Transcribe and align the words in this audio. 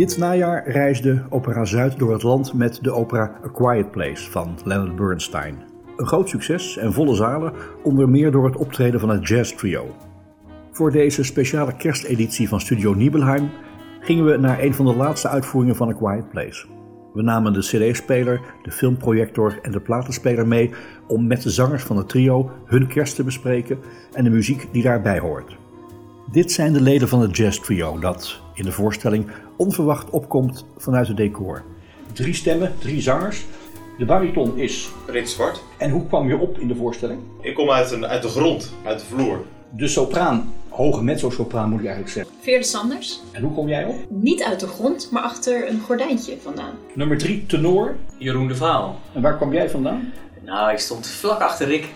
Dit 0.00 0.18
najaar 0.18 0.68
reisde 0.68 1.22
Opera 1.28 1.64
Zuid 1.64 1.98
door 1.98 2.12
het 2.12 2.22
land 2.22 2.54
met 2.54 2.78
de 2.82 2.92
opera 2.92 3.40
A 3.44 3.48
Quiet 3.48 3.90
Place 3.90 4.30
van 4.30 4.58
Leonard 4.64 4.96
Bernstein. 4.96 5.56
Een 5.96 6.06
groot 6.06 6.28
succes 6.28 6.76
en 6.76 6.92
volle 6.92 7.14
zalen, 7.14 7.52
onder 7.82 8.08
meer 8.08 8.30
door 8.30 8.44
het 8.44 8.56
optreden 8.56 9.00
van 9.00 9.08
het 9.08 9.28
jazz 9.28 9.54
trio. 9.54 9.94
Voor 10.70 10.92
deze 10.92 11.24
speciale 11.24 11.76
kersteditie 11.76 12.48
van 12.48 12.60
Studio 12.60 12.94
Nibelheim 12.94 13.50
gingen 14.00 14.24
we 14.24 14.36
naar 14.36 14.60
een 14.60 14.74
van 14.74 14.84
de 14.84 14.96
laatste 14.96 15.28
uitvoeringen 15.28 15.76
van 15.76 15.88
A 15.88 15.92
Quiet 15.92 16.28
Place. 16.28 16.66
We 17.14 17.22
namen 17.22 17.52
de 17.52 17.60
cd-speler, 17.60 18.40
de 18.62 18.70
filmprojector 18.70 19.58
en 19.62 19.72
de 19.72 19.80
platenspeler 19.80 20.46
mee 20.46 20.70
om 21.06 21.26
met 21.26 21.42
de 21.42 21.50
zangers 21.50 21.82
van 21.82 21.96
het 21.96 22.08
trio 22.08 22.50
hun 22.64 22.86
kerst 22.86 23.14
te 23.14 23.24
bespreken 23.24 23.78
en 24.12 24.24
de 24.24 24.30
muziek 24.30 24.68
die 24.72 24.82
daarbij 24.82 25.18
hoort. 25.18 25.56
Dit 26.30 26.52
zijn 26.52 26.72
de 26.72 26.80
leden 26.80 27.08
van 27.08 27.20
het 27.20 27.36
jazz 27.36 27.60
trio 27.60 27.98
dat 27.98 28.40
in 28.54 28.64
de 28.64 28.72
voorstelling 28.72 29.30
onverwacht 29.56 30.10
opkomt 30.10 30.64
vanuit 30.76 31.08
het 31.08 31.16
decor. 31.16 31.62
Drie 32.12 32.34
stemmen, 32.34 32.72
drie 32.78 33.00
zangers. 33.00 33.44
De 33.98 34.04
bariton 34.04 34.58
is. 34.58 34.90
Rit 35.06 35.30
Zwart. 35.30 35.62
En 35.78 35.90
hoe 35.90 36.06
kwam 36.06 36.28
je 36.28 36.36
op 36.36 36.58
in 36.58 36.68
de 36.68 36.74
voorstelling? 36.74 37.20
Ik 37.40 37.54
kom 37.54 37.70
uit, 37.70 37.90
een, 37.90 38.06
uit 38.06 38.22
de 38.22 38.28
grond, 38.28 38.72
uit 38.84 38.98
de 38.98 39.04
vloer. 39.04 39.44
De 39.76 39.88
sopraan, 39.88 40.52
hoge 40.68 41.02
mezzo-sopraan 41.02 41.68
moet 41.70 41.80
ik 41.80 41.86
eigenlijk 41.86 42.14
zeggen. 42.14 42.34
Veerle 42.40 42.64
Sanders. 42.64 43.20
En 43.32 43.42
hoe 43.42 43.52
kom 43.52 43.68
jij 43.68 43.84
op? 43.84 43.96
Niet 44.08 44.42
uit 44.42 44.60
de 44.60 44.66
grond, 44.66 45.08
maar 45.10 45.22
achter 45.22 45.68
een 45.68 45.80
gordijntje 45.80 46.36
vandaan. 46.42 46.74
Nummer 46.94 47.18
drie, 47.18 47.46
tenor. 47.46 47.96
Jeroen 48.18 48.48
de 48.48 48.56
Vaal. 48.56 48.98
En 49.14 49.22
waar 49.22 49.36
kwam 49.36 49.52
jij 49.52 49.70
vandaan? 49.70 50.12
Nou, 50.44 50.72
ik 50.72 50.78
stond 50.78 51.06
vlak 51.06 51.40
achter 51.40 51.66
Rick 51.66 51.88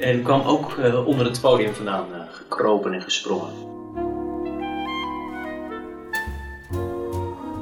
en 0.00 0.22
kwam 0.22 0.40
ook 0.40 0.76
uh, 0.78 1.06
onder 1.06 1.26
het 1.26 1.40
podium 1.40 1.74
vandaan 1.74 2.06
uh, 2.12 2.20
gekropen 2.30 2.92
en 2.92 3.02
gesprongen. 3.02 3.78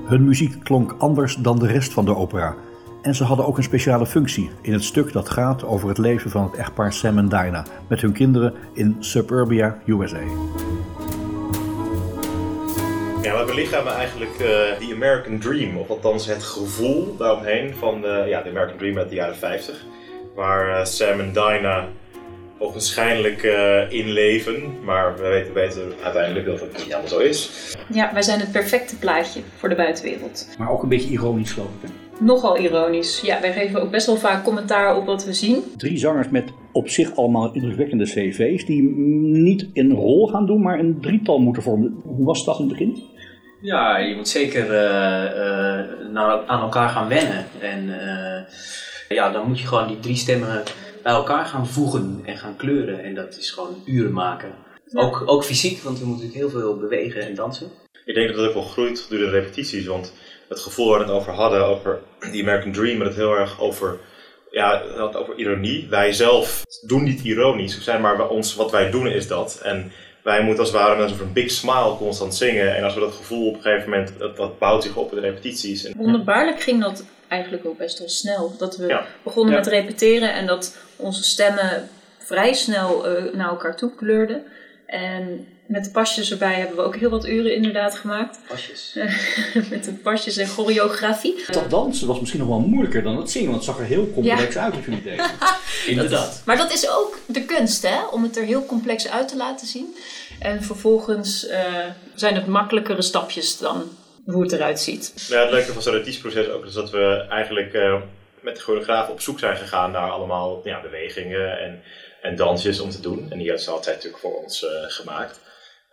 Hun 0.08 0.24
muziek 0.24 0.64
klonk 0.64 0.94
anders 0.98 1.34
dan 1.34 1.58
de 1.58 1.66
rest 1.66 1.92
van 1.92 2.04
de 2.04 2.16
opera. 2.16 2.54
En 3.02 3.14
ze 3.14 3.24
hadden 3.24 3.46
ook 3.46 3.56
een 3.56 3.62
speciale 3.62 4.06
functie 4.06 4.50
in 4.60 4.72
het 4.72 4.84
stuk 4.84 5.12
dat 5.12 5.28
gaat 5.28 5.64
over 5.64 5.88
het 5.88 5.98
leven 5.98 6.30
van 6.30 6.42
het 6.42 6.54
echtpaar 6.54 6.92
Sam 6.92 7.18
en 7.18 7.28
Dinah 7.28 7.64
met 7.88 8.00
hun 8.00 8.12
kinderen 8.12 8.54
in 8.72 8.96
Suburbia, 8.98 9.78
USA. 9.86 10.20
Ja, 13.22 13.38
we 13.38 13.44
belichamen 13.46 13.92
eigenlijk 13.92 14.44
die 14.78 14.94
American 14.94 15.38
Dream, 15.38 15.76
of 15.76 15.90
althans 15.90 16.26
het 16.26 16.42
gevoel 16.42 17.16
daaromheen 17.16 17.74
van 17.74 18.00
de, 18.00 18.24
ja, 18.28 18.42
de 18.42 18.48
American 18.48 18.78
Dream 18.78 18.98
uit 18.98 19.08
de 19.08 19.14
jaren 19.14 19.36
50. 19.36 19.84
Waar 20.34 20.68
uh, 20.68 20.84
Sam 20.84 21.20
en 21.20 21.32
Dinah 21.32 21.84
ogenschijnlijk 22.58 23.42
uh, 23.42 23.92
inleven, 23.92 24.84
maar 24.84 25.16
we 25.16 25.28
weten 25.28 25.52
beter 25.52 25.82
uiteindelijk 26.02 26.46
dat 26.46 26.60
het 26.60 26.72
niet 26.72 26.82
helemaal 26.82 27.08
zo 27.08 27.18
is. 27.18 27.50
Ja, 27.92 28.10
wij 28.12 28.22
zijn 28.22 28.40
het 28.40 28.52
perfecte 28.52 28.96
plaatje 28.96 29.40
voor 29.56 29.68
de 29.68 29.74
buitenwereld. 29.74 30.48
Maar 30.58 30.70
ook 30.70 30.82
een 30.82 30.88
beetje 30.88 31.10
ironisch 31.10 31.52
geloof 31.52 31.68
ik. 31.68 31.88
Hè? 31.88 32.24
Nogal 32.24 32.58
ironisch. 32.58 33.20
Ja, 33.20 33.40
wij 33.40 33.52
geven 33.52 33.82
ook 33.82 33.90
best 33.90 34.06
wel 34.06 34.16
vaak 34.16 34.44
commentaar 34.44 34.96
op 34.96 35.06
wat 35.06 35.24
we 35.24 35.32
zien. 35.32 35.62
Drie 35.76 35.98
zangers 35.98 36.28
met 36.28 36.52
op 36.72 36.88
zich 36.88 37.16
allemaal 37.16 37.52
indrukwekkende 37.52 38.04
cv's 38.04 38.64
die 38.64 38.82
niet 39.22 39.66
een 39.72 39.92
rol 39.92 40.26
gaan 40.26 40.46
doen, 40.46 40.62
maar 40.62 40.78
een 40.78 40.98
drietal 41.00 41.38
moeten 41.38 41.62
vormen. 41.62 42.00
Hoe 42.04 42.26
was 42.26 42.44
dat 42.44 42.58
in 42.58 42.68
het 42.68 42.78
begin? 42.78 43.02
Ja, 43.60 43.98
je 43.98 44.16
moet 44.16 44.28
zeker 44.28 44.64
uh, 44.64 44.70
uh, 44.70 46.12
naar, 46.12 46.46
aan 46.46 46.60
elkaar 46.60 46.88
gaan 46.88 47.08
wennen. 47.08 47.46
En 47.60 47.90
ja, 49.08 49.30
dan 49.30 49.48
moet 49.48 49.60
je 49.60 49.66
gewoon 49.66 49.88
die 49.88 50.00
drie 50.00 50.16
stemmen 50.16 50.62
bij 51.02 51.12
elkaar 51.12 51.46
gaan 51.46 51.66
voegen 51.66 52.20
en 52.24 52.38
gaan 52.38 52.56
kleuren. 52.56 53.04
En 53.04 53.14
dat 53.14 53.36
is 53.36 53.50
gewoon 53.50 53.82
uren 53.84 54.12
maken. 54.12 54.52
Ja. 54.84 55.00
Ook, 55.00 55.22
ook 55.26 55.44
fysiek, 55.44 55.82
want 55.82 55.98
we 55.98 56.06
moeten 56.06 56.26
natuurlijk 56.26 56.52
heel 56.52 56.60
veel 56.60 56.76
bewegen 56.76 57.22
en 57.22 57.34
dansen. 57.34 57.70
Ik 58.04 58.14
denk 58.14 58.28
dat 58.28 58.36
dat 58.36 58.46
ook 58.46 58.54
wel 58.54 58.62
groeit 58.62 59.00
gedurende 59.00 59.30
de 59.30 59.38
repetities, 59.38 59.86
want 59.86 60.12
het 60.48 60.60
gevoel 60.60 60.88
waar 60.88 60.98
we 60.98 61.04
het 61.04 61.14
over 61.14 61.32
hadden, 61.32 61.66
over 61.66 61.98
die 62.32 62.42
American 62.42 62.72
Dream, 62.72 63.00
het 63.00 63.14
heel 63.14 63.36
erg 63.36 63.60
over, 63.60 63.98
ja, 64.50 64.82
over 65.12 65.36
ironie. 65.36 65.86
Wij 65.90 66.12
zelf 66.12 66.62
doen 66.86 67.02
niet 67.02 67.24
ironisch, 67.24 67.76
we 67.76 67.82
zijn 67.82 68.00
maar 68.00 68.28
ons, 68.28 68.54
wat 68.54 68.70
wij 68.70 68.90
doen 68.90 69.06
is 69.06 69.26
dat. 69.26 69.60
En 69.62 69.92
wij 70.22 70.42
moeten 70.42 70.64
als 70.64 70.72
het 70.72 70.80
ware 70.80 71.02
met 71.02 71.20
een 71.20 71.32
big 71.32 71.50
smile 71.50 71.96
constant 71.96 72.34
zingen. 72.34 72.76
En 72.76 72.84
als 72.84 72.94
we 72.94 73.00
dat 73.00 73.14
gevoel 73.14 73.48
op 73.48 73.54
een 73.54 73.62
gegeven 73.62 73.90
moment, 73.90 74.18
dat, 74.18 74.36
dat 74.36 74.58
bouwt 74.58 74.82
zich 74.82 74.96
op 74.96 75.10
in 75.10 75.20
de 75.20 75.28
repetities. 75.28 75.84
En, 75.84 75.96
Wonderbaarlijk 75.96 76.60
ging 76.60 76.82
dat 76.82 77.04
eigenlijk 77.28 77.66
ook 77.66 77.78
best 77.78 77.98
wel 77.98 78.08
snel. 78.08 78.54
Dat 78.58 78.76
we 78.76 78.86
ja. 78.86 79.06
begonnen 79.22 79.52
ja. 79.52 79.58
met 79.58 79.68
repeteren 79.68 80.32
en 80.32 80.46
dat 80.46 80.76
onze 80.96 81.22
stemmen 81.22 81.88
vrij 82.18 82.54
snel 82.54 83.10
uh, 83.10 83.34
naar 83.34 83.48
elkaar 83.48 83.76
toe 83.76 83.94
kleurden. 83.94 84.42
En 84.86 85.46
met 85.66 85.84
de 85.84 85.90
pasjes 85.90 86.30
erbij 86.30 86.54
hebben 86.54 86.76
we 86.76 86.82
ook 86.82 86.96
heel 86.96 87.10
wat 87.10 87.26
uren 87.26 87.54
inderdaad 87.54 87.94
gemaakt. 87.94 88.38
Pasjes. 88.48 88.98
met 89.70 89.84
de 89.84 89.92
pasjes 89.92 90.36
en 90.36 90.46
choreografie. 90.46 91.44
Dat 91.50 91.70
dansen 91.70 92.06
was 92.06 92.20
misschien 92.20 92.40
nog 92.40 92.48
wel 92.48 92.60
moeilijker 92.60 93.02
dan 93.02 93.16
het 93.16 93.30
zingen, 93.30 93.50
want 93.50 93.64
het 93.64 93.74
zag 93.74 93.80
er 93.82 93.88
heel 93.88 94.10
complex 94.12 94.54
ja. 94.54 94.62
uit 94.62 94.74
als 94.74 94.84
jullie 94.84 95.02
deden. 95.02 95.26
Inderdaad. 95.86 96.42
Maar 96.44 96.56
dat 96.56 96.72
is 96.72 96.90
ook 96.90 97.18
de 97.26 97.44
kunst, 97.44 97.82
hè? 97.82 98.04
Om 98.10 98.22
het 98.22 98.36
er 98.36 98.44
heel 98.44 98.66
complex 98.66 99.08
uit 99.08 99.28
te 99.28 99.36
laten 99.36 99.66
zien. 99.66 99.96
En 100.38 100.62
vervolgens 100.62 101.48
uh, 101.48 101.84
zijn 102.14 102.34
het 102.34 102.46
makkelijkere 102.46 103.02
stapjes 103.02 103.58
dan 103.58 103.82
hoe 104.32 104.42
het 104.42 104.52
eruit 104.52 104.80
ziet. 104.80 105.12
Ja, 105.28 105.40
het 105.40 105.50
leuke 105.50 105.72
van 105.72 105.82
zo'n 105.82 105.92
repetitieproces 105.92 106.48
ook 106.48 106.64
is 106.64 106.72
dat 106.72 106.90
we 106.90 107.26
eigenlijk 107.28 107.72
uh, 107.72 108.02
met 108.40 108.56
de 108.56 108.62
choreograaf 108.62 109.08
op 109.08 109.20
zoek 109.20 109.38
zijn 109.38 109.56
gegaan 109.56 109.90
naar 109.90 110.10
allemaal 110.10 110.60
ja, 110.64 110.80
bewegingen 110.80 111.58
en, 111.58 111.82
en 112.22 112.36
dansjes 112.36 112.80
om 112.80 112.90
te 112.90 113.00
doen. 113.00 113.26
En 113.30 113.38
die 113.38 113.46
hebben 113.46 113.64
ze 113.64 113.70
altijd 113.70 113.94
natuurlijk 113.94 114.22
voor 114.22 114.42
ons 114.42 114.62
uh, 114.62 114.70
gemaakt. 114.70 115.40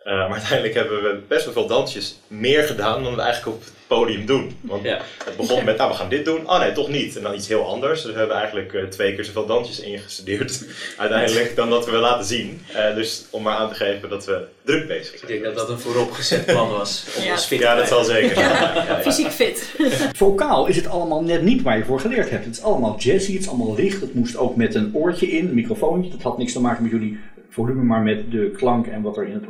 Uh, 0.06 0.12
maar 0.12 0.32
uiteindelijk 0.32 0.74
hebben 0.74 1.02
we 1.02 1.20
best 1.28 1.44
wel 1.44 1.52
veel 1.52 1.66
dansjes 1.66 2.20
meer 2.26 2.62
gedaan 2.62 3.02
dan 3.02 3.14
we 3.14 3.20
eigenlijk 3.20 3.56
op 3.56 3.64
het 3.64 3.72
podium 3.86 4.26
doen. 4.26 4.56
Want 4.60 4.82
ja. 4.82 5.00
het 5.24 5.36
begon 5.36 5.64
met, 5.64 5.76
nou 5.76 5.90
we 5.90 5.96
gaan 5.96 6.08
dit 6.08 6.24
doen, 6.24 6.48
oh 6.50 6.60
nee, 6.60 6.72
toch 6.72 6.88
niet. 6.88 7.16
En 7.16 7.22
dan 7.22 7.34
iets 7.34 7.48
heel 7.48 7.66
anders. 7.66 8.02
Dus 8.02 8.12
we 8.12 8.18
hebben 8.18 8.36
eigenlijk 8.36 8.72
uh, 8.72 8.84
twee 8.84 9.14
keer 9.14 9.24
zoveel 9.24 9.46
dansjes 9.46 9.80
ingestudeerd 9.80 10.64
uiteindelijk 10.96 11.56
dan 11.56 11.70
dat 11.70 11.86
we 11.86 11.96
laten 11.96 12.24
zien. 12.24 12.60
Uh, 12.74 12.94
dus 12.94 13.26
om 13.30 13.42
maar 13.42 13.56
aan 13.56 13.68
te 13.68 13.74
geven 13.74 14.08
dat 14.08 14.24
we 14.24 14.44
druk 14.64 14.86
bezig 14.88 15.18
zijn. 15.18 15.20
Ik 15.20 15.28
denk 15.28 15.44
dat 15.44 15.54
dat 15.54 15.68
een 15.68 15.80
vooropgezet 15.80 16.46
plan 16.46 16.70
was. 16.70 17.04
ja. 17.24 17.38
Fit 17.38 17.58
ja, 17.58 17.74
dat 17.74 17.88
zal 17.88 18.04
zeker. 18.04 18.38
Ja. 18.46 18.84
Ja, 18.88 19.00
Fysiek 19.00 19.30
fit. 19.30 19.74
Vocaal 20.12 20.66
is 20.66 20.76
het 20.76 20.88
allemaal 20.88 21.22
net 21.22 21.42
niet 21.42 21.62
waar 21.62 21.78
je 21.78 21.84
voor 21.84 22.00
geleerd 22.00 22.30
hebt. 22.30 22.44
Het 22.44 22.56
is 22.56 22.62
allemaal 22.62 22.96
jazzy, 22.98 23.32
het 23.32 23.42
is 23.42 23.48
allemaal 23.48 23.74
licht. 23.74 24.00
Het 24.00 24.14
moest 24.14 24.36
ook 24.36 24.56
met 24.56 24.74
een 24.74 24.90
oortje 24.94 25.30
in, 25.30 25.48
een 25.48 25.54
microfoontje. 25.54 26.10
Dat 26.10 26.22
had 26.22 26.38
niks 26.38 26.52
te 26.52 26.60
maken 26.60 26.82
met 26.82 26.92
jullie 26.92 27.18
volume, 27.50 27.82
maar 27.82 28.02
met 28.02 28.30
de 28.30 28.50
klank 28.56 28.86
en 28.86 29.02
wat 29.02 29.16
er 29.16 29.26
in 29.26 29.34
het 29.34 29.44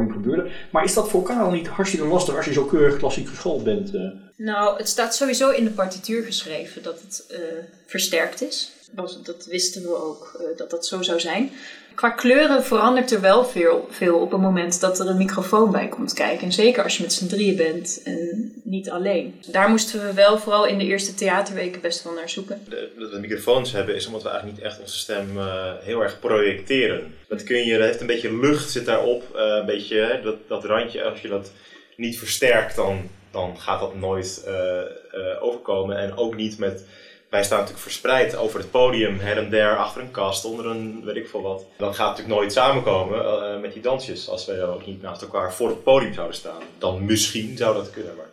gebeurde. 0.00 0.50
Maar 0.70 0.84
is 0.84 0.94
dat 0.94 1.08
vocaal 1.08 1.50
niet 1.50 1.66
hartstikke 1.66 2.06
lastig 2.06 2.36
als 2.36 2.44
je 2.44 2.52
zo 2.52 2.64
keurig 2.64 2.96
klassiek 2.96 3.28
geschoold 3.28 3.64
bent? 3.64 3.94
Uh? 3.94 4.00
Nou, 4.36 4.76
het 4.76 4.88
staat 4.88 5.14
sowieso 5.14 5.50
in 5.50 5.64
de 5.64 5.70
partituur 5.70 6.24
geschreven 6.24 6.82
dat 6.82 7.00
het 7.00 7.26
uh, 7.30 7.38
versterkt 7.86 8.42
is. 8.42 8.72
Dat, 8.90 9.20
dat, 9.22 9.46
wisten 9.46 9.82
we 9.82 10.04
ook, 10.04 10.38
uh, 10.40 10.56
dat 10.56 10.70
dat 10.70 10.86
zo 10.86 11.02
zou 11.02 11.20
zijn. 11.20 11.50
Qua 11.94 12.10
kleuren 12.10 12.64
verandert 12.64 13.12
er 13.12 13.20
wel 13.20 13.44
veel, 13.44 13.88
veel 13.90 14.18
op 14.18 14.30
het 14.30 14.40
moment 14.40 14.80
dat 14.80 15.00
er 15.00 15.08
een 15.08 15.16
microfoon 15.16 15.70
bij 15.70 15.88
komt 15.88 16.12
kijken. 16.12 16.46
En 16.46 16.52
zeker 16.52 16.82
als 16.82 16.96
je 16.96 17.02
met 17.02 17.12
z'n 17.12 17.26
drieën 17.26 17.56
bent 17.56 18.00
en 18.04 18.52
niet 18.62 18.90
alleen. 18.90 19.40
Daar 19.50 19.68
moesten 19.68 20.06
we 20.06 20.14
wel 20.14 20.38
vooral 20.38 20.66
in 20.66 20.78
de 20.78 20.84
eerste 20.84 21.14
theaterweken 21.14 21.80
best 21.80 22.04
wel 22.04 22.12
naar 22.12 22.28
zoeken. 22.28 22.66
Dat 22.98 23.10
we 23.10 23.18
microfoons 23.18 23.72
hebben 23.72 23.94
is 23.94 24.06
omdat 24.06 24.22
we 24.22 24.28
eigenlijk 24.28 24.58
niet 24.58 24.66
echt 24.66 24.80
onze 24.80 24.98
stem 24.98 25.36
uh, 25.36 25.72
heel 25.80 26.00
erg 26.00 26.18
projecteren. 26.20 27.14
Dat 27.28 27.42
kun 27.42 27.64
je, 27.64 27.78
dat 27.78 27.86
heeft 27.86 28.00
een 28.00 28.06
beetje 28.06 28.36
lucht 28.36 28.70
zit 28.70 28.86
daarop. 28.86 29.22
Uh, 29.34 29.40
een 29.40 29.66
beetje 29.66 30.20
dat, 30.22 30.36
dat 30.48 30.64
randje, 30.64 31.02
als 31.02 31.20
je 31.20 31.28
dat 31.28 31.52
niet 31.96 32.18
versterkt 32.18 32.76
dan, 32.76 33.10
dan 33.30 33.60
gaat 33.60 33.80
dat 33.80 33.94
nooit 33.94 34.44
uh, 34.48 35.42
overkomen. 35.42 35.96
En 35.96 36.16
ook 36.16 36.36
niet 36.36 36.58
met 36.58 36.84
wij 37.32 37.42
staan 37.44 37.58
natuurlijk 37.58 37.84
verspreid 37.84 38.36
over 38.36 38.58
het 38.58 38.70
podium, 38.70 39.18
her 39.18 39.36
en 39.38 39.50
der, 39.50 39.76
achter 39.76 40.00
een 40.02 40.10
kast, 40.10 40.44
onder 40.44 40.66
een 40.66 41.02
weet 41.04 41.16
ik 41.16 41.28
veel 41.28 41.42
wat. 41.42 41.64
Dan 41.76 41.94
gaat 41.94 42.08
natuurlijk 42.08 42.34
nooit 42.36 42.52
samenkomen 42.52 43.18
uh, 43.24 43.60
met 43.60 43.72
die 43.72 43.82
dansjes 43.82 44.28
als 44.28 44.46
wij 44.46 44.64
ook 44.64 44.86
niet 44.86 45.02
naast 45.02 45.22
elkaar 45.22 45.54
voor 45.54 45.68
het 45.68 45.82
podium 45.82 46.14
zouden 46.14 46.36
staan. 46.36 46.62
Dan 46.78 47.04
misschien 47.04 47.56
zou 47.56 47.74
dat 47.74 47.90
kunnen, 47.90 48.16
maar... 48.16 48.26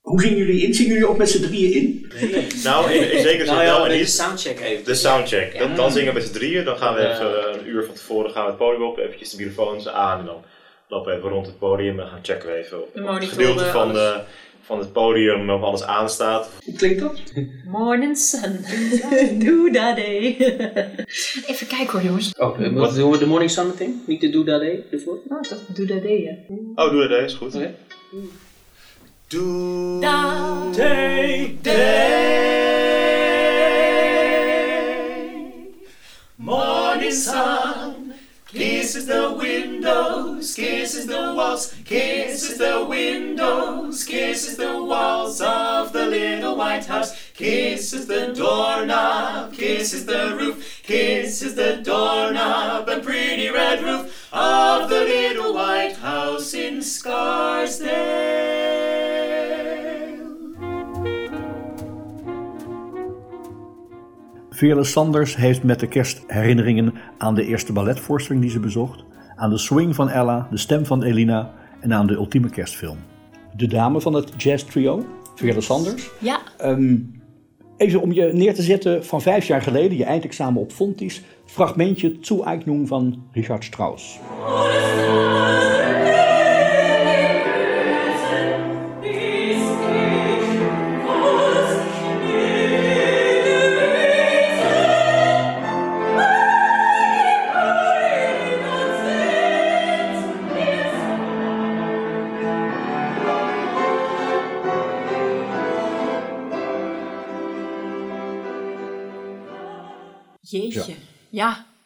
Hoe 0.00 0.20
zien 0.20 0.36
jullie 0.36 0.62
in? 0.62 0.74
Zien 0.74 0.86
jullie 0.86 1.08
ook 1.08 1.16
met 1.16 1.30
z'n 1.30 1.42
drieën 1.42 1.72
in? 1.72 2.12
Nou, 2.64 2.92
in, 2.92 3.12
in 3.12 3.22
zekere 3.22 3.44
zin 3.44 3.54
Nou 3.54 3.66
wel 3.66 3.92
ja, 3.92 3.98
de 3.98 4.06
soundcheck 4.06 4.60
even. 4.60 4.84
De 4.84 4.94
soundcheck. 4.94 5.58
Dan, 5.58 5.74
dan 5.76 5.92
zingen 5.92 6.08
we 6.08 6.18
met 6.18 6.28
z'n 6.28 6.32
drieën. 6.34 6.64
Dan 6.64 6.76
gaan 6.76 6.94
we 6.94 7.00
Ja. 7.00 7.12
even 7.12 7.54
een 7.54 7.68
uur 7.68 7.84
van 7.84 7.94
tevoren 7.94 8.30
gaan 8.30 8.42
we 8.42 8.48
het 8.48 8.58
podium 8.58 8.82
op. 8.82 8.98
Eventjes 8.98 9.30
de 9.30 9.36
microfoons 9.36 9.88
aan. 9.88 10.18
En 10.18 10.26
dan 10.26 10.44
lopen 10.88 11.12
we 11.12 11.18
even 11.18 11.30
rond 11.30 11.46
het 11.46 11.58
podium. 11.58 12.00
En 12.00 12.06
gaan 12.06 12.18
checken 12.22 12.48
we 12.48 12.54
even 12.54 12.82
op 12.82 12.96
op 12.96 13.08
het 13.08 13.28
gedeelte 13.28 13.64
van, 13.64 13.90
alles. 13.90 13.94
de, 13.94 14.20
van 14.64 14.78
het 14.78 14.92
podium 14.92 15.50
of 15.50 15.62
alles 15.62 15.82
aanstaat. 15.82 16.50
Hoe 16.64 16.74
klinkt 16.74 17.00
dat? 17.00 17.20
Morning 17.64 18.16
sun, 18.18 18.64
do 19.44 19.70
da 19.70 19.94
day. 19.94 20.36
Even 21.46 21.66
kijken 21.66 21.90
hoor 21.92 22.02
jongens. 22.02 22.34
Oh, 22.38 22.74
wat 22.74 22.94
doen 22.94 23.10
we 23.10 23.18
de 23.18 23.26
Morning 23.26 23.50
Sun 23.50 23.66
meteen? 23.66 24.02
Niet 24.06 24.20
de 24.20 24.30
Doe 24.30 24.44
Day 24.44 24.84
ervoor? 24.90 25.18
Oh, 25.28 25.42
dat 25.42 25.58
do 25.74 25.84
da 25.84 25.94
day 26.00 26.22
ja. 26.22 26.54
Oh, 26.74 26.90
doe 26.90 27.08
dat 27.08 27.18
eens. 27.18 27.34
Goed. 27.34 27.54
Oké. 27.54 27.74
Doe. 29.28 30.00
Da. 30.00 30.70
Day, 30.76 31.58
day. 31.62 32.62
Morning 36.36 37.12
sun 37.12 37.73
kisses 38.54 39.06
the 39.06 39.34
windows, 39.36 40.54
kisses 40.54 41.06
the 41.06 41.34
walls, 41.34 41.74
kisses 41.84 42.56
the 42.56 42.86
windows, 42.88 44.04
kisses 44.04 44.56
the 44.56 44.84
walls 44.84 45.40
of 45.40 45.92
the 45.92 46.06
little 46.06 46.56
white 46.56 46.86
house, 46.86 47.32
kisses 47.32 48.06
the 48.06 48.32
doorknob, 48.32 49.52
kisses 49.52 50.06
the 50.06 50.36
roof, 50.38 50.82
kisses 50.84 51.56
the 51.56 51.82
doorknob 51.82 52.88
and 52.88 53.02
pretty 53.02 53.50
red 53.50 53.82
roof 53.82 54.28
of 54.32 54.88
the 54.88 55.00
little 55.00 55.52
white 55.52 55.96
house 55.96 56.54
in 56.54 56.80
Scarsdale. 56.80 58.53
Veerle 64.54 64.84
Sanders 64.84 65.36
heeft 65.36 65.62
met 65.62 65.80
de 65.80 65.86
kerst 65.86 66.22
herinneringen 66.26 66.94
aan 67.18 67.34
de 67.34 67.46
eerste 67.46 67.72
balletvoorstelling 67.72 68.42
die 68.42 68.52
ze 68.52 68.60
bezocht, 68.60 69.04
aan 69.36 69.50
de 69.50 69.58
swing 69.58 69.94
van 69.94 70.08
Ella, 70.10 70.48
de 70.50 70.56
stem 70.56 70.86
van 70.86 71.02
Elina 71.02 71.50
en 71.80 71.92
aan 71.94 72.06
de 72.06 72.14
ultieme 72.14 72.50
kerstfilm. 72.50 72.98
De 73.56 73.66
dame 73.66 74.00
van 74.00 74.14
het 74.14 74.32
jazz 74.36 74.64
trio, 74.64 75.04
Veerle 75.34 75.60
Sanders. 75.60 76.10
Ja, 76.18 76.40
Ehm, 76.58 76.96
even 77.76 78.00
om 78.00 78.12
je 78.12 78.30
neer 78.32 78.54
te 78.54 78.62
zetten 78.62 79.04
van 79.04 79.22
vijf 79.22 79.46
jaar 79.46 79.62
geleden, 79.62 79.96
je 79.96 80.04
eindexamen 80.04 80.60
op 80.62 80.72
Fontys, 80.72 81.22
fragmentje 81.46 82.16
Zueignung 82.20 82.88
van 82.88 83.22
Richard 83.32 83.64
Strauss. 83.64 84.18
jeetje. 84.46 85.83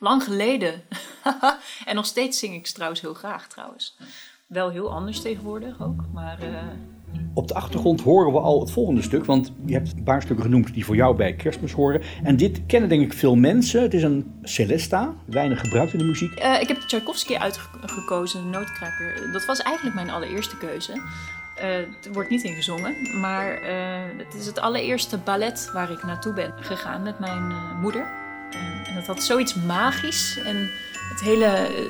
Lang 0.08 0.22
geleden. 0.22 0.82
en 1.86 1.94
nog 1.94 2.06
steeds 2.06 2.38
zing 2.38 2.54
ik 2.54 2.66
trouwens 2.66 3.00
heel 3.00 3.14
graag 3.14 3.48
trouwens. 3.48 3.96
Wel 4.46 4.70
heel 4.70 4.92
anders 4.92 5.20
tegenwoordig 5.20 5.82
ook, 5.82 6.04
maar 6.12 6.38
eh, 6.40 6.48
Op 7.34 7.48
de 7.48 7.54
achtergrond 7.54 8.00
horen 8.00 8.32
we 8.32 8.38
al 8.38 8.60
het 8.60 8.70
volgende 8.70 9.02
stuk, 9.02 9.24
want 9.24 9.52
je 9.64 9.72
hebt 9.72 9.92
een 9.92 10.02
paar 10.02 10.22
stukken 10.22 10.44
genoemd 10.44 10.74
die 10.74 10.84
voor 10.84 10.96
jou 10.96 11.16
bij 11.16 11.34
kerstmis 11.34 11.72
horen. 11.72 12.02
En 12.22 12.36
dit 12.36 12.66
kennen 12.66 12.88
denk 12.88 13.02
ik 13.02 13.12
veel 13.12 13.34
mensen. 13.34 13.82
Het 13.82 13.94
is 13.94 14.02
een 14.02 14.38
Celesta, 14.42 15.14
weinig 15.24 15.60
gebruikt 15.60 15.92
in 15.92 15.98
de 15.98 16.04
muziek. 16.04 16.34
Eh, 16.34 16.60
ik 16.60 16.68
heb 16.68 16.76
Tchaikovsky 16.76 17.36
uitgekozen, 17.36 18.42
de 18.42 18.58
nootkraker. 18.58 19.32
Dat 19.32 19.46
was 19.46 19.62
eigenlijk 19.62 19.96
mijn 19.96 20.10
allereerste 20.10 20.56
keuze. 20.56 20.92
Eh 21.56 21.78
er 21.78 22.12
wordt 22.12 22.30
niet 22.30 22.42
in 22.42 22.54
gezongen, 22.54 23.20
maar 23.20 23.62
het 24.16 24.34
is 24.34 24.46
het 24.46 24.60
allereerste 24.60 25.18
ballet 25.18 25.70
waar 25.72 25.90
ik 25.90 26.04
naartoe 26.04 26.32
ben 26.32 26.52
gegaan 26.60 27.02
met 27.02 27.18
mijn 27.18 27.52
moeder. 27.80 28.27
En 28.86 28.94
dat 28.94 29.06
had 29.06 29.22
zoiets 29.22 29.54
magisch. 29.54 30.38
En 30.44 30.70
het 31.08 31.20
hele 31.20 31.44
eh, 31.44 31.84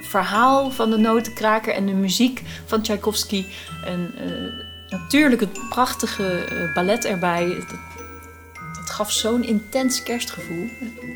verhaal 0.00 0.70
van 0.70 0.90
de 0.90 0.96
notenkraker 0.96 1.74
en 1.74 1.86
de 1.86 1.92
muziek 1.92 2.42
van 2.66 2.82
Tchaikovsky. 2.82 3.44
En 3.84 4.12
eh, 4.18 4.98
natuurlijk 4.98 5.40
het 5.40 5.68
prachtige 5.68 6.44
eh, 6.44 6.74
ballet 6.74 7.04
erbij. 7.04 7.46
Dat, 7.46 7.78
dat 8.74 8.90
gaf 8.90 9.12
zo'n 9.12 9.44
intens 9.44 10.02
kerstgevoel. 10.02 10.68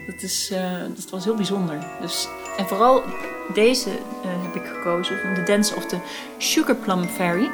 Dat, 0.07 0.23
is, 0.23 0.53
dat 0.95 1.11
was 1.11 1.25
heel 1.25 1.35
bijzonder. 1.35 1.79
Dus, 2.01 2.29
en 2.57 2.67
vooral 2.67 3.03
deze 3.55 3.89
heb 4.27 4.55
ik 4.55 4.69
gekozen 4.69 5.19
van 5.19 5.35
The 5.35 5.43
Dance 5.43 5.75
of 5.75 5.87
the 5.87 5.99
Sugar 6.39 6.77
Plum 6.77 7.09
Fairy. 7.09 7.51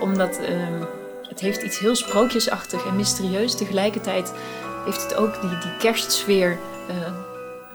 Omdat 0.00 0.38
ehm, 0.38 0.84
het 1.28 1.40
heeft 1.40 1.62
iets 1.62 1.78
heel 1.78 1.96
sprookjesachtig 1.96 2.86
en 2.86 2.96
mysterieus. 2.96 3.56
Tegelijkertijd 3.56 4.32
heeft 4.84 5.02
het 5.02 5.14
ook 5.14 5.40
die, 5.40 5.50
die 5.50 5.76
kerstsfeer. 5.78 6.58
eh, 6.88 6.96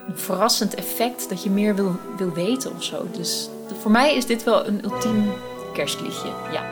een 0.08 0.18
verrassend 0.18 0.76
effect 0.76 1.30
dat 1.30 1.44
je 1.44 1.50
meer 1.50 1.76
wil, 1.76 1.96
wil 2.18 2.32
weten 2.34 2.72
of 2.76 2.84
zo. 2.84 3.08
Dus 3.12 3.50
voor 3.82 3.92
mij 3.92 4.16
is 4.16 4.26
dit 4.26 4.44
wel 4.44 4.68
een 4.68 4.84
ultiem 4.84 5.32
kerstliedje. 5.74 6.30
Ja. 6.52 6.64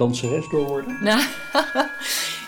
Danseres 0.00 0.48
door 0.48 0.66
worden? 0.66 0.98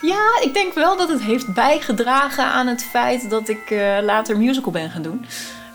Ja, 0.03 0.41
ik 0.43 0.55
denk 0.55 0.75
wel 0.75 0.97
dat 0.97 1.09
het 1.09 1.23
heeft 1.23 1.55
bijgedragen 1.55 2.45
aan 2.45 2.67
het 2.67 2.85
feit 2.85 3.31
dat 3.31 3.49
ik 3.49 3.71
eh, 3.71 3.99
later 4.03 4.39
musical 4.39 4.73
ben 4.73 4.91
gaan 4.91 5.03
doen. 5.03 5.27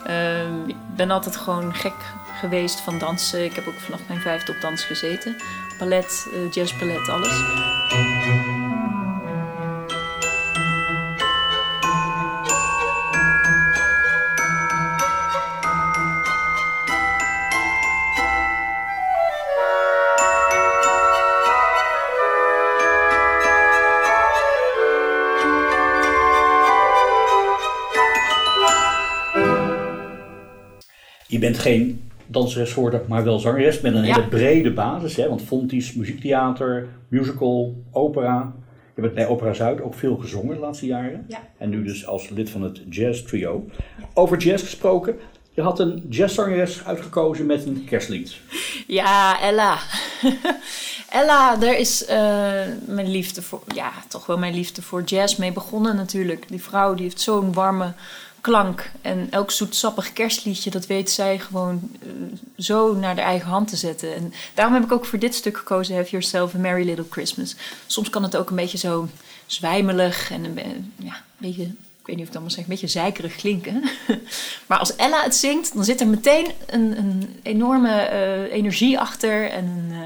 Ehm, 0.06 0.68
ik 0.68 0.76
ben 0.96 1.12
altijd 1.12 1.36
gewoon 1.36 1.74
gek 1.74 1.96
geweest 2.40 2.80
van 2.80 3.00
dansen. 3.00 3.44
Ik 3.44 3.54
heb 3.54 3.68
ook 3.68 3.80
vanaf 3.80 4.00
mijn 4.08 4.20
vijfde 4.20 4.52
op 4.52 4.62
dans 4.62 4.84
gezeten. 4.84 5.36
Ballet, 5.80 6.28
eh, 6.34 6.52
jazzballet, 6.52 7.10
alles. 7.10 7.42
Je 31.38 31.44
bent 31.44 31.58
geen 31.60 32.10
danseres 32.28 32.74
geworden, 32.74 33.02
maar 33.08 33.24
wel 33.24 33.40
zangeres 33.40 33.82
met 33.82 33.96
een 33.96 34.06
Ja. 34.06 34.16
hele 34.16 34.28
brede 34.28 34.72
basis. 34.74 35.16
Hè? 35.16 35.28
Want 35.30 35.42
Fontys, 35.42 35.94
muziektheater, 35.94 36.88
musical, 37.08 37.76
opera. 37.92 38.54
Je 38.96 39.02
hebt 39.02 39.14
bij 39.14 39.28
Opera 39.28 39.54
Zuid 39.54 39.82
ook 39.82 39.94
veel 39.94 40.16
gezongen 40.18 40.56
de 40.56 40.62
laatste 40.62 40.86
jaren. 40.86 41.26
Ja. 41.28 41.40
En 41.58 41.70
nu 41.70 41.84
dus 41.84 42.06
als 42.08 42.30
lid 42.30 42.50
van 42.50 42.62
het 42.62 42.82
jazz 42.90 43.22
trio. 43.24 43.66
Over 44.14 44.38
jazz 44.38 44.64
gesproken. 44.64 45.16
Je 45.52 45.62
had 45.62 45.80
een 45.80 46.06
jazzzangeres 46.10 46.86
uitgekozen 46.86 47.46
met 47.46 47.66
een 47.66 47.84
kerstlied. 47.86 48.38
Ja, 48.88 49.42
Ella. 49.42 49.78
Ella, 51.10 51.56
daar 51.56 51.78
is 51.78 52.06
eh, 52.06 52.18
mijn 52.86 53.10
liefde 53.12 53.42
voor, 53.42 53.62
ja, 53.76 53.92
toch 54.08 54.26
wel 54.26 54.38
mijn 54.38 54.54
liefde 54.54 54.82
voor 54.82 55.04
jazz 55.04 55.36
mee 55.36 55.52
begonnen 55.52 55.96
natuurlijk. 55.96 56.48
Die 56.48 56.62
vrouw 56.62 56.94
die 56.94 57.04
heeft 57.04 57.22
zo'n 57.22 57.54
warme 57.54 57.94
klank. 58.48 58.92
En 59.02 59.28
elk 59.30 59.52
zoetsappig 59.52 60.14
kerstliedje, 60.14 60.70
dat 60.70 60.86
weet 60.86 61.12
zij 61.12 61.40
gewoon 61.40 61.90
eh, 62.02 62.10
zo 62.58 62.96
naar 62.96 63.16
de 63.16 63.22
eigen 63.22 63.50
hand 63.50 63.68
te 63.68 63.76
zetten. 63.76 64.16
En 64.16 64.34
daarom 64.54 64.74
heb 64.74 64.84
ik 64.84 64.92
ook 64.92 65.06
voor 65.06 65.20
dit 65.20 65.36
stuk 65.36 65.58
gekozen, 65.58 65.96
Have 65.96 66.10
Yourself 66.10 66.56
a 66.56 66.58
Merry 66.58 66.86
Little 66.86 67.06
Christmas. 67.10 67.56
Soms 67.86 68.10
kan 68.10 68.24
het 68.24 68.38
ook 68.38 68.50
een 68.50 68.56
beetje 68.56 68.78
zo 68.78 69.08
zwijmelig 69.46 70.32
en 70.32 70.44
een, 70.46 70.94
ja, 70.96 71.14
een 71.14 71.22
beetje, 71.38 71.64
ik 71.64 72.06
weet 72.06 72.16
niet 72.16 72.16
of 72.16 72.22
ik 72.22 72.26
het 72.26 72.36
allemaal 72.36 72.52
zeg, 72.52 72.64
een 72.64 72.70
beetje 72.70 72.88
zeikerig 72.88 73.36
klinken. 73.36 73.84
maar 74.68 74.80
als 74.80 74.96
Ella 74.96 75.24
het 75.24 75.36
zingt, 75.36 75.74
dan 75.74 75.84
zit 75.84 76.02
er 76.02 76.08
meteen 76.08 76.52
een, 76.66 76.98
een 76.98 77.40
enorme 77.44 78.00
eh, 78.00 78.54
energie 78.54 79.00
achter 79.00 79.50
en 79.50 79.88
eh, 79.92 79.98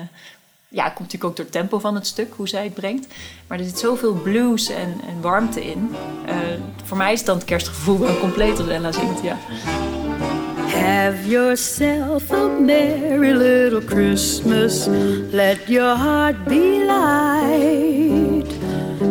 Ja, 0.73 0.83
het 0.83 0.93
komt 0.93 1.11
natuurlijk 1.11 1.29
ook 1.31 1.35
door 1.35 1.45
het 1.45 1.53
tempo 1.53 1.79
van 1.79 1.95
het 1.95 2.07
stuk, 2.07 2.33
hoe 2.33 2.47
zij 2.47 2.63
het 2.63 2.73
brengt. 2.73 3.07
Maar 3.47 3.59
er 3.59 3.65
zit 3.65 3.79
zoveel 3.79 4.13
blues 4.13 4.69
en, 4.69 5.01
en 5.07 5.21
warmte 5.21 5.65
in. 5.65 5.95
Uh, 6.25 6.35
voor 6.83 6.97
mij 6.97 7.13
is 7.13 7.23
dan 7.23 7.35
het 7.35 7.45
kerstgevoel 7.45 7.99
wel 7.99 8.19
compleet 8.19 8.59
als 8.59 8.67
Ella 8.67 8.91
zingt, 8.91 9.21
ja. 9.21 9.37
Have 10.67 11.29
yourself 11.29 12.31
a 12.31 12.47
merry 12.47 13.31
little 13.31 13.81
Christmas. 13.85 14.85
Let 15.31 15.67
your 15.67 15.97
heart 15.97 16.43
be 16.43 16.83
light. 16.87 18.59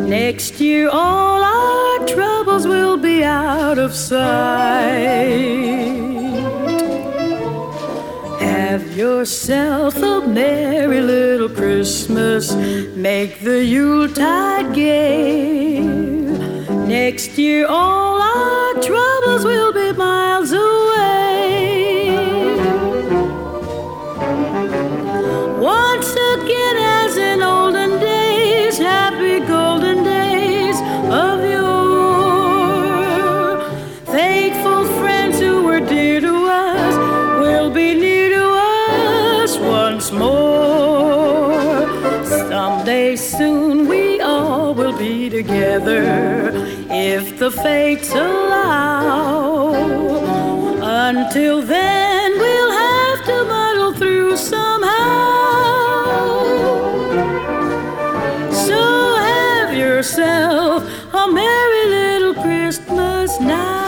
Next 0.08 0.58
year, 0.58 0.88
all 0.88 1.42
our 1.42 2.06
troubles 2.06 2.64
will 2.64 2.98
be 3.00 3.26
out 3.26 3.78
of 3.78 3.94
sight. 3.94 5.50
Yourself 9.00 9.96
a 10.02 10.20
merry 10.28 11.00
little 11.00 11.48
Christmas. 11.48 12.52
Make 12.94 13.40
the 13.40 13.64
Yuletide 13.64 14.74
gay. 14.74 15.80
Next 15.80 17.38
year, 17.38 17.66
all 17.66 18.20
our 18.20 18.74
troubles 18.82 19.42
will 19.42 19.72
be 19.72 19.92
miles 19.94 20.52
away. 20.52 20.69
Together 45.80 46.52
if 46.90 47.38
the 47.38 47.50
fates 47.50 48.10
allow. 48.12 49.72
Until 50.82 51.62
then, 51.62 52.32
we'll 52.38 52.72
have 52.72 53.24
to 53.26 53.44
muddle 53.44 53.92
through 53.94 54.36
somehow. 54.36 54.90
So 58.52 59.16
have 59.16 59.74
yourself 59.74 60.84
a 61.14 61.28
merry 61.32 61.86
little 61.86 62.34
Christmas 62.34 63.40
now. 63.40 63.79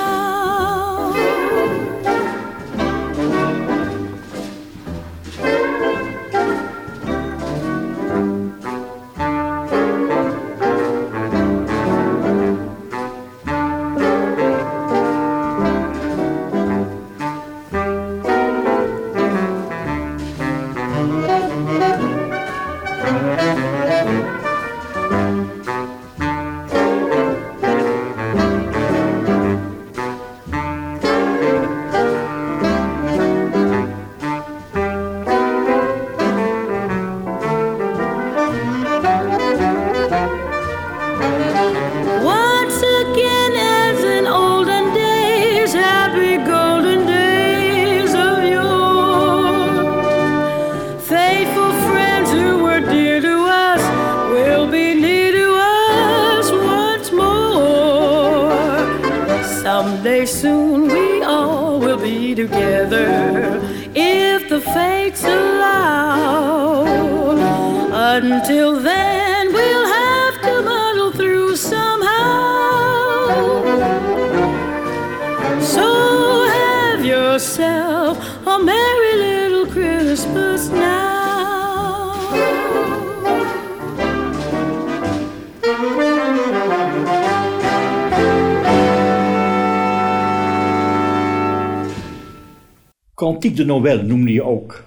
De 93.54 93.64
Noël 93.64 94.02
noemde 94.02 94.32
je 94.32 94.42
ook. 94.42 94.84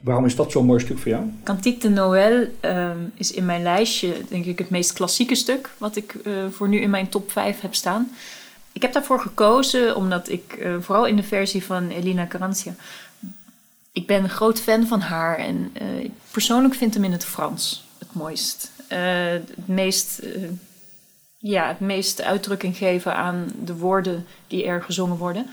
Waarom 0.00 0.24
is 0.24 0.36
dat 0.36 0.50
zo'n 0.50 0.66
mooi 0.66 0.80
stuk 0.80 0.98
voor 0.98 1.10
jou? 1.10 1.24
Cantique 1.42 1.80
de 1.80 1.88
Noël 1.88 2.46
ehm, 2.60 2.98
is 3.14 3.32
in 3.32 3.44
mijn 3.44 3.62
lijstje 3.62 4.12
denk 4.28 4.44
ik 4.44 4.58
het 4.58 4.70
meest 4.70 4.92
klassieke 4.92 5.34
stuk 5.34 5.70
wat 5.78 5.96
ik 5.96 6.14
eh, 6.14 6.32
voor 6.50 6.68
nu 6.68 6.80
in 6.80 6.90
mijn 6.90 7.08
top 7.08 7.30
5 7.30 7.60
heb 7.60 7.74
staan. 7.74 8.10
Ik 8.72 8.82
heb 8.82 8.92
daarvoor 8.92 9.20
gekozen 9.20 9.96
omdat 9.96 10.28
ik, 10.28 10.52
eh, 10.52 10.74
vooral 10.80 11.06
in 11.06 11.16
de 11.16 11.22
versie 11.22 11.64
van 11.64 11.88
Elina 11.88 12.26
Garantia, 12.28 12.74
ik 13.92 14.06
ben 14.06 14.22
een 14.22 14.28
groot 14.28 14.60
fan 14.60 14.86
van 14.86 15.00
haar 15.00 15.38
en 15.38 15.70
eh, 15.72 15.98
ik 15.98 16.12
persoonlijk 16.30 16.74
vind 16.74 16.94
hem 16.94 17.04
in 17.04 17.12
het 17.12 17.24
Frans 17.24 17.86
het 17.98 18.08
mooist. 18.12 18.70
Het 18.88 19.68
meest, 19.68 20.22
ja, 21.38 21.68
het 21.68 21.80
meest 21.80 22.22
uitdrukking 22.22 22.76
geven 22.76 23.14
aan 23.14 23.52
de 23.64 23.76
woorden 23.76 24.26
die 24.46 24.64
er 24.64 24.82
gezongen 24.82 25.16
worden. 25.16 25.46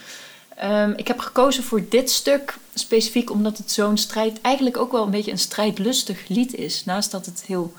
Ehm, 0.56 0.94
ik 0.96 1.08
heb 1.08 1.20
gekozen 1.20 1.64
voor 1.64 1.86
dit 1.90 2.10
stuk 2.10 2.58
specifiek 2.74 3.32
omdat 3.32 3.58
het 3.58 3.72
zo'n 3.72 3.98
strijd, 3.98 4.42
eigenlijk 4.42 4.78
ook 4.78 4.92
wel 4.92 5.04
een 5.04 5.12
beetje 5.12 5.32
een 5.32 5.38
strijdlustig 5.38 6.28
lied 6.28 6.56
is. 6.56 6.86
Naast 6.86 7.12
dat 7.12 7.26
het 7.26 7.44
heel 7.48 7.74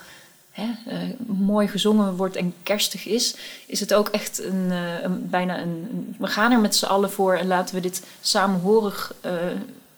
hè, 0.51 0.65
eh, 0.87 0.99
mooi 1.27 1.69
gezongen 1.69 2.17
wordt 2.17 2.37
en 2.37 2.55
kerstig 2.63 3.07
is, 3.07 3.37
is 3.67 3.81
het 3.81 3.95
ook 3.95 4.09
echt 4.09 4.43
een, 4.43 4.71
eh, 4.71 5.11
bijna 5.11 5.61
een, 5.61 6.15
We 6.19 6.27
gaan 6.27 6.53
er 6.53 6.61
met 6.61 6.77
z'n 6.77 6.85
allen 6.85 7.11
voor 7.11 7.35
en 7.35 7.47
laten 7.47 7.75
we 7.75 7.81
dit 7.81 8.03
samenhorig 8.21 9.15
eh, 9.21 9.33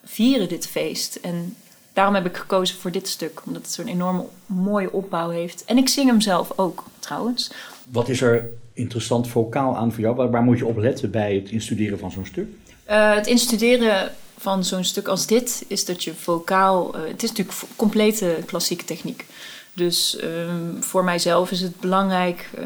vieren, 0.04 0.48
dit 0.48 0.66
feest. 0.66 1.14
En 1.22 1.56
daarom 1.92 2.14
heb 2.14 2.26
ik 2.26 2.36
gekozen 2.36 2.78
voor 2.78 2.90
dit 2.90 3.08
stuk, 3.08 3.40
omdat 3.46 3.62
het 3.62 3.72
zo'n 3.72 3.86
enorme 3.86 4.24
mooie 4.46 4.92
opbouw 4.92 5.28
heeft. 5.28 5.64
En 5.64 5.76
ik 5.76 5.88
zing 5.88 6.08
hem 6.08 6.20
zelf 6.20 6.52
ook, 6.56 6.84
trouwens. 6.98 7.50
Wat 7.90 8.08
is 8.08 8.20
er 8.20 8.50
interessant 8.72 9.28
vocaal 9.28 9.76
aan 9.76 9.92
voor 9.92 10.00
jou? 10.00 10.16
Waar, 10.16 10.30
waar 10.30 10.42
moet 10.42 10.58
je 10.58 10.66
op 10.66 10.76
letten 10.76 11.10
bij 11.10 11.34
het 11.34 11.50
instuderen 11.50 11.98
van 11.98 12.10
zo'n 12.10 12.26
stuk? 12.26 12.48
Eh, 12.88 13.14
het 13.14 13.26
instuderen 13.26 14.14
van 14.38 14.64
zo'n 14.64 14.84
stuk 14.84 15.08
als 15.08 15.26
dit 15.26 15.64
is 15.66 15.84
dat 15.84 16.04
je 16.04 16.14
vocaal. 16.14 16.94
eh, 16.94 17.08
het 17.08 17.22
is 17.22 17.28
natuurlijk 17.28 17.58
complete 17.76 18.42
klassieke 18.46 18.84
techniek. 18.84 19.26
Dus 19.72 20.16
ehm, 20.16 20.80
voor 20.80 21.04
mijzelf 21.04 21.50
is 21.50 21.60
het 21.60 21.80
belangrijk 21.80 22.50
eh, 22.54 22.64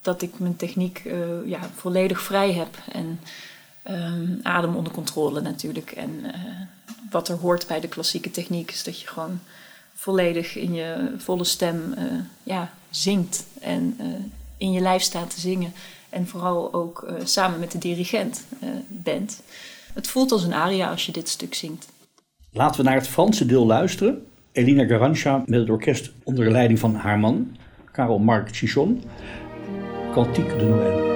dat 0.00 0.22
ik 0.22 0.38
mijn 0.38 0.56
techniek 0.56 1.02
ja, 1.44 1.60
volledig 1.74 2.20
vrij 2.20 2.52
heb. 2.52 2.78
En 2.92 3.20
ehm, 3.82 4.26
adem 4.42 4.76
onder 4.76 4.92
controle 4.92 5.40
natuurlijk. 5.40 5.90
En 5.90 6.24
wat 7.10 7.28
er 7.28 7.36
hoort 7.36 7.66
bij 7.66 7.80
de 7.80 7.88
klassieke 7.88 8.30
techniek 8.30 8.70
is 8.70 8.84
dat 8.84 9.00
je 9.00 9.06
gewoon 9.06 9.40
volledig 9.94 10.56
in 10.56 10.74
je 10.74 11.14
volle 11.18 11.44
stem 11.44 11.94
ja, 12.42 12.72
zingt. 12.90 13.44
En 13.60 13.98
in 14.56 14.72
je 14.72 14.80
lijf 14.80 15.02
staat 15.02 15.30
te 15.30 15.40
zingen. 15.40 15.72
En 16.16 16.26
vooral 16.26 16.72
ook 16.72 17.02
eh, 17.02 17.14
samen 17.24 17.60
met 17.60 17.72
de 17.72 17.78
dirigent 17.78 18.46
eh, 18.60 18.68
bent. 18.88 19.42
Het 19.94 20.08
voelt 20.08 20.32
als 20.32 20.44
een 20.44 20.54
aria 20.54 20.90
als 20.90 21.06
je 21.06 21.12
dit 21.12 21.28
stuk 21.28 21.54
zingt. 21.54 21.88
Laten 22.52 22.80
we 22.80 22.86
naar 22.86 22.96
het 22.96 23.08
Franse 23.08 23.46
deel 23.46 23.66
luisteren. 23.66 24.26
Elina 24.52 24.84
Garancha 24.84 25.42
met 25.46 25.60
het 25.60 25.70
orkest 25.70 26.12
onder 26.22 26.50
leiding 26.50 26.78
van 26.78 26.94
haar 26.94 27.18
man, 27.18 27.56
Karel 27.92 28.18
Marc 28.18 28.56
Chichon. 28.56 29.02
Cantique 30.12 30.56
de 30.56 30.64
Noël. 30.64 31.15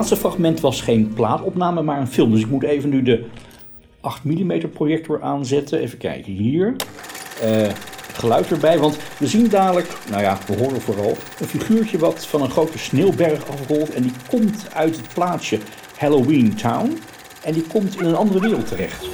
Laatste 0.00 0.20
fragment 0.20 0.60
was 0.60 0.80
geen 0.80 1.12
plaatopname, 1.14 1.82
maar 1.82 2.00
een 2.00 2.08
film. 2.08 2.30
Dus 2.30 2.40
ik 2.40 2.50
moet 2.50 2.62
even 2.62 2.90
nu 2.90 3.02
de 3.02 3.24
8 4.00 4.24
mm 4.24 4.70
projector 4.72 5.22
aanzetten. 5.22 5.78
Even 5.78 5.98
kijken 5.98 6.32
hier. 6.32 6.76
Eh, 7.42 7.68
geluid 8.12 8.50
erbij, 8.50 8.78
want 8.78 8.98
we 9.18 9.26
zien 9.26 9.48
dadelijk, 9.48 9.88
nou 10.10 10.22
ja, 10.22 10.38
we 10.46 10.56
horen 10.56 10.80
vooral, 10.80 11.16
een 11.40 11.46
figuurtje 11.46 11.98
wat 11.98 12.26
van 12.26 12.42
een 12.42 12.50
grote 12.50 12.78
sneeuwberg 12.78 13.48
afrolt. 13.48 13.94
En 13.94 14.02
die 14.02 14.12
komt 14.28 14.66
uit 14.74 14.96
het 14.96 15.14
plaatsje 15.14 15.58
Halloween 15.96 16.54
Town. 16.54 16.98
En 17.42 17.52
die 17.52 17.62
komt 17.62 18.00
in 18.00 18.06
een 18.06 18.16
andere 18.16 18.40
wereld 18.40 18.68
terecht. 18.68 19.06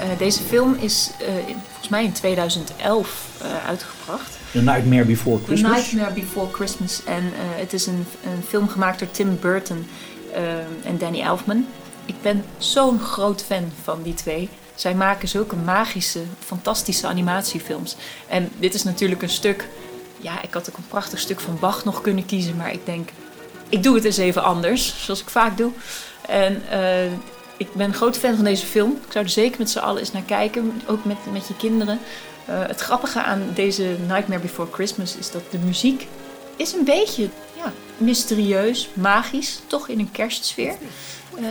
Eh, 0.00 0.18
deze 0.18 0.42
film 0.42 0.76
is 0.80 1.10
eh, 1.18 1.26
volgens 1.64 1.88
mij 1.88 2.04
in 2.04 2.12
2011 2.12 3.28
eh, 3.42 3.66
uitgebracht. 3.66 4.35
The 4.56 4.62
Nightmare 4.62 5.04
Before 5.04 5.38
The 5.38 5.44
Christmas. 5.44 5.72
Nightmare 5.76 6.12
Before 6.12 6.52
Christmas. 6.52 7.04
En 7.04 7.22
eh, 7.24 7.60
het 7.60 7.72
is 7.72 7.86
een, 7.86 8.06
een 8.24 8.42
film 8.48 8.68
gemaakt 8.68 8.98
door 8.98 9.10
Tim 9.10 9.38
Burton 9.40 9.86
eh, 10.34 10.58
en 10.84 10.98
Danny 10.98 11.20
Elfman. 11.20 11.66
Ik 12.04 12.14
ben 12.22 12.44
zo'n 12.58 13.00
groot 13.00 13.44
fan 13.44 13.72
van 13.82 14.02
die 14.02 14.14
twee. 14.14 14.48
Zij 14.74 14.94
maken 14.94 15.28
zulke 15.28 15.56
magische, 15.56 16.20
fantastische 16.38 17.06
animatiefilms. 17.06 17.96
En 18.28 18.50
dit 18.58 18.74
is 18.74 18.84
natuurlijk 18.84 19.22
een 19.22 19.28
stuk... 19.28 19.68
Ja, 20.20 20.42
ik 20.42 20.54
had 20.54 20.70
ook 20.70 20.76
een 20.76 20.86
prachtig 20.88 21.18
stuk 21.18 21.40
van 21.40 21.58
Bach 21.60 21.84
nog 21.84 22.00
kunnen 22.00 22.26
kiezen. 22.26 22.56
Maar 22.56 22.72
ik 22.72 22.86
denk, 22.86 23.08
ik 23.68 23.82
doe 23.82 23.94
het 23.94 24.04
eens 24.04 24.16
even 24.16 24.42
anders. 24.42 25.04
Zoals 25.04 25.20
ik 25.20 25.30
vaak 25.30 25.56
doe. 25.56 25.70
En 26.28 26.62
eh, 26.70 27.12
ik 27.56 27.72
ben 27.72 27.86
een 27.86 27.94
grote 27.94 28.18
fan 28.18 28.34
van 28.34 28.44
deze 28.44 28.66
film. 28.66 28.90
Ik 28.90 29.12
zou 29.12 29.24
er 29.24 29.30
zeker 29.30 29.58
met 29.58 29.70
z'n 29.70 29.78
allen 29.78 30.00
eens 30.00 30.12
naar 30.12 30.22
kijken. 30.22 30.82
Ook 30.86 31.04
met, 31.04 31.16
met 31.32 31.48
je 31.48 31.56
kinderen. 31.56 31.98
Eh, 32.46 32.66
het 32.66 32.80
grappige 32.80 33.22
aan 33.22 33.42
deze 33.54 33.96
Nightmare 34.08 34.40
Before 34.40 34.72
Christmas 34.72 35.16
is 35.16 35.30
dat 35.30 35.42
de 35.50 35.58
muziek 35.58 36.06
is 36.56 36.72
een 36.72 36.84
beetje 36.84 37.28
ja, 37.56 37.72
mysterieus, 37.96 38.88
magisch, 38.94 39.60
toch 39.66 39.88
in 39.88 39.98
een 39.98 40.10
kerstsfeer. 40.10 40.74
Eh, 41.38 41.44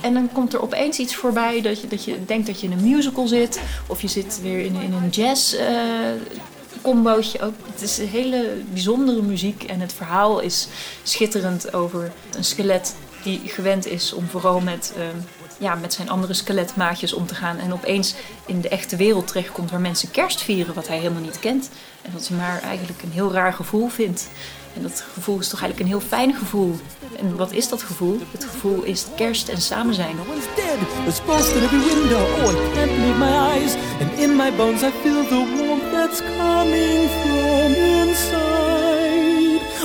en 0.00 0.14
dan 0.14 0.28
komt 0.32 0.52
er 0.52 0.62
opeens 0.62 0.98
iets 0.98 1.14
voorbij 1.14 1.60
dat 1.60 1.80
je, 1.80 1.86
dat 1.86 2.04
je 2.04 2.24
denkt 2.24 2.46
dat 2.46 2.60
je 2.60 2.66
in 2.66 2.72
een 2.72 2.90
musical 2.90 3.26
zit. 3.26 3.60
Of 3.86 4.02
je 4.02 4.08
zit 4.08 4.40
weer 4.42 4.64
in, 4.64 4.74
in 4.74 4.92
een 4.92 5.08
jazz 5.08 5.54
eh, 5.54 5.68
combootje 6.82 7.40
ook. 7.40 7.54
Het 7.72 7.82
is 7.82 7.98
een 7.98 8.08
hele 8.08 8.56
bijzondere 8.72 9.22
muziek 9.22 9.62
en 9.62 9.80
het 9.80 9.92
verhaal 9.92 10.40
is 10.40 10.68
schitterend 11.02 11.72
over 11.72 12.12
een 12.36 12.44
skelet 12.44 12.94
die 13.22 13.40
gewend 13.44 13.86
is 13.86 14.12
om 14.12 14.26
vooral 14.26 14.60
met, 14.60 14.92
eh, 14.96 15.02
ja, 15.60 15.74
met 15.74 15.92
zijn 15.92 16.08
andere 16.08 16.34
skeletmaatjes 16.34 17.12
om 17.12 17.26
te 17.26 17.34
gaan. 17.34 17.58
En 17.58 17.72
opeens 17.72 18.14
in 18.46 18.60
de 18.60 18.68
echte 18.68 18.96
wereld 18.96 19.26
terechtkomt 19.26 19.70
waar 19.70 19.80
mensen 19.80 20.10
kerst 20.10 20.42
vieren 20.42 20.74
wat 20.74 20.88
hij 20.88 20.98
helemaal 20.98 21.22
niet 21.22 21.38
kent. 21.38 21.70
En 22.02 22.10
dat 22.12 22.28
hij 22.28 22.36
maar 22.36 22.62
eigenlijk 22.62 23.02
een 23.02 23.10
heel 23.10 23.32
raar 23.32 23.52
gevoel 23.52 23.88
vindt. 23.88 24.28
En 24.76 24.82
dat 24.82 25.04
gevoel 25.12 25.38
is 25.38 25.48
toch 25.48 25.60
eigenlijk 25.60 25.90
een 25.90 25.98
heel 25.98 26.08
fijn 26.08 26.34
gevoel. 26.34 26.76
En 27.18 27.36
wat 27.36 27.52
is 27.52 27.68
dat 27.68 27.82
gevoel? 27.82 28.20
Het 28.30 28.44
gevoel 28.44 28.82
is 28.82 29.06
kerst 29.16 29.48
en 29.48 29.60
samen 29.60 29.94
zijn. 29.94 30.20
Oh. 30.20 30.26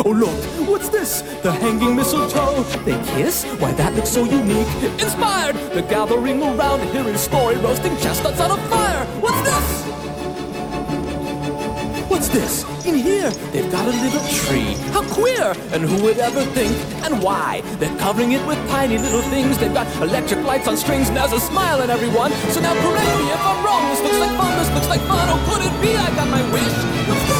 Oh, 0.03 0.19
look, 0.19 0.64
this? 1.05 1.21
The 1.43 1.51
hanging 1.51 1.95
mistletoe. 1.95 2.63
They 2.83 2.97
kiss? 3.13 3.45
Why, 3.59 3.71
that 3.73 3.93
looks 3.93 4.09
so 4.09 4.23
unique. 4.23 4.67
Inspired, 4.99 5.55
the 5.73 5.83
gathering 5.83 6.41
around, 6.41 6.81
hearing 6.89 7.17
story, 7.17 7.55
roasting 7.57 7.95
chestnuts 7.97 8.39
on 8.41 8.51
a 8.51 8.57
fire. 8.69 9.05
What's 9.21 9.41
this? 9.49 9.67
What's 12.09 12.29
this? 12.29 12.65
In 12.85 12.95
here, 12.95 13.29
they've 13.51 13.71
got 13.71 13.85
a 13.85 13.95
little 14.03 14.25
tree. 14.41 14.73
How 14.93 15.03
queer! 15.13 15.53
And 15.73 15.83
who 15.83 16.03
would 16.03 16.17
ever 16.17 16.43
think? 16.57 16.73
And 17.05 17.21
why? 17.21 17.61
They're 17.79 17.97
covering 17.97 18.31
it 18.31 18.45
with 18.47 18.57
tiny 18.69 18.97
little 18.97 19.21
things. 19.33 19.57
They've 19.57 19.73
got 19.73 19.87
electric 20.01 20.43
lights 20.43 20.67
on 20.67 20.77
strings, 20.77 21.09
and 21.09 21.17
there's 21.17 21.33
a 21.33 21.39
smile 21.39 21.81
on 21.81 21.89
everyone. 21.89 22.31
So 22.53 22.61
now 22.61 22.73
correct 22.73 23.11
me 23.19 23.29
if 23.29 23.41
I'm 23.45 23.63
wrong. 23.65 23.83
This 23.89 24.01
looks 24.01 24.19
like 24.19 24.37
fun, 24.37 24.51
this 24.57 24.71
looks 24.73 24.89
like 24.89 25.01
fun. 25.01 25.27
Oh, 25.29 25.39
could 25.49 25.61
it 25.67 25.75
be 25.81 25.95
I 25.95 26.09
got 26.15 26.27
my 26.29 26.41
wish? 26.51 27.34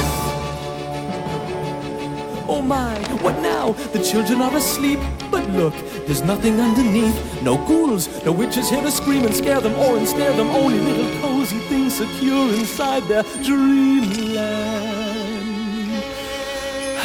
Oh 2.47 2.61
my, 2.61 2.93
what 3.23 3.39
now? 3.41 3.71
The 3.91 3.99
children 4.03 4.41
are 4.41 4.55
asleep. 4.55 4.99
But 5.31 5.49
look, 5.49 5.73
there's 6.05 6.23
nothing 6.23 6.59
underneath. 6.59 7.41
No 7.41 7.57
ghouls, 7.57 8.07
no 8.23 8.31
witches 8.31 8.69
here 8.69 8.81
to 8.81 8.91
scream 8.91 9.25
and 9.25 9.35
scare 9.35 9.61
them 9.61 9.73
or 9.73 9.97
ensnare 9.97 10.33
them. 10.33 10.49
Only 10.49 10.79
little 10.79 11.09
cozy 11.21 11.57
things 11.69 11.95
secure 11.95 12.53
inside 12.53 13.03
their 13.07 13.23
dreamland. 13.43 14.85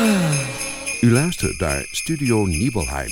U 1.00 1.10
luistert 1.12 1.60
naar 1.60 1.86
Studio 1.90 2.46
Nibelheim. 2.46 3.10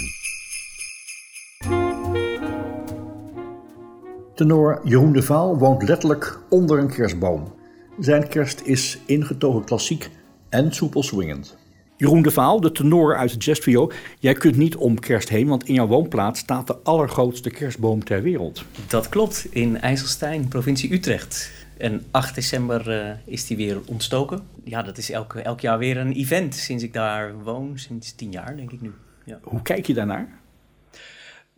Tenor 4.34 4.80
Jeroen 4.84 5.12
de 5.12 5.22
Vaal 5.22 5.58
woont 5.58 5.82
letterlijk 5.82 6.38
onder 6.48 6.78
een 6.78 6.92
kerstboom. 6.92 7.54
Zijn 7.98 8.28
kerst 8.28 8.60
is 8.60 8.98
ingetogen 9.06 9.64
klassiek 9.64 10.10
en 10.48 10.74
soepel 10.74 11.02
swingend. 11.02 11.56
Jeroen 11.98 12.22
de 12.22 12.30
Vaal, 12.30 12.60
de 12.60 12.72
tenor 12.72 13.16
uit 13.16 13.30
het 13.30 13.44
jazztrio, 13.44 13.90
jij 14.18 14.34
kunt 14.34 14.56
niet 14.56 14.76
om 14.76 14.98
kerst 14.98 15.28
heen, 15.28 15.46
want 15.48 15.68
in 15.68 15.74
jouw 15.74 15.86
woonplaats 15.86 16.40
staat 16.40 16.66
de 16.66 16.76
allergrootste 16.82 17.50
kerstboom 17.50 18.04
ter 18.04 18.22
wereld. 18.22 18.64
Dat 18.86 19.08
klopt, 19.08 19.46
in 19.50 19.80
IJsselstein, 19.80 20.48
provincie 20.48 20.92
Utrecht. 20.92 21.50
En 21.76 22.04
8 22.10 22.34
december 22.34 22.90
eh, 22.90 23.14
is 23.24 23.46
die 23.46 23.56
weer 23.56 23.80
ontstoken. 23.86 24.40
Ja, 24.64 24.82
dat 24.82 24.98
is 24.98 25.10
elk, 25.10 25.34
elk 25.34 25.60
jaar 25.60 25.78
weer 25.78 25.96
een 25.96 26.12
event 26.12 26.54
sinds 26.54 26.82
ik 26.82 26.92
daar 26.92 27.42
woon, 27.42 27.72
sinds 27.74 28.14
tien 28.14 28.30
jaar 28.30 28.56
denk 28.56 28.72
ik 28.72 28.80
nu. 28.80 28.92
Ja. 29.24 29.38
Hoe 29.42 29.62
kijk 29.62 29.86
je 29.86 29.94
daarnaar? 29.94 30.37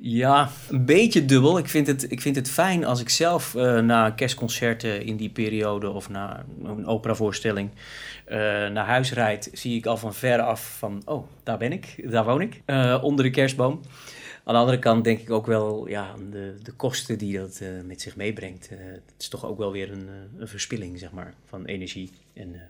Ja, 0.03 0.51
een 0.69 0.85
beetje 0.85 1.25
dubbel. 1.25 1.59
Ik 1.59 1.69
vind 1.69 1.87
het, 1.87 2.11
ik 2.11 2.21
vind 2.21 2.37
het 2.37 2.51
fijn 2.51 2.85
als 2.85 3.01
ik 3.01 3.09
zelf 3.09 3.55
eh, 3.55 3.79
na 3.81 4.11
kerstconcerten 4.11 5.05
in 5.05 5.17
die 5.17 5.31
periode 5.31 5.91
of 5.91 6.09
na 6.09 6.45
een 6.63 6.87
operavoorstelling 6.87 7.71
eh, 8.25 8.39
naar 8.69 8.87
huis 8.87 9.13
rijd, 9.13 9.51
zie 9.53 9.77
ik 9.77 9.87
al 9.87 9.97
van 9.97 10.15
ver 10.15 10.41
af 10.41 10.77
van, 10.79 11.03
oh, 11.05 11.27
daar 11.43 11.59
ben 11.59 11.73
ik, 11.73 12.11
daar 12.11 12.25
woon 12.25 12.41
ik, 12.41 12.63
eh, 12.65 12.99
onder 13.03 13.25
de 13.25 13.31
kerstboom. 13.31 13.81
Aan 14.45 14.55
de 14.55 14.61
andere 14.61 14.79
kant 14.79 15.05
denk 15.05 15.21
ik 15.21 15.31
ook 15.31 15.47
wel, 15.47 15.89
ja, 15.89 16.09
aan 16.09 16.31
de, 16.31 16.55
de 16.63 16.73
kosten 16.73 17.19
die 17.19 17.39
dat 17.39 17.63
met 17.85 18.01
zich 18.01 18.17
meebrengt. 18.17 18.69
Het 18.71 19.15
is 19.19 19.29
toch 19.29 19.47
ook 19.47 19.59
wel 19.59 19.73
weer 19.73 19.93
een, 19.93 20.09
een 20.39 20.49
verspilling, 20.49 20.99
zeg 20.99 21.13
maar, 21.13 21.35
van 21.45 21.65
energie. 21.65 22.11
En 22.35 22.61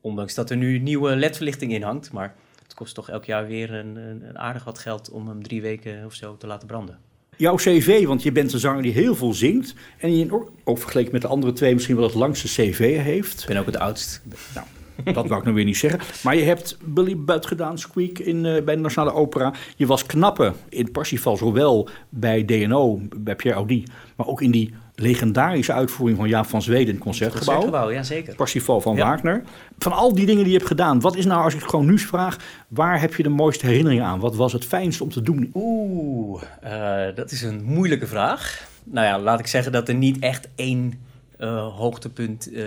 ondanks 0.00 0.34
dat 0.34 0.50
er 0.50 0.56
nu 0.56 0.78
nieuwe 0.78 1.16
ledverlichting 1.16 1.72
in 1.72 1.82
hangt, 1.82 2.12
maar 2.12 2.34
kost 2.76 2.94
toch 2.94 3.08
elk 3.10 3.24
jaar 3.24 3.46
weer 3.46 3.74
een, 3.74 3.96
een, 3.96 4.28
een 4.28 4.38
aardig 4.38 4.64
wat 4.64 4.78
geld 4.78 5.10
om 5.10 5.28
hem 5.28 5.42
drie 5.42 5.62
weken 5.62 6.04
of 6.04 6.14
zo 6.14 6.36
te 6.36 6.46
laten 6.46 6.66
branden. 6.66 6.98
Jouw 7.36 7.54
cv, 7.54 8.06
want 8.06 8.22
je 8.22 8.32
bent 8.32 8.52
een 8.52 8.58
zanger 8.58 8.82
die 8.82 8.92
heel 8.92 9.14
veel 9.14 9.34
zingt 9.34 9.74
en 9.98 10.10
die 10.10 10.24
in- 10.24 10.48
ook 10.64 10.78
vergeleken 10.78 11.12
met 11.12 11.22
de 11.22 11.28
andere 11.28 11.52
twee 11.52 11.74
misschien 11.74 11.96
wel 11.96 12.04
het 12.04 12.14
langste 12.14 12.46
cv 12.46 12.98
heeft. 13.02 13.40
Ik 13.40 13.46
ben 13.46 13.56
ook 13.56 13.66
het 13.66 13.78
oudst. 13.78 14.22
Nou, 14.54 14.66
dat 15.04 15.26
wou 15.26 15.36
ik 15.38 15.42
nou 15.42 15.54
weer 15.54 15.64
niet 15.64 15.76
zeggen. 15.76 16.00
Maar 16.22 16.36
je 16.36 16.42
hebt 16.42 16.78
Billy 16.84 17.16
Budd 17.16 17.46
gedaan, 17.46 17.78
Squeak, 17.78 18.18
in, 18.18 18.44
eh, 18.46 18.62
bij 18.62 18.74
de 18.74 18.80
Nationale 18.80 19.12
Opera. 19.12 19.54
Je 19.76 19.86
was 19.86 20.06
knappe 20.06 20.52
in 20.68 20.90
Parsifal, 20.90 21.36
zowel 21.36 21.88
bij 22.08 22.44
DNO, 22.44 23.00
bij 23.16 23.36
Pierre 23.36 23.58
Audi... 23.58 23.84
maar 24.16 24.26
ook 24.26 24.42
in 24.42 24.50
die 24.50 24.74
legendarische 24.98 25.72
uitvoering 25.72 26.18
van 26.18 26.28
Jaap 26.28 26.46
van 26.46 26.62
Zweden 26.62 26.86
in 26.86 26.94
het 26.94 27.02
Concertgebouw. 27.02 27.54
Concertgebouw, 27.54 27.90
ja 27.90 28.02
zeker. 28.02 28.34
Parsifal 28.34 28.80
van 28.80 28.96
Ja. 28.96 29.08
Wagner. 29.08 29.42
Van 29.78 29.92
al 29.92 30.14
die 30.14 30.26
dingen 30.26 30.42
die 30.42 30.52
je 30.52 30.56
hebt 30.58 30.68
gedaan, 30.70 31.00
wat 31.00 31.16
is 31.16 31.24
nou, 31.24 31.42
als 31.44 31.54
ik 31.54 31.60
het 31.60 31.70
gewoon 31.70 31.86
nu 31.86 31.98
vraag... 31.98 32.36
waar 32.68 33.00
heb 33.00 33.14
je 33.14 33.22
de 33.22 33.28
mooiste 33.28 33.66
herinnering 33.66 34.02
aan? 34.02 34.20
Wat 34.20 34.36
was 34.36 34.52
het 34.52 34.64
fijnst 34.64 35.00
om 35.00 35.10
te 35.10 35.22
doen? 35.22 35.50
Oeh, 35.54 36.42
eh, 36.62 37.14
dat 37.14 37.30
is 37.30 37.42
een 37.42 37.64
moeilijke 37.64 38.06
vraag. 38.06 38.66
Nou 38.84 39.06
ja, 39.06 39.18
laat 39.18 39.38
ik 39.40 39.46
zeggen 39.46 39.72
dat 39.72 39.88
er 39.88 39.94
niet 39.94 40.18
echt 40.18 40.48
één 40.54 40.92
eh, 41.38 41.66
hoogtepunt 41.76 42.52
eh, 42.52 42.64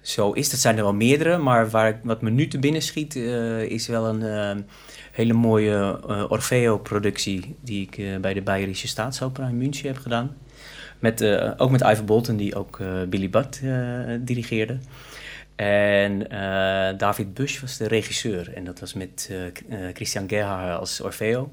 zo 0.00 0.32
is. 0.32 0.50
Dat 0.50 0.60
zijn 0.60 0.76
er 0.76 0.82
wel 0.82 0.94
meerdere, 0.94 1.38
maar 1.38 1.70
waar, 1.70 1.88
ik- 1.88 2.00
wat 2.02 2.22
me 2.22 2.30
nu 2.30 2.48
te 2.48 2.58
binnen 2.58 2.82
schiet 2.82 3.16
is 3.68 3.86
wel 3.86 4.06
een 4.06 4.64
hele 5.12 5.32
mooie 5.32 6.00
Orfeo-productie 6.28 7.56
die 7.64 7.88
ik 7.90 8.20
bij 8.20 8.34
de 8.34 8.42
Bayerische 8.42 8.88
Staatsopera 8.88 9.48
in 9.48 9.58
München 9.58 9.86
heb 9.86 9.98
gedaan. 9.98 10.36
Met, 10.98 11.20
eh, 11.20 11.50
ook 11.56 11.70
met 11.70 11.80
Ivan 11.80 12.04
Bolton, 12.04 12.36
die 12.36 12.54
ook 12.54 12.80
eh, 12.80 13.02
Billy 13.08 13.30
Budd 13.30 13.60
eh, 13.64 13.70
dirigeerde. 14.20 14.78
En 15.56 16.18
David 16.98 17.34
Busch 17.34 17.60
was 17.60 17.76
de 17.76 17.88
regisseur. 17.88 18.52
En 18.54 18.64
dat 18.64 18.80
was 18.80 18.94
met 18.94 19.30
Christian 19.92 20.28
Gerhard 20.28 20.78
als 20.80 21.00
Orfeo. 21.00 21.50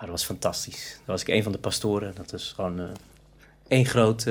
Dat 0.00 0.08
was 0.08 0.24
fantastisch. 0.24 0.94
Dat 0.96 1.06
was 1.06 1.20
ik 1.20 1.28
een 1.28 1.42
van 1.42 1.52
de 1.52 1.58
pastoren. 1.58 2.12
Dat 2.14 2.30
was 2.30 2.52
gewoon 2.56 2.80
één 3.68 3.84
groot 3.84 4.26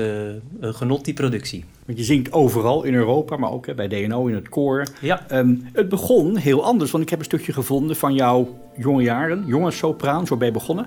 genot, 0.60 1.04
die 1.04 1.14
productie. 1.14 1.64
Want 1.86 1.98
je 1.98 2.04
zingt 2.04 2.32
overal 2.32 2.82
in 2.82 2.94
Europa, 2.94 3.36
maar 3.36 3.50
ook 3.50 3.66
hè, 3.66 3.74
bij 3.74 3.88
DNO 3.88 4.26
in 4.26 4.34
het 4.34 4.48
koor. 4.48 4.86
Ja. 5.00 5.28
Ehm, 5.28 5.54
het 5.72 5.88
begon 5.88 6.36
heel 6.36 6.64
anders, 6.64 6.90
want 6.90 7.04
ik 7.04 7.10
heb 7.10 7.18
een 7.18 7.24
stukje 7.24 7.52
gevonden 7.52 7.96
van 7.96 8.14
jouw 8.14 8.58
jonge 8.76 9.02
jaren. 9.02 9.44
Jonge 9.46 9.70
sopraan, 9.70 10.26
zo 10.26 10.36
ben 10.36 10.46
je 10.46 10.52
begonnen. 10.52 10.86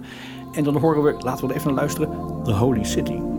En 0.53 0.63
dan 0.63 0.77
horen 0.77 1.03
we, 1.03 1.15
laten 1.19 1.47
we 1.47 1.53
er 1.53 1.59
even 1.59 1.73
naar 1.73 1.79
luisteren, 1.79 2.09
The 2.43 2.53
Holy 2.53 2.83
City. 2.83 3.34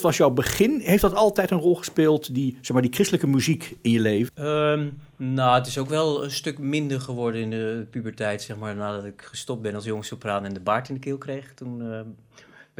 Was 0.00 0.16
jouw 0.16 0.30
begin. 0.30 0.80
Heeft 0.80 1.02
dat 1.02 1.14
altijd 1.14 1.50
een 1.50 1.58
rol 1.58 1.74
gespeeld, 1.74 2.34
die, 2.34 2.58
zeg 2.60 2.72
maar, 2.72 2.82
die 2.82 2.92
christelijke 2.92 3.26
muziek 3.26 3.76
in 3.82 3.90
je 3.90 4.00
leven? 4.00 4.32
Ehm, 4.34 4.88
nou, 5.16 5.58
het 5.58 5.66
is 5.66 5.78
ook 5.78 5.88
wel 5.88 6.24
een 6.24 6.30
stuk 6.30 6.58
minder 6.58 7.00
geworden 7.00 7.40
in 7.40 7.50
de 7.50 7.86
puberteit, 7.90 8.42
zeg 8.42 8.56
maar, 8.56 8.76
nadat 8.76 9.04
ik 9.04 9.22
gestopt 9.22 9.62
ben 9.62 9.74
als 9.74 9.84
jong 9.84 10.04
sopraan 10.04 10.44
en 10.44 10.54
de 10.54 10.60
baard 10.60 10.88
in 10.88 10.94
de 10.94 11.00
keel 11.00 11.18
kreeg. 11.18 11.54
Toen 11.54 11.82
eh, 11.82 12.00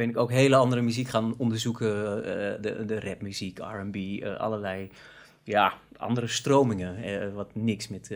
ben 0.01 0.09
ik 0.09 0.17
ook 0.17 0.31
hele 0.31 0.55
andere 0.55 0.81
muziek 0.81 1.07
gaan 1.07 1.33
onderzoeken, 1.37 2.17
eh, 2.17 2.61
de, 2.61 2.85
de 2.85 2.99
rapmuziek, 2.99 3.59
R&B, 3.59 3.95
eh, 3.95 4.35
allerlei, 4.35 4.89
ja, 5.43 5.73
andere 5.97 6.27
stromingen, 6.27 7.03
eh, 7.03 7.33
wat 7.33 7.49
niks 7.53 7.87
met... 7.87 8.09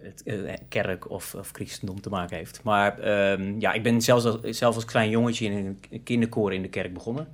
het, 0.00 0.22
kerk 0.68 1.10
of, 1.10 1.34
of 1.34 1.50
christendom 1.52 2.00
te 2.00 2.08
maken 2.08 2.36
heeft. 2.36 2.62
Maar 2.62 2.98
ehm, 2.98 3.60
ja, 3.60 3.72
ik 3.72 3.82
ben 3.82 4.00
zelfs 4.00 4.24
als, 4.24 4.58
zelf 4.58 4.74
als 4.74 4.84
klein 4.84 5.10
jongetje 5.10 5.46
in 5.46 5.78
een 5.90 6.02
kinderkoor 6.02 6.52
in 6.52 6.62
de 6.62 6.68
kerk 6.68 6.94
begonnen. 6.94 7.28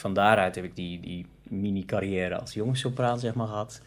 Van 0.00 0.14
daaruit 0.14 0.54
heb 0.54 0.64
ik 0.64 0.76
die, 0.76 1.00
die 1.00 1.26
mini-carrière 1.42 2.38
als 2.38 2.54
jongenssopraan 2.54 3.18
zeg 3.18 3.34
maar 3.34 3.46
gehad. 3.46 3.80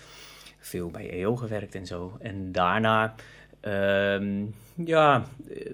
Veel 0.59 0.89
bij 0.89 1.09
EO 1.09 1.35
gewerkt 1.35 1.75
en 1.75 1.85
zo. 1.85 2.17
En 2.21 2.51
daarna, 2.51 3.15
ehm, 3.59 4.45
ja, 4.75 5.25
eh, 5.49 5.71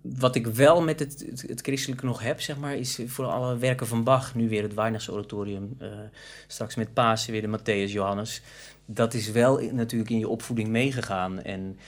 wat 0.00 0.34
ik 0.34 0.46
wel 0.46 0.82
met 0.82 0.98
het, 0.98 1.24
het, 1.46 1.60
christelijke 1.60 2.04
nog 2.04 2.22
heb, 2.22 2.40
zeg 2.40 2.58
maar, 2.58 2.76
is 2.76 3.00
voor 3.06 3.24
alle 3.24 3.56
werken 3.58 3.86
van 3.86 4.04
Bach. 4.04 4.34
Nu 4.34 4.48
weer 4.48 4.62
het 4.62 4.74
Weihnachts 4.74 5.10
Oratorium, 5.10 5.76
eh, 5.78 5.88
straks 6.46 6.74
met 6.74 6.94
Pasen 6.94 7.32
weer 7.32 7.50
de 7.50 7.58
Matthäus 7.58 7.92
Johannes. 7.92 8.42
Dat 8.86 9.14
is 9.14 9.30
wel 9.30 9.60
natuurlijk 9.72 10.10
in 10.10 10.18
je 10.18 10.28
opvoeding 10.28 10.68
meegegaan. 10.68 11.42
En 11.42 11.78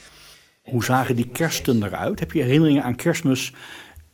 Hoe 0.63 0.85
zagen 0.85 1.17
die 1.17 1.29
kersten 1.29 1.83
eruit? 1.83 2.21
Heb 2.21 2.33
je 2.33 2.43
herinneringen 2.43 2.83
aan 2.83 2.97
kerstmis? 2.97 3.53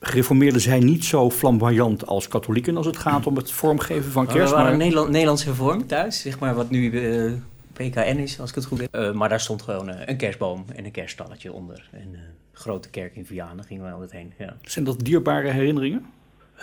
Gereformeerden 0.01 0.61
zijn 0.61 0.85
niet 0.85 1.05
zo 1.05 1.31
flamboyant 1.31 2.07
als 2.07 2.29
katholieken 2.29 2.77
als 2.77 2.87
het 2.87 2.97
gaat 2.97 3.27
om 3.27 3.37
het 3.37 3.53
vormgeven 3.53 4.13
van 4.13 4.25
Maar 4.25 4.35
kerst. 4.35 4.51
we 4.51 4.57
waren 4.57 4.71
Maar 4.71 4.81
Nederland, 4.81 5.11
Nederlands 5.11 5.45
hervormd 5.45 5.89
thuis, 5.89 6.21
zeg 6.21 6.39
maar, 6.39 6.55
wat 6.55 6.71
nu 6.71 6.91
eh, 6.91 7.33
PKN 7.73 8.19
is, 8.19 8.41
als 8.41 8.49
ik 8.49 8.55
het 8.55 8.65
goed 8.65 8.81
heb. 8.81 8.95
Eh, 8.95 9.13
maar 9.13 9.29
daar 9.29 9.41
stond 9.41 9.63
gewoon 9.63 9.89
eh, 9.89 10.01
een 10.05 10.17
kerstboom 10.17 10.65
en 10.75 10.85
een 10.85 10.91
kerststalletje 10.91 11.53
onder. 11.53 11.89
En 11.93 12.09
eh 12.15 12.21
grote 12.61 12.91
kerk 12.91 13.17
in 13.17 13.27
Vianen 13.27 13.65
gingen 13.65 13.85
we 13.85 13.91
altijd 13.91 14.13
heen, 14.13 14.33
ja. 14.39 14.57
zijn 14.63 14.85
dat 14.85 15.01
dierbare 15.01 15.51
herinneringen? 15.51 16.07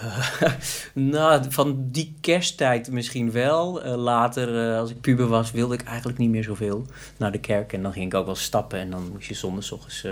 nou, 0.93 1.43
van 1.49 1.87
die 1.91 2.15
kersttijd 2.21 2.91
misschien 2.91 3.31
wel. 3.31 3.83
Eh, 3.83 3.95
later, 3.95 4.71
eh, 4.71 4.79
als 4.79 4.89
ik 4.89 5.01
puber 5.01 5.27
was, 5.27 5.51
wilde 5.51 5.73
ik 5.73 5.83
eigenlijk 5.83 6.17
niet 6.17 6.29
meer 6.29 6.43
zoveel 6.43 6.85
naar 7.17 7.31
de 7.31 7.39
kerk. 7.39 7.73
En 7.73 7.81
dan 7.81 7.93
ging 7.93 8.05
ik 8.05 8.13
ook 8.13 8.25
wel 8.25 8.35
stappen 8.35 8.79
en 8.79 8.89
dan 8.89 9.09
moest 9.11 9.27
je 9.27 9.33
zondags 9.33 10.05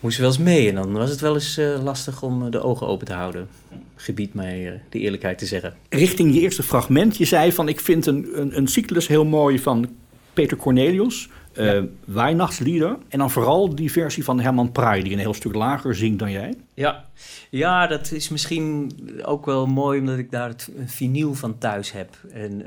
moest 0.00 0.16
je 0.16 0.22
wel 0.22 0.30
eens 0.30 0.40
mee. 0.40 0.68
En 0.68 0.74
dan 0.74 0.92
was 0.92 1.10
het 1.10 1.20
wel 1.20 1.34
eens 1.34 1.56
eh, 1.56 1.82
lastig 1.82 2.22
om 2.22 2.44
eh, 2.44 2.50
de 2.50 2.62
ogen 2.62 2.86
open 2.86 3.06
te 3.06 3.12
houden. 3.12 3.48
Gebied 3.96 4.34
mij 4.34 4.72
eh, 4.72 4.80
de 4.88 4.98
eerlijkheid 4.98 5.38
te 5.38 5.46
zeggen. 5.46 5.74
Richting 5.88 6.34
je 6.34 6.40
eerste 6.40 6.62
fragment, 6.62 7.16
je 7.16 7.24
zei 7.24 7.52
van 7.52 7.68
ik 7.68 7.80
vind 7.80 8.06
een, 8.06 8.28
een, 8.32 8.56
een 8.56 8.66
cyclus 8.66 9.06
heel 9.06 9.24
mooi 9.24 9.58
van 9.58 9.88
Peter 10.32 10.56
Cornelius, 10.56 11.28
eh 11.52 11.82
Weihnachtslieder. 12.04 12.96
En 13.08 13.18
dan 13.18 13.30
vooral 13.30 13.74
die 13.74 13.92
versie 13.92 14.24
van 14.24 14.40
Herman 14.40 14.72
Praai, 14.72 15.02
die 15.02 15.12
een 15.12 15.18
heel 15.18 15.34
stuk 15.34 15.54
lager 15.54 15.94
zingt 15.94 16.18
dan 16.18 16.30
jij. 16.30 16.54
Ja. 16.74 17.04
ja, 17.50 17.86
dat 17.86 18.12
is 18.12 18.28
misschien 18.28 18.92
ook 19.22 19.46
wel 19.46 19.66
mooi 19.66 20.00
omdat 20.00 20.18
ik 20.18 20.30
daar 20.30 20.48
het 20.48 20.68
vinyl 20.86 21.34
van 21.34 21.58
thuis 21.58 21.92
heb. 21.92 22.16
En 22.32 22.62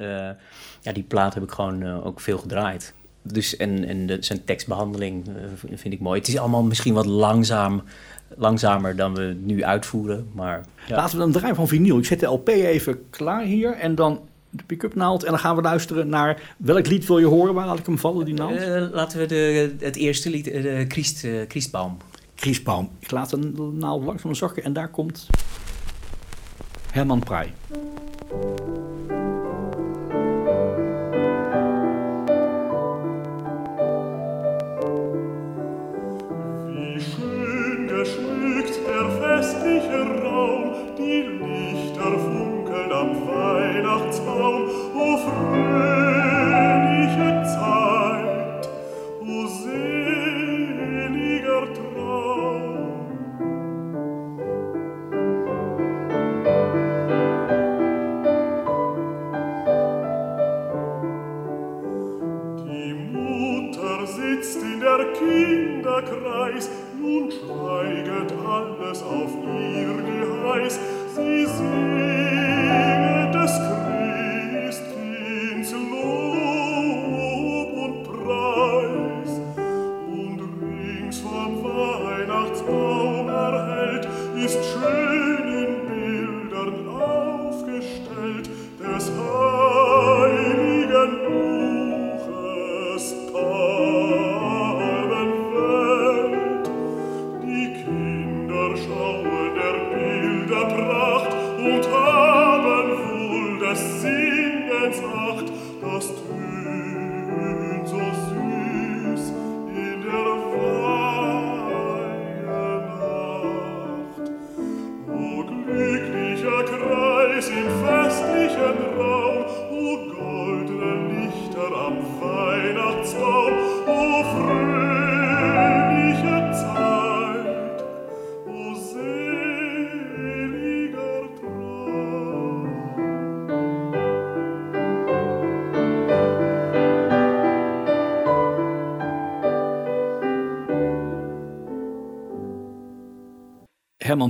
ja, 0.82 0.92
die 0.94 1.04
plaat 1.04 1.34
heb 1.34 1.44
ik 1.44 1.52
gewoon 1.52 2.04
ook 2.04 2.20
veel 2.20 2.38
gedraaid. 2.38 2.94
Dus, 3.24 3.58
en 3.58 3.86
en 3.86 4.06
de, 4.06 4.18
zijn 4.20 4.44
tekstbehandeling 4.44 5.28
eh, 5.28 5.34
vind 5.76 5.94
ik 5.94 6.00
mooi. 6.00 6.20
Het 6.20 6.28
is 6.28 6.38
allemaal 6.38 6.64
misschien 6.64 6.94
wat 6.94 7.06
langzaam, 7.06 7.84
langzamer 8.36 8.96
dan 8.96 9.16
we 9.16 9.36
nu 9.42 9.64
uitvoeren. 9.64 10.28
Maar 10.34 10.66
ja. 10.88 10.96
Laten 10.96 11.18
we 11.18 11.24
dan 11.24 11.32
draaien 11.32 11.56
van 11.56 11.68
vinyl. 11.68 11.98
Ik 11.98 12.06
zet 12.06 12.20
de 12.20 12.26
LP 12.26 12.48
even 12.48 13.10
klaar 13.10 13.44
hier 13.44 13.74
en 13.74 13.96
dan 13.96 14.20
de 14.50 14.64
pick-up 14.64 14.96
naald. 14.96 15.24
En 15.24 15.30
dan 15.30 15.40
gaan 15.40 15.56
we 15.56 15.62
luisteren 15.62 16.10
naar 16.10 16.56
welk 16.58 16.88
lied 16.88 17.08
wil 17.08 17.20
je 17.20 17.26
horen? 17.26 17.54
Waar 17.54 17.66
laat 17.66 17.80
ik 17.80 17.86
hem 17.86 18.00
vallen, 18.00 18.26
die 18.26 18.34
naald? 18.34 18.56
Eh, 18.56 18.84
laten 18.92 19.20
we 19.20 19.26
de, 19.26 19.76
het 19.80 19.96
eerste 19.96 20.30
lied, 20.30 20.48
eh, 20.48 20.62
de 20.62 20.86
Christ, 20.88 21.28
Christbaum. 21.48 21.98
Christbaum. 22.36 22.90
Ik 23.00 23.12
laat 23.12 23.30
de 23.30 23.72
naald 23.74 24.04
langzaam 24.04 24.36
zakken 24.36 24.64
en 24.64 24.74
daar 24.74 24.90
komt 24.90 25.28
Herman 26.92 27.20
Praai. 27.20 27.54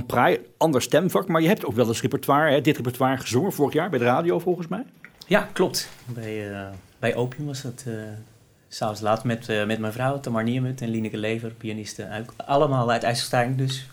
Praai, 0.06 0.38
ander 0.56 0.82
stemvak, 0.82 1.28
maar 1.28 1.40
je 1.40 1.48
hebt 1.48 1.64
ook 1.64 1.74
wel 1.74 1.86
eens 1.86 2.02
repertoire, 2.02 2.50
hè, 2.50 2.60
dit 2.60 2.76
repertoire 2.76 3.16
gezongen 3.16 3.52
vorig 3.52 3.72
jaar 3.72 3.90
bij 3.90 3.98
de 3.98 4.04
radio 4.04 4.38
volgens 4.38 4.68
mij. 4.68 4.84
Ja, 5.26 5.48
klopt. 5.52 5.88
Bij, 6.06 6.52
eh, 6.52 6.66
bij 6.98 7.14
Opium 7.14 7.46
was 7.46 7.62
dat 7.62 7.84
uh, 7.88 7.94
s'avonds 8.68 9.00
laat 9.00 9.24
met, 9.24 9.48
eh, 9.48 9.66
met 9.66 9.78
mijn 9.78 9.92
vrouw, 9.92 10.20
Tamar 10.20 10.44
Niermut 10.44 10.80
en 10.80 10.88
Lineke 10.88 11.16
Lever, 11.16 11.50
pianisten. 11.50 12.26
Allemaal 12.36 12.90
uit 12.90 13.02
IJsselstein 13.02 13.56
dus. 13.56 13.86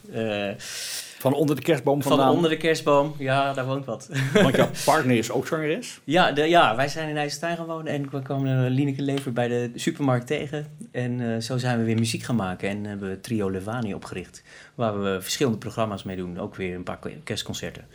Van 1.22 1.34
onder 1.34 1.56
de 1.56 1.62
kerstboom 1.62 2.02
van 2.02 2.12
vandaan. 2.12 2.36
onder 2.36 2.50
de 2.50 2.58
kerstboom, 2.58 3.14
ja, 3.18 3.54
daar 3.54 3.66
woont 3.66 3.86
wat. 3.86 4.10
Want 4.34 4.56
jouw 4.56 4.70
partner 4.86 5.18
is 5.18 5.32
ook 5.32 5.48
zangeres. 5.48 6.00
Ja, 6.04 6.32
de, 6.32 6.42
ja, 6.42 6.76
wij 6.76 6.88
zijn 6.88 7.10
in 7.10 7.18
IJsselstein 7.18 7.58
gaan 7.58 7.66
wonen 7.66 7.94
en 7.94 8.10
we 8.10 8.22
kwamen 8.22 8.66
eh, 8.66 8.72
Lineke 8.72 9.02
Lever 9.02 9.34
bij 9.34 9.48
de 9.48 9.72
supermarkt 9.76 10.28
tegen. 10.28 10.66
En 10.92 11.34
eh, 11.34 11.42
zo 11.42 11.58
zijn 11.58 11.78
we 11.78 11.84
weer 11.84 11.96
muziek 11.96 12.24
gaan 12.24 12.36
maken 12.36 12.70
en 12.70 12.84
hebben 12.84 13.10
we 13.10 13.20
Trio 13.20 13.50
Levani 13.50 13.94
opgericht. 13.94 14.44
Waar 14.76 15.02
we 15.02 15.22
verschillende 15.22 15.58
programma's 15.58 16.04
mee 16.04 16.16
doen, 16.16 16.40
ook 16.40 16.56
weer 16.56 16.76
een 16.76 16.84
paar 16.84 17.00
kerstconcerten. 17.24 17.86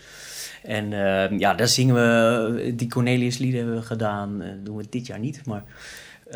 En 0.62 0.92
eh, 0.92 1.38
ja, 1.38 1.54
daar 1.54 1.68
zingen 1.68 1.94
we, 1.94 2.72
die 2.76 2.88
Cornelius 2.88 3.38
lieden 3.38 3.60
hebben 3.60 3.78
we 3.78 3.86
gedaan. 3.86 4.42
Doen 4.62 4.76
we 4.76 4.86
dit 4.90 5.06
jaar 5.06 5.18
niet, 5.18 5.46
maar 5.46 5.64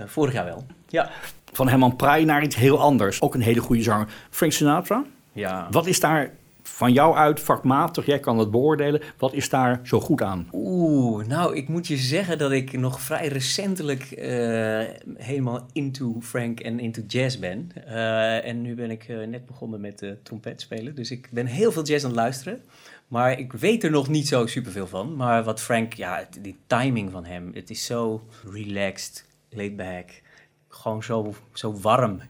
vorig 0.07 0.35
jaar 0.35 0.45
wel. 0.45 0.67
Ja. 0.89 1.11
Van 1.53 1.69
Herman 1.69 1.97
Praai 1.97 2.25
naar 2.25 2.43
iets 2.43 2.57
heel 2.57 2.81
anders. 2.81 3.21
Ook 3.21 3.35
een 3.35 3.41
hele 3.41 3.61
goede 3.61 3.83
zanger. 3.83 4.09
Frank 4.31 4.53
Sinatra. 4.53 5.05
Ja. 5.33 5.67
Wat 5.71 5.87
is 5.87 6.01
daar 6.01 6.31
van 6.81 6.93
jou 6.93 7.17
uit, 7.17 7.41
vakmatig, 7.41 8.07
jij 8.07 8.21
kan 8.21 8.39
het 8.39 8.51
beoordelen. 8.51 9.01
Wat 9.19 9.33
is 9.33 9.49
daar 9.49 9.81
zo 9.83 10.01
goed 10.01 10.23
aan? 10.23 10.49
Oeh, 10.53 11.27
nou, 11.27 11.57
ik 11.57 11.69
moet 11.69 11.87
je 11.87 11.97
zeggen 11.97 12.39
dat 12.39 12.51
ik 12.51 12.73
nog 12.73 13.01
vrij 13.01 13.29
recentelijk 13.29 14.03
eh, 14.03 14.83
helemaal 15.17 15.67
into 15.73 16.17
Frank 16.21 16.61
en 16.61 16.81
into 16.81 17.03
jazz 17.07 17.39
ben. 17.39 17.71
Eh, 17.87 18.47
en 18.47 18.63
nu 18.63 18.75
ben 18.75 18.91
ik 18.91 19.05
eh, 19.09 19.27
net 19.27 19.47
begonnen 19.47 19.81
met 19.81 20.05
trompet 20.23 20.61
spelen, 20.61 20.95
dus 20.95 21.11
ik 21.11 21.29
ben 21.31 21.47
heel 21.47 21.73
veel 21.73 21.85
jazz 21.85 22.05
aan 22.05 22.11
het 22.11 22.19
luisteren. 22.19 22.63
Maar 23.09 23.39
ik 23.39 23.53
weet 23.53 23.85
er 23.85 23.91
nog 23.91 24.09
niet 24.09 24.29
zo 24.29 24.47
superveel 24.47 24.87
van. 24.87 25.17
Maar 25.17 25.45
wat 25.45 25.61
Frank, 25.61 25.93
ja, 25.93 26.29
die 26.41 26.59
timing 26.67 27.11
van 27.11 27.25
hem, 27.25 27.51
het 27.55 27.71
is 27.71 27.85
zo 27.85 28.23
relaxed, 28.53 29.27
laid 29.51 29.77
back, 29.77 30.23
gewoon 30.69 31.03
zo, 31.03 31.35
zo 31.53 31.75
warm. 31.81 32.21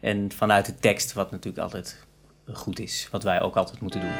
En 0.00 0.32
vanuit 0.32 0.66
de 0.66 0.74
tekst, 0.74 1.12
wat 1.12 1.30
natuurlijk 1.30 1.62
altijd 1.62 2.05
goed 2.52 2.78
is. 2.78 3.08
Wat 3.10 3.22
wij 3.22 3.40
ook 3.40 3.56
altijd 3.56 3.80
moeten 3.80 4.00
doen. 4.00 4.14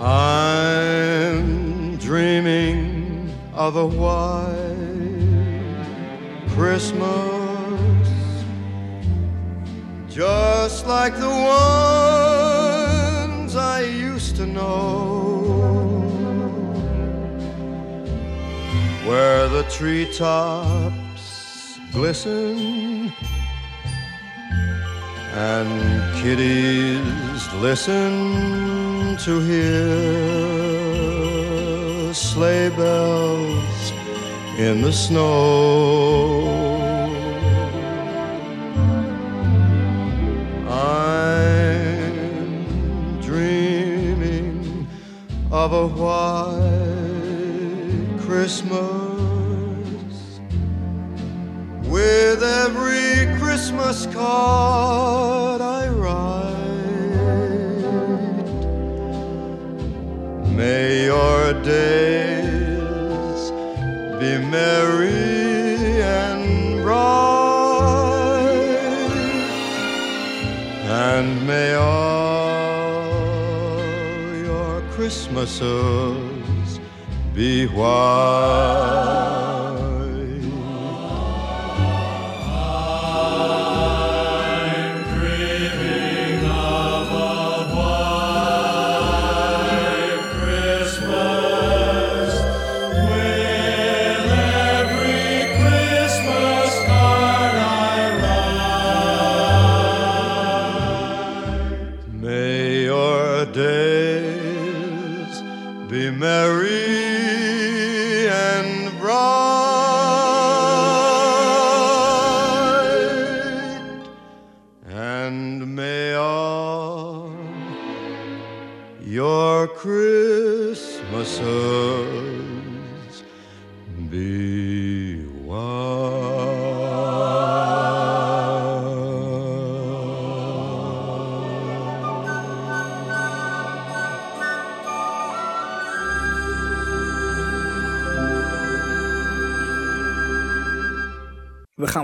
I'm 0.00 1.98
dreaming 1.98 3.30
of 3.54 3.76
a 3.76 3.86
white 3.86 4.56
Christmas 6.56 7.27
treetops 19.78 21.78
glisten 21.92 23.12
and 25.34 25.70
kiddies 26.20 27.52
listen 27.62 29.16
to 29.18 29.38
hear 29.38 29.94
sleigh 32.12 32.70
bells 32.70 33.92
in 34.58 34.82
the 34.82 34.92
snow. 34.92 36.74
I'm 40.68 42.40
dreaming 43.20 44.88
of 45.52 45.72
a 45.72 45.86
white 45.86 46.58
Christmas 48.26 48.87
card 54.18 55.60
I 55.60 55.88
write. 56.00 56.48
May 60.60 61.04
your 61.04 61.52
days 61.62 63.42
be 64.20 64.30
merry 64.56 66.02
and 66.02 66.82
bright, 66.82 67.12
and 71.06 71.28
may 71.46 71.74
all 71.74 73.06
your 74.46 74.74
Christmases 74.96 76.80
be 77.36 77.66
white. 77.68 78.97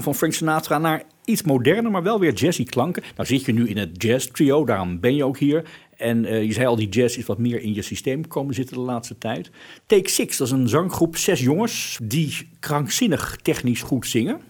Van 0.05 0.14
Frank 0.14 0.33
Sinatra 0.33 0.79
naar 0.79 1.03
iets 1.25 1.43
moderner, 1.43 1.90
maar 1.90 2.03
wel 2.03 2.21
weer 2.21 2.33
jazzy 2.33 2.64
klanken. 2.64 3.03
Nou 3.17 3.29
zit 3.29 3.45
je 3.45 3.53
nu 3.53 3.69
in 3.69 3.77
het 3.77 4.03
jazz 4.03 4.27
trio, 4.27 4.64
daarom 4.64 5.01
ben 5.01 5.14
je 5.14 5.25
ook 5.25 5.38
hier. 5.38 5.64
En 5.97 6.25
eh, 6.25 6.43
je 6.43 6.53
zei 6.53 6.67
al, 6.67 6.77
die 6.77 6.88
jazz 6.88 7.17
is 7.17 7.27
wat 7.27 7.38
meer 7.38 7.61
in 7.61 7.75
je 7.75 7.83
systeem 7.83 8.29
komen 8.29 8.55
zitten 8.55 8.77
de 8.77 8.83
laatste 8.83 9.19
tijd. 9.19 9.51
Take 9.87 10.11
Six, 10.11 10.37
dat 10.37 10.47
is 10.47 10.53
een 10.53 10.69
zanggroep, 10.69 11.17
zes 11.17 11.40
jongens 11.40 11.99
die 12.03 12.49
krankzinnig 12.61 13.37
technisch 13.43 13.83
goed 13.83 14.07
zingen. 14.07 14.40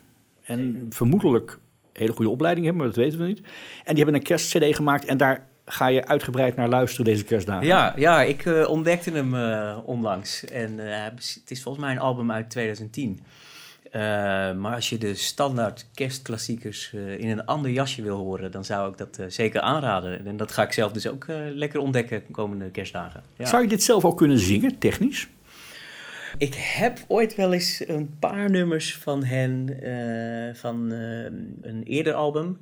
En 0.45 0.87
vermoedelijk 0.91 1.59
hele 1.93 2.13
goede 2.13 2.31
opleiding 2.31 2.67
hebben, 2.67 2.85
maar 2.85 2.95
dat 2.95 3.05
weten 3.05 3.19
we 3.19 3.27
niet. 3.27 3.41
En 3.85 3.95
die 3.95 4.05
hebben 4.05 4.15
een 4.15 4.27
kerstcd 4.27 4.77
gemaakt 4.77 5.05
en 5.05 5.17
daar 5.17 5.47
ga 5.67 5.87
je 5.87 6.07
uitgebreid 6.07 6.57
naar 6.57 6.69
luisteren 6.69 7.05
deze 7.05 7.25
kerstdagen. 7.25 7.67
Ja, 7.67 7.93
ja 7.97 8.23
ik 8.23 8.45
eh, 8.45 8.69
ontdekte 8.69 9.11
hem 9.11 9.35
eh, 9.35 9.79
onlangs. 9.85 10.45
En 10.45 10.79
het 10.79 11.45
is 11.47 11.63
volgens 11.63 11.85
mij 11.85 11.95
een 11.95 12.01
album 12.01 12.31
uit 12.33 12.51
2010. 12.51 13.21
Eh, 13.95 14.01
maar 14.53 14.75
als 14.75 14.89
je 14.89 14.99
de 14.99 15.15
standaard 15.15 15.87
kerstklassiekers 15.95 16.93
eh, 16.95 17.19
in 17.19 17.29
een 17.29 17.47
ander 17.47 17.71
jasje 17.71 18.03
wil 18.03 18.17
horen, 18.17 18.51
dan 18.51 18.65
zou 18.65 18.91
ik 18.91 18.99
dat 18.99 19.19
eh, 19.19 19.27
zeker 19.29 19.61
aanraden. 19.61 20.27
En 20.27 20.37
dat 20.37 20.53
ga 20.53 20.63
ik 20.63 20.73
zelf 20.73 20.93
dus 20.93 21.07
ook 21.07 21.27
lekker 21.55 21.81
ontdekken 21.81 22.23
de 22.27 22.33
komende 22.33 22.71
kerstdagen. 22.71 23.23
Ja. 23.37 23.45
Zou 23.45 23.63
je 23.63 23.69
dit 23.69 23.83
zelf 23.83 24.05
ook 24.05 24.17
kunnen 24.17 24.39
zingen, 24.39 24.79
technisch? 24.79 25.29
Ik 26.39 26.55
heb 26.55 26.99
ooit 27.07 27.35
wel 27.35 27.53
eens 27.53 27.83
een 27.87 28.17
paar 28.19 28.51
nummers 28.51 28.97
van 28.97 29.25
hen, 29.25 29.79
van 30.57 30.91
een 31.63 31.83
eerder 31.85 32.15
album, 32.15 32.59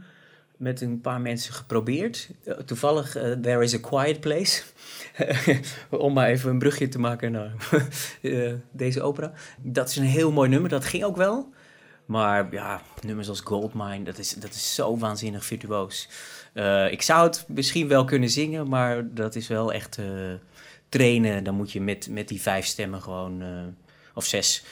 met 0.62 0.80
een 0.80 1.00
paar 1.00 1.20
mensen 1.20 1.54
geprobeerd. 1.54 2.30
Eh, 2.44 2.54
toevallig 2.54 3.16
eh, 3.16 3.32
There 3.32 3.62
is 3.62 3.74
a 3.74 3.78
Quiet 3.78 4.20
Place, 4.20 4.62
om 5.90 6.12
maar 6.12 6.28
even 6.28 6.50
een 6.50 6.58
brugje 6.58 6.88
te 6.88 6.98
maken 6.98 7.32
naar 7.32 7.52
eh, 8.22 8.52
deze 8.70 9.02
opera. 9.02 9.32
Dat 9.60 9.88
is 9.88 9.96
een 9.96 10.04
heel 10.04 10.32
mooi 10.32 10.48
nummer, 10.48 10.70
dat 10.70 10.84
ging 10.84 11.04
ook 11.04 11.16
wel. 11.16 11.52
Maar 12.06 12.52
ja, 12.52 12.82
nummers 13.00 13.28
als 13.28 13.40
Goldmine, 13.40 14.02
dat 14.02 14.18
is, 14.18 14.32
dat 14.32 14.50
is 14.50 14.74
zo 14.74 14.98
waanzinnig 14.98 15.44
virtuoos. 15.44 16.08
Ik 16.90 17.02
zou 17.02 17.26
het 17.26 17.44
misschien 17.48 17.88
wel 17.88 18.04
kunnen 18.04 18.28
zingen, 18.28 18.68
maar 18.68 19.14
dat 19.14 19.34
is 19.34 19.48
wel 19.48 19.72
echt 19.72 19.98
trainen. 20.88 21.44
Dan 21.44 21.54
moet 21.54 21.72
je 21.72 21.80
met, 21.80 22.08
met 22.10 22.28
die 22.28 22.40
vijf 22.40 22.66
stemmen 22.66 23.02
gewoon, 23.02 23.42
of 24.14 24.24
zes, 24.24 24.64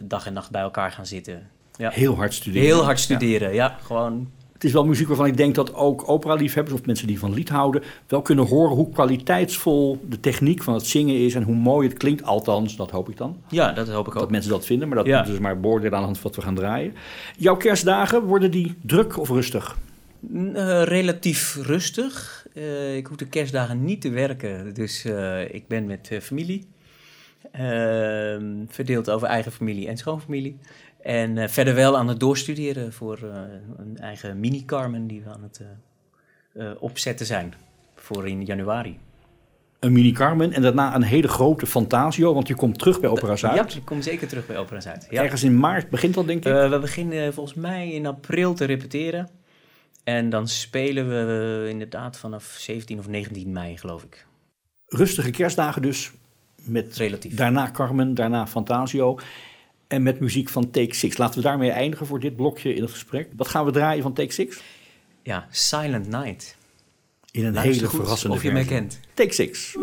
dag 0.00 0.26
en 0.26 0.32
nacht 0.32 0.50
bij 0.50 0.62
elkaar 0.62 0.92
gaan 0.92 1.06
zitten. 1.06 1.50
Ja. 1.76 1.90
Heel 1.90 2.16
hard 2.16 2.34
studeren. 2.34 2.66
Heel 2.66 2.84
hard 2.84 3.00
studeren, 3.00 3.54
ja. 3.54 3.78
gewoon. 3.82 4.32
Het 4.58 4.66
is 4.66 4.72
wel 4.72 4.84
muziek 4.86 5.06
waarvan 5.06 5.26
ik 5.26 5.36
denk 5.36 5.54
dat 5.54 5.74
ook 5.74 6.08
opera-liefhebbers 6.08 6.74
of 6.80 6.86
mensen 6.86 7.06
die 7.06 7.18
van 7.18 7.34
lied 7.34 7.48
houden... 7.48 7.82
wel 8.06 8.22
kunnen 8.22 8.46
horen 8.46 8.76
hoe 8.76 8.90
kwaliteitsvol 8.90 10.00
de 10.08 10.20
techniek 10.20 10.62
van 10.62 10.74
het 10.74 10.86
zingen 10.86 11.16
is... 11.24 11.34
en 11.34 11.42
hoe 11.42 11.54
mooi 11.54 11.88
het 11.88 11.96
klinkt. 11.98 12.22
Althans, 12.22 12.76
dat 12.76 12.90
hoop 12.90 13.08
ik 13.08 13.16
dan. 13.16 13.36
Ja, 13.48 13.72
dat 13.72 13.88
hoop 13.88 14.06
ik 14.06 14.12
ook. 14.14 14.20
Dat 14.20 14.30
mensen 14.30 14.50
dat 14.50 14.66
vinden, 14.66 14.88
maar 14.88 14.96
dat 14.96 15.06
Ja. 15.06 15.16
moeten 15.16 15.34
ze 15.34 15.40
maar 15.40 15.60
beoordelen 15.60 15.92
aan 15.92 15.98
de 15.98 16.04
hand 16.04 16.18
van 16.18 16.26
wat 16.30 16.36
we 16.40 16.42
gaan 16.46 16.54
draaien. 16.54 16.94
Jouw 17.36 17.56
kerstdagen, 17.56 18.22
worden 18.22 18.50
die 18.50 18.74
druk 18.80 19.18
of 19.18 19.28
rustig? 19.28 19.76
N- 20.32 20.52
eh, 20.54 20.82
relatief 20.82 21.58
rustig. 21.62 22.46
Eh, 22.54 22.96
ik 22.96 23.06
hoef 23.06 23.16
de 23.16 23.26
kerstdagen 23.28 23.84
niet 23.84 24.00
te 24.00 24.10
werken, 24.10 24.74
dus 24.74 25.04
eh, 25.04 25.54
ik 25.54 25.66
ben 25.68 25.86
met 25.86 26.08
eh, 26.10 26.20
familie. 26.20 26.66
Ehm, 27.52 28.44
verdeeld 28.68 29.10
over 29.10 29.28
eigen 29.28 29.52
familie 29.52 29.88
en 29.88 29.96
schoonfamilie. 29.96 30.56
En 31.08 31.38
eh, 31.38 31.48
verder 31.48 31.74
wel 31.74 31.96
aan 31.96 32.08
het 32.08 32.20
doorstuderen 32.20 32.92
voor 32.92 33.18
eh, 33.22 33.40
een 33.76 33.98
eigen 33.98 34.40
mini-Carmen 34.40 35.06
die 35.06 35.22
we 35.22 35.30
aan 35.30 35.42
het 35.42 35.60
eh, 36.52 36.70
opzetten 36.78 37.26
zijn 37.26 37.54
voor 37.96 38.28
in 38.28 38.44
januari. 38.44 38.98
Een 39.78 39.92
mini 39.92 40.12
Carmen 40.12 40.52
en 40.52 40.62
daarna 40.62 40.94
een 40.94 41.02
hele 41.02 41.28
grote 41.28 41.66
Fantasio, 41.66 42.34
want 42.34 42.48
je 42.48 42.54
komt 42.54 42.78
terug 42.78 43.00
bij 43.00 43.10
Opera 43.10 43.36
Zuid. 43.36 43.72
Ja, 43.72 43.78
ik 43.78 43.84
kom 43.84 44.02
zeker 44.02 44.28
terug 44.28 44.46
bij 44.46 44.58
Opera 44.58 44.80
Zuid. 44.80 45.06
Ja. 45.10 45.22
Ergens 45.22 45.42
in 45.42 45.58
maart 45.58 45.90
begint 45.90 46.14
dat, 46.14 46.26
denk 46.26 46.44
ik. 46.44 46.52
We 46.52 46.78
beginnen 46.80 47.34
volgens 47.34 47.56
mij 47.56 47.90
in 47.90 48.06
april 48.06 48.54
te 48.54 48.64
repeteren. 48.64 49.28
En 50.04 50.30
dan 50.30 50.48
spelen 50.48 51.08
we 51.08 51.66
inderdaad 51.68 52.18
vanaf 52.18 52.44
17 52.58 52.98
of 52.98 53.08
19 53.08 53.52
mei, 53.52 53.76
geloof 53.76 54.02
ik. 54.02 54.26
Rustige 54.86 55.30
kerstdagen 55.30 55.82
dus. 55.82 56.12
Met 56.62 56.96
Relatief. 56.96 57.34
daarna 57.34 57.70
Carmen, 57.70 58.14
daarna 58.14 58.46
Fantasio. 58.46 59.18
En 59.88 60.02
met 60.02 60.20
muziek 60.20 60.48
van 60.48 60.70
Take 60.70 60.94
Six. 60.94 61.16
Laten 61.16 61.36
we 61.36 61.46
daarmee 61.46 61.70
eindigen 61.70 62.06
voor 62.06 62.20
dit 62.20 62.36
blokje 62.36 62.74
in 62.74 62.82
het 62.82 62.90
gesprek. 62.90 63.28
Wat 63.36 63.48
gaan 63.48 63.64
we 63.64 63.70
draaien 63.70 64.02
van 64.02 64.12
Take 64.12 64.32
Six? 64.32 64.60
Ja, 65.22 65.48
Silent 65.50 66.08
Night. 66.08 66.56
In 67.30 67.44
een 67.44 67.52
Luister 67.52 67.74
hele 67.74 67.88
goed 67.88 68.00
verrassende 68.00 68.36
of 68.36 68.42
je 68.42 68.52
mij 68.52 68.64
kent. 68.64 69.00
Take 69.14 69.32
Six. 69.32 69.76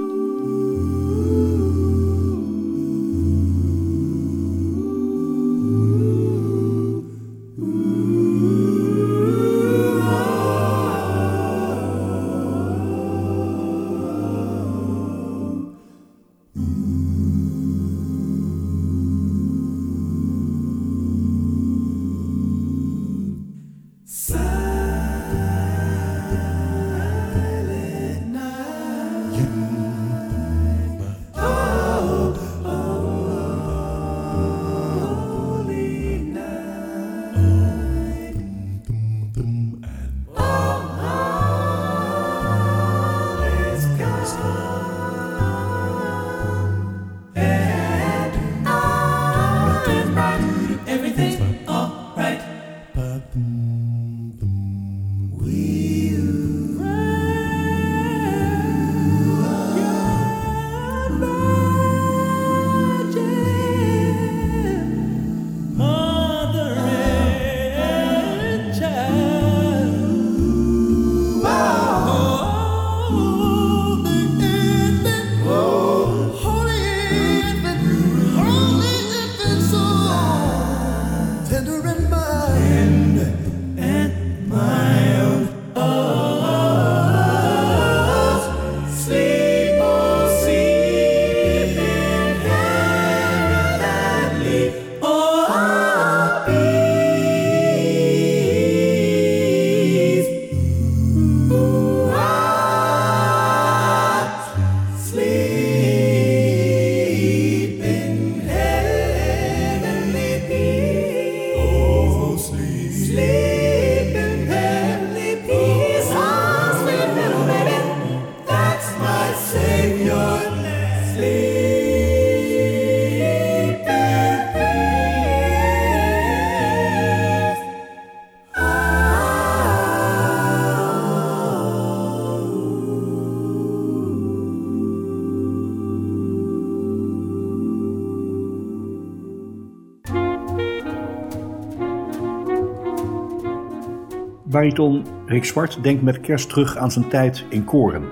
Bariton 144.56 145.06
Rick 145.26 145.46
Zwart 145.46 145.84
denkt 145.84 146.02
met 146.02 146.22
kerst 146.22 146.50
terug 146.50 146.78
aan 146.78 146.92
zijn 146.92 147.10
tijd 147.10 147.44
in 147.50 147.64
koren, 147.64 148.04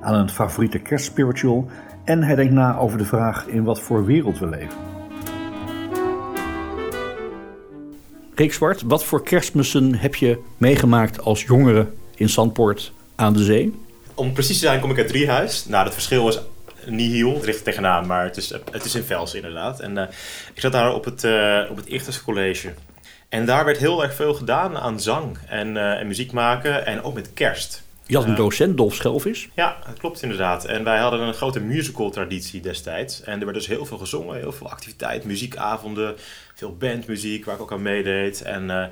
aan 0.00 0.14
een 0.14 0.30
favoriete 0.30 0.78
kerstspiritual 0.78 1.70
en 2.04 2.22
hij 2.22 2.34
denkt 2.34 2.52
na 2.52 2.78
over 2.78 2.98
de 2.98 3.04
vraag 3.04 3.46
in 3.46 3.64
wat 3.64 3.80
voor 3.80 4.04
wereld 4.04 4.38
we 4.38 4.46
leven. 4.46 4.78
Rick 8.34 8.52
Zwart, 8.52 8.82
wat 8.82 9.04
voor 9.04 9.22
kerstmissen 9.22 9.94
heb 9.94 10.14
je 10.14 10.38
meegemaakt 10.56 11.20
als 11.20 11.42
jongere 11.42 11.88
in 12.14 12.28
Zandpoort 12.28 12.92
aan 13.14 13.32
de 13.32 13.44
zee? 13.44 13.74
Om 14.14 14.32
precies 14.32 14.58
te 14.58 14.66
zijn 14.66 14.80
kom 14.80 14.90
ik 14.90 14.98
uit 14.98 15.08
Driehuis. 15.08 15.66
Nou, 15.66 15.84
het 15.84 15.94
verschil 15.94 16.28
is 16.28 16.38
nihil, 16.86 17.34
het 17.34 17.44
ligt 17.44 17.64
tegenaan, 17.64 18.06
maar 18.06 18.24
het 18.24 18.36
is, 18.36 18.54
het 18.70 18.84
is 18.84 18.94
in 18.94 19.02
Vels 19.02 19.34
inderdaad. 19.34 19.80
En 19.80 19.98
eh, 19.98 20.08
ik 20.54 20.60
zat 20.60 20.72
daar 20.72 20.94
op 20.94 21.04
het, 21.04 21.24
eh 21.24 21.60
op 21.70 21.76
het 21.76 21.86
Ichthus 21.86 22.22
College. 22.22 22.72
En 23.28 23.46
daar 23.46 23.64
werd 23.64 23.78
heel 23.78 24.02
erg 24.02 24.14
veel 24.14 24.34
gedaan 24.34 24.76
aan 24.78 25.00
zang 25.00 25.38
en, 25.48 25.76
eh, 25.76 26.00
en 26.00 26.06
muziek 26.06 26.32
maken 26.32 26.86
en 26.86 27.02
ook 27.02 27.14
met 27.14 27.30
kerst. 27.34 27.84
Je 28.06 28.14
had 28.16 28.24
een 28.24 28.30
Ja. 28.30 28.36
docent, 28.36 28.76
Dolf 28.76 28.94
Schelvis. 28.94 29.48
Ja, 29.54 29.76
dat 29.86 29.98
klopt 29.98 30.22
inderdaad. 30.22 30.64
En 30.64 30.84
wij 30.84 30.98
hadden 30.98 31.20
een 31.20 31.34
grote 31.34 31.60
musical 31.60 32.10
traditie 32.10 32.60
destijds. 32.60 33.22
En 33.22 33.38
er 33.38 33.44
werd 33.44 33.56
dus 33.56 33.66
heel 33.66 33.86
veel 33.86 33.98
gezongen, 33.98 34.36
heel 34.36 34.52
veel 34.52 34.70
activiteit, 34.70 35.24
muziekavonden, 35.24 36.14
veel 36.54 36.76
bandmuziek 36.76 37.44
waar 37.44 37.54
ik 37.54 37.60
ook 37.60 37.72
aan 37.72 37.82
meedeed. 37.82 38.42
En, 38.42 38.70
eh, 38.70 38.84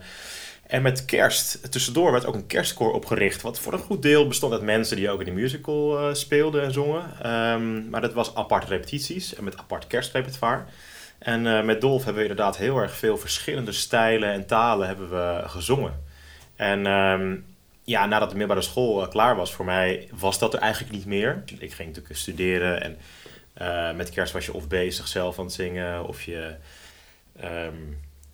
en 0.66 0.82
met 0.82 1.04
kerst, 1.04 1.72
tussendoor 1.72 2.12
werd 2.12 2.26
ook 2.26 2.34
een 2.34 2.46
kerstkoor 2.46 2.92
opgericht. 2.92 3.42
Wat 3.42 3.58
voor 3.58 3.72
een 3.72 3.78
goed 3.78 4.02
deel 4.02 4.26
bestond 4.28 4.52
uit 4.52 4.62
mensen 4.62 4.96
die 4.96 5.10
ook 5.10 5.18
in 5.20 5.24
de 5.24 5.40
musical 5.40 5.98
eh, 5.98 6.14
speelden 6.14 6.62
en 6.62 6.72
zongen. 6.72 7.02
Ehm, 7.22 7.88
maar 7.90 8.00
dat 8.00 8.12
was 8.12 8.34
aparte 8.34 8.66
repetities 8.66 9.34
en 9.34 9.44
met 9.44 9.58
apart 9.58 9.86
kerstrepertoire. 9.86 10.64
En 11.24 11.46
eh, 11.46 11.62
met 11.62 11.80
Dolf 11.80 12.04
hebben 12.04 12.22
we 12.22 12.28
inderdaad 12.28 12.56
heel 12.56 12.78
erg 12.78 12.96
veel 12.96 13.18
verschillende 13.18 13.72
stijlen 13.72 14.32
en 14.32 14.46
talen 14.46 14.86
hebben 14.86 15.10
we 15.10 15.42
gezongen. 15.46 16.02
En 16.56 16.86
ehm, 16.86 17.36
ja, 17.84 18.06
nadat 18.06 18.30
de 18.30 18.36
middelbare 18.36 18.66
school 18.66 19.02
eh, 19.02 19.08
klaar 19.08 19.36
was 19.36 19.54
voor 19.54 19.64
mij, 19.64 20.08
was 20.12 20.38
dat 20.38 20.54
er 20.54 20.60
eigenlijk 20.60 20.92
niet 20.92 21.06
meer. 21.06 21.42
Ik 21.58 21.72
ging 21.72 21.88
natuurlijk 21.88 22.16
studeren 22.18 22.82
en 22.82 22.98
eh, 23.54 23.96
met 23.96 24.10
kerst 24.10 24.32
was 24.32 24.46
je 24.46 24.52
of 24.52 24.68
bezig 24.68 25.08
zelf 25.08 25.38
aan 25.38 25.44
het 25.44 25.54
zingen 25.54 26.06
of 26.06 26.22
je, 26.22 26.54
ehm, 27.40 27.76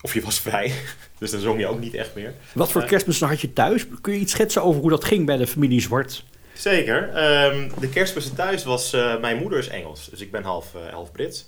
of 0.01 0.15
je 0.15 0.21
was 0.21 0.41
vrij. 0.49 0.73
dus 1.19 1.31
dan 1.31 1.41
zong 1.41 1.61
je 1.61 1.67
ook 1.67 1.81
niet 1.81 1.95
echt 1.95 2.15
meer. 2.15 2.35
Wat 2.53 2.73
voor 2.73 2.85
kerstmissen 2.85 3.29
had 3.29 3.41
je 3.41 3.53
thuis? 3.53 3.87
Kun 4.01 4.13
je 4.13 4.19
iets 4.19 4.33
schetsen 4.33 4.63
over 4.63 4.81
hoe 4.81 4.91
dat 4.91 5.05
ging 5.05 5.27
bij 5.27 5.37
de 5.37 5.47
familie 5.47 5.81
Zwart? 5.81 6.25
Zeker. 6.53 7.09
Ehm, 7.09 7.69
de 7.81 7.89
kerstmis 7.89 8.31
thuis 8.35 8.65
was... 8.65 8.91
mijn 9.21 9.37
moeder 9.37 9.59
is 9.59 9.69
Engels, 9.69 10.09
dus 10.11 10.21
ik 10.21 10.31
ben 10.31 10.43
half, 10.43 10.73
half 10.91 11.13
Brits. 11.13 11.47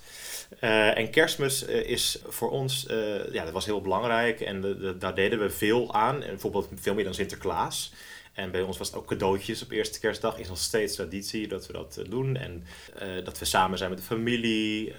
Eh, 0.61 0.99
en 0.99 1.11
kerstmis 1.11 1.65
eh, 1.65 1.89
is 1.89 2.19
voor 2.29 2.51
ons... 2.51 2.87
eh, 2.87 3.33
ja, 3.33 3.45
dat 3.45 3.53
was 3.53 3.65
heel 3.65 3.81
belangrijk 3.81 4.41
en 4.41 4.61
de, 4.61 4.79
de- 4.79 4.99
daar 4.99 5.15
deden 5.15 5.39
we 5.41 5.51
veel 5.51 5.95
aan. 5.95 6.19
Bijvoorbeeld 6.19 6.69
veel 6.75 6.95
meer 6.95 7.05
dan 7.05 7.15
Sinterklaas. 7.15 7.93
En 8.33 8.51
bij 8.51 8.63
ons 8.63 8.79
was 8.79 8.87
het 8.87 8.97
ook 8.97 9.07
cadeautjes 9.07 9.63
op 9.63 9.71
eerste 9.71 10.01
kerstdag. 10.01 10.39
Is 10.39 10.49
nog 10.49 10.59
steeds 10.59 10.95
traditie 10.95 11.49
dat 11.49 11.67
we 11.67 11.73
dat 11.73 12.01
doen. 12.09 12.37
En 12.37 12.65
dat 13.25 13.39
we 13.39 13.45
samen 13.45 13.79
zijn 13.79 13.91
met 13.91 13.99
de 13.99 14.05
familie. 14.05 14.93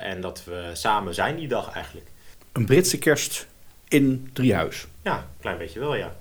en 0.00 0.20
dat 0.20 0.44
we 0.44 0.70
samen 0.72 1.14
zijn 1.14 1.36
die 1.36 1.48
dag 1.48 1.70
eigenlijk. 1.72 2.06
Een 2.52 2.66
Britse 2.66 2.98
kerst 2.98 3.46
in 3.88 4.30
Driehuis. 4.32 4.86
Ja, 5.02 5.16
een 5.18 5.40
klein 5.40 5.58
beetje 5.58 5.80
wel, 5.80 5.94
ja. 5.94 6.16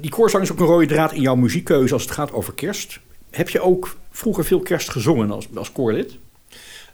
Die 0.00 0.10
koorzang 0.10 0.42
is 0.42 0.52
ook 0.52 0.60
een 0.60 0.66
rode 0.66 0.86
draad 0.86 1.12
in 1.12 1.20
jouw 1.20 1.34
muziekkeuze 1.34 1.92
als 1.92 2.02
het 2.02 2.10
gaat 2.12 2.32
over 2.32 2.54
kerst. 2.54 2.98
Heb 3.30 3.48
je 3.48 3.60
ook 3.60 3.96
vroeger 4.10 4.44
veel 4.44 4.60
kerst 4.60 4.90
gezongen 4.90 5.30
als, 5.30 5.46
als 5.54 5.72
koorlid? 5.72 6.18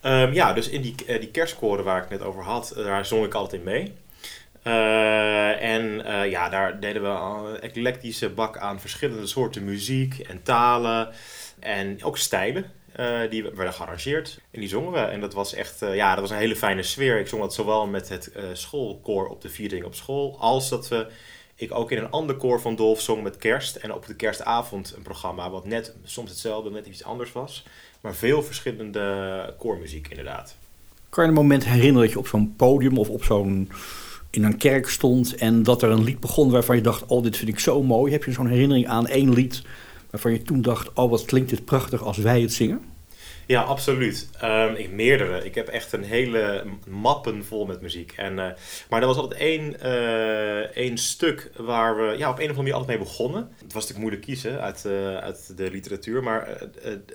Ehm, 0.00 0.32
ja, 0.32 0.52
dus 0.52 0.68
in 0.68 0.82
die, 0.82 0.94
eh, 1.06 1.20
die 1.20 1.30
kerstkoren 1.30 1.84
waar 1.84 2.02
ik 2.02 2.10
net 2.10 2.22
over 2.22 2.42
had, 2.42 2.70
eh, 2.70 2.84
daar 2.84 3.06
zong 3.06 3.24
ik 3.24 3.34
altijd 3.34 3.64
mee. 3.64 3.94
Eh, 4.62 5.62
en 5.62 6.02
ja, 6.30 6.48
daar 6.48 6.80
deden 6.80 7.02
we 7.02 7.08
een 7.08 7.60
eclectische 7.60 8.28
bak 8.30 8.58
aan 8.58 8.80
verschillende 8.80 9.26
soorten 9.26 9.64
muziek 9.64 10.18
en 10.18 10.42
talen. 10.42 11.08
En 11.60 12.04
ook 12.04 12.18
stijlen. 12.18 12.76
Die 13.30 13.42
werden 13.42 13.72
gearrangeerd 13.74 14.38
en 14.50 14.60
die 14.60 14.68
zongen 14.68 14.92
we. 14.92 14.98
En 14.98 15.20
dat 15.20 15.34
was 15.34 15.54
echt 15.54 15.78
ja, 15.80 16.10
dat 16.10 16.20
was 16.20 16.30
een 16.30 16.36
hele 16.36 16.56
fijne 16.56 16.82
sfeer. 16.82 17.18
Ik 17.18 17.26
zong 17.26 17.42
dat 17.42 17.54
zowel 17.54 17.86
met 17.86 18.08
het 18.08 18.32
schoolkoor 18.52 19.28
op 19.28 19.40
de 19.40 19.48
vierding 19.48 19.84
op 19.84 19.94
school, 19.94 20.36
als 20.38 20.68
dat 20.68 20.88
we, 20.88 21.06
ik 21.54 21.74
ook 21.74 21.90
in 21.90 21.98
een 21.98 22.10
ander 22.10 22.36
koor 22.36 22.60
van 22.60 22.76
Dolf 22.76 23.00
zong 23.00 23.22
met 23.22 23.36
kerst. 23.36 23.76
En 23.76 23.92
op 23.92 24.06
de 24.06 24.16
kerstavond 24.16 24.94
een 24.96 25.02
programma 25.02 25.50
wat 25.50 25.66
net 25.66 25.94
soms 26.04 26.30
hetzelfde, 26.30 26.70
net 26.70 26.86
iets 26.86 27.04
anders 27.04 27.32
was. 27.32 27.64
Maar 28.00 28.14
veel 28.14 28.42
verschillende 28.42 29.54
koormuziek 29.58 30.08
inderdaad. 30.08 30.56
Kan 31.08 31.24
je 31.24 31.28
een 31.28 31.36
moment 31.36 31.64
herinneren 31.64 32.00
dat 32.00 32.10
je 32.10 32.18
op 32.18 32.26
zo'n 32.26 32.54
podium 32.56 32.98
of 32.98 33.08
op 33.08 33.24
zo'n 33.24 33.70
in 34.30 34.44
een 34.44 34.56
kerk 34.56 34.88
stond 34.88 35.34
en 35.34 35.62
dat 35.62 35.82
er 35.82 35.90
een 35.90 36.04
lied 36.04 36.20
begon 36.20 36.50
waarvan 36.50 36.76
je 36.76 36.82
dacht, 36.82 37.06
oh 37.06 37.22
dit 37.22 37.36
vind 37.36 37.48
ik 37.48 37.58
zo 37.58 37.82
mooi. 37.82 38.12
Heb 38.12 38.24
je 38.24 38.32
zo'n 38.32 38.46
herinnering 38.46 38.86
aan 38.86 39.06
één 39.06 39.32
lied 39.32 39.62
waarvan 40.10 40.32
je 40.32 40.42
toen 40.42 40.62
dacht, 40.62 40.92
oh 40.92 41.10
wat 41.10 41.24
klinkt 41.24 41.50
dit 41.50 41.64
prachtig 41.64 42.02
als 42.02 42.16
wij 42.16 42.40
het 42.40 42.52
zingen? 42.52 42.80
Ja, 43.48 43.62
absoluut. 43.62 44.28
Um, 44.42 44.74
ik, 44.74 44.90
meerdere. 44.90 45.44
Ik 45.44 45.54
heb 45.54 45.68
echt 45.68 45.92
een 45.92 46.04
hele 46.04 46.64
mappen 46.88 47.44
vol 47.44 47.66
met 47.66 47.80
muziek. 47.80 48.12
En, 48.16 48.32
uh, 48.32 48.46
maar 48.88 49.00
er 49.00 49.06
was 49.06 49.16
altijd 49.16 49.40
één, 49.40 49.76
uh, 49.82 50.58
één 50.58 50.98
stuk 50.98 51.50
waar 51.56 51.96
we 51.96 52.02
ja, 52.02 52.30
op 52.30 52.38
een 52.38 52.50
of 52.50 52.56
andere 52.56 52.56
manier 52.56 52.72
altijd 52.72 52.98
mee 52.98 53.06
begonnen. 53.06 53.42
Het 53.42 53.72
was 53.72 53.72
natuurlijk 53.72 53.98
moeilijk 53.98 54.22
kiezen 54.22 54.60
uit, 54.60 54.84
uh, 54.86 55.16
uit 55.16 55.56
de 55.56 55.70
literatuur, 55.70 56.22
maar 56.22 56.58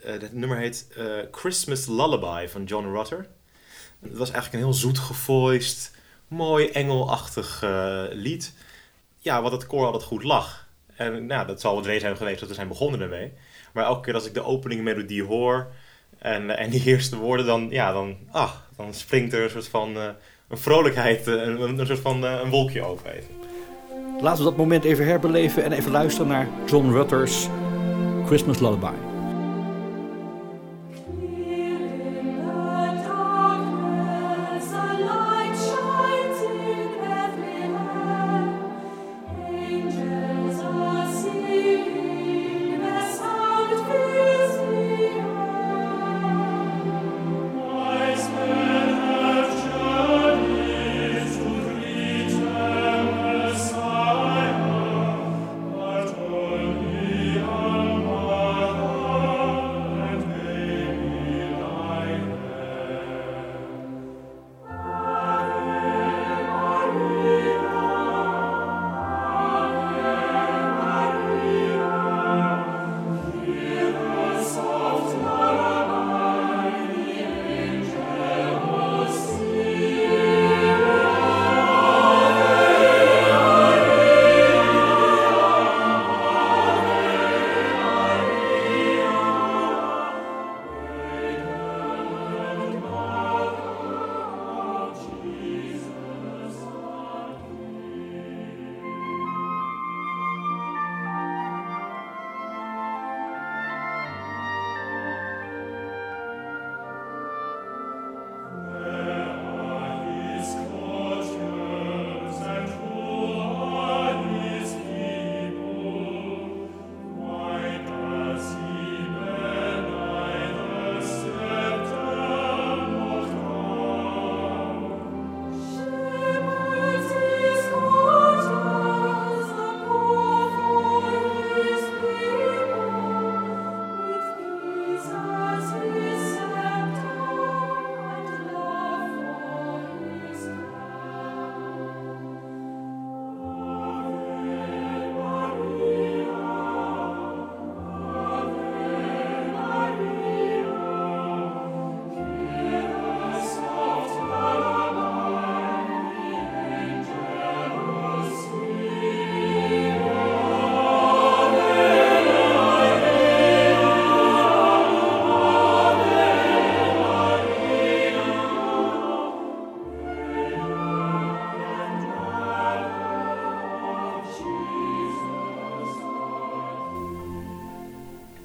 het 0.02 0.34
nummer 0.34 0.58
heet 0.58 0.88
Christmas 1.32 1.88
Lullaby 1.88 2.48
van 2.48 2.64
John 2.64 2.96
Rutter. 2.96 3.28
Het 4.02 4.18
was 4.18 4.32
eigenlijk 4.32 4.54
een 4.54 4.70
heel 4.70 4.80
zoet 4.80 5.00
gevoiced, 5.00 5.92
mooi 6.28 6.70
engelachtig 6.70 7.64
lied. 8.12 8.54
Ja, 9.20 9.42
wat 9.42 9.52
het 9.52 9.66
koor 9.66 9.86
altijd 9.86 10.04
goed 10.04 10.24
lag. 10.24 10.68
En 10.96 11.26
nou, 11.26 11.48
dat 11.48 11.62
zal 11.62 11.74
wel 11.74 11.82
de 11.82 11.88
reden 11.88 12.02
zijn 12.02 12.18
geweest 12.18 12.40
dat 12.40 12.50
we 12.50 12.56
zijn 12.56 12.68
begonnen 12.68 13.02
ermee. 13.02 13.34
Maar 13.74 13.86
elke 13.86 14.02
keer 14.02 14.14
als 14.14 14.26
ik 14.26 14.34
de 14.34 14.44
openingmelodie 14.44 15.24
hoor 15.24 15.72
en, 16.24 16.58
en 16.58 16.70
die 16.70 16.84
eerste 16.86 17.18
woorden, 17.18 17.46
dan, 17.46 17.68
ja, 17.70 17.92
dan, 17.92 18.18
ah, 18.32 18.52
dan 18.78 18.94
springt 18.94 19.34
er 19.34 19.44
een 19.44 19.50
soort 19.50 19.68
van 19.68 19.98
uh, 19.98 20.04
een 20.48 20.58
vrolijkheid, 20.58 21.28
een, 21.28 21.80
een 21.80 21.86
soort 21.86 22.00
van 22.00 22.24
een 22.24 22.50
wolkje 22.50 22.82
over. 22.82 23.16
Laten 24.20 24.44
we 24.44 24.50
dat 24.50 24.58
moment 24.58 24.84
even 24.84 25.06
herbeleven 25.06 25.64
en 25.64 25.72
even 25.72 25.92
luisteren 25.92 26.28
naar 26.28 26.48
John 26.66 26.92
Rutter's 26.92 27.48
Christmas 28.26 28.60
Lullaby. 28.60 29.13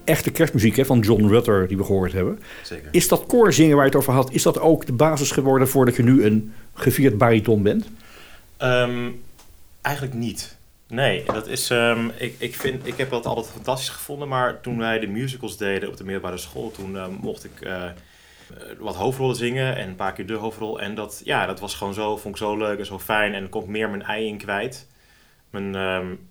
Echte 0.09 0.31
kerstmuziek 0.31 0.77
hè, 0.77 0.85
van 0.85 1.01
John 1.01 1.27
Rutter 1.27 1.69
die 1.69 1.77
we 1.77 1.85
gehoord 1.85 2.13
hebben. 2.13 2.41
Zeker. 2.63 2.89
Is 2.91 3.09
dat 3.09 3.27
koorzingen 3.27 3.77
waar 3.77 3.85
je 3.85 3.91
het 3.91 4.01
over 4.01 4.13
had, 4.13 4.33
is 4.33 4.43
dat 4.43 4.61
ook 4.61 4.87
de 4.87 4.93
basis 4.93 5.31
geworden 5.31 5.69
voordat 5.69 5.97
je 5.97 6.03
nu 6.03 6.25
een 6.25 6.53
gevierd 6.75 7.19
bariton 7.19 7.63
bent? 7.63 7.89
Um, 8.63 9.23
eigenlijk 9.83 10.17
niet. 10.17 10.57
Nee, 10.89 11.25
dat 11.25 11.47
is, 11.47 11.71
um, 11.71 12.13
ik, 12.17 12.35
ik, 12.39 12.55
vind, 12.55 12.87
ik 12.87 12.97
heb 12.97 13.11
dat 13.11 13.27
altijd 13.27 13.47
fantastisch 13.47 13.89
gevonden, 13.89 14.29
maar 14.29 14.61
toen 14.61 14.79
wij 14.79 14.99
de 14.99 15.07
musicals 15.07 15.57
deden 15.57 15.89
op 15.89 15.97
de 15.97 16.05
middelbare 16.05 16.39
school, 16.39 16.71
toen 16.71 16.93
uh, 16.95 17.07
mocht 17.21 17.45
ik 17.45 17.67
uh, 17.67 17.85
wat 18.79 18.95
hoofdrollen 18.95 19.37
zingen 19.37 19.77
en 19.77 19.89
een 19.89 19.95
paar 19.95 20.13
keer 20.13 20.27
de 20.27 20.35
hoofdrol. 20.35 20.81
En 20.81 20.95
dat, 20.95 21.21
ja, 21.25 21.47
dat 21.47 21.61
was 21.61 21.75
gewoon 21.75 21.95
zo, 21.95 22.17
vond 22.17 22.35
ik 22.35 22.41
zo 22.41 22.57
leuk 22.57 22.79
en 22.79 22.87
zo 22.87 22.99
fijn 22.99 23.35
en 23.35 23.49
kon 23.49 23.63
ik 23.63 23.69
meer 23.69 23.91
mijn 23.91 24.03
ei 24.03 24.27
in 24.27 24.39
kwijt. 24.39 24.87
Mijn, 25.51 25.75
um, 25.75 26.28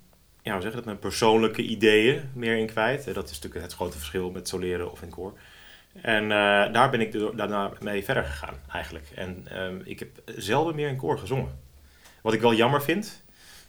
ja, 0.48 0.54
hoe 0.54 0.62
zeg 0.62 0.72
je 0.72 0.78
dat, 0.78 0.86
mijn 0.86 1.00
persoonlijke 1.00 1.62
ideeën 1.62 2.30
meer 2.34 2.58
in 2.58 2.68
kwijt. 2.68 3.14
Dat 3.14 3.30
is 3.30 3.39
natuurlijk 3.39 3.64
het 3.64 3.74
grote 3.74 3.98
verschil 3.98 4.32
met 4.32 4.48
soleren 4.48 4.91
of 4.91 5.02
in 5.02 5.10
koor. 5.10 5.34
En 6.02 6.24
uh, 6.24 6.30
daar 6.74 6.89
ben 6.89 7.02
ik 7.02 7.38
daarna 7.38 7.72
mee 7.80 8.04
verder 8.04 8.24
gegaan 8.24 8.56
eigenlijk. 8.72 9.06
En 9.16 9.45
um, 9.62 9.82
ik 9.86 10.00
heb 10.00 10.10
zelden 10.36 10.76
meer 10.76 10.88
in 10.88 10.98
koor 10.98 11.20
gezongen. 11.20 11.60
Wat 12.22 12.34
ik 12.34 12.41
wel 12.41 12.54
jammer 12.54 12.84
vind. 12.84 13.24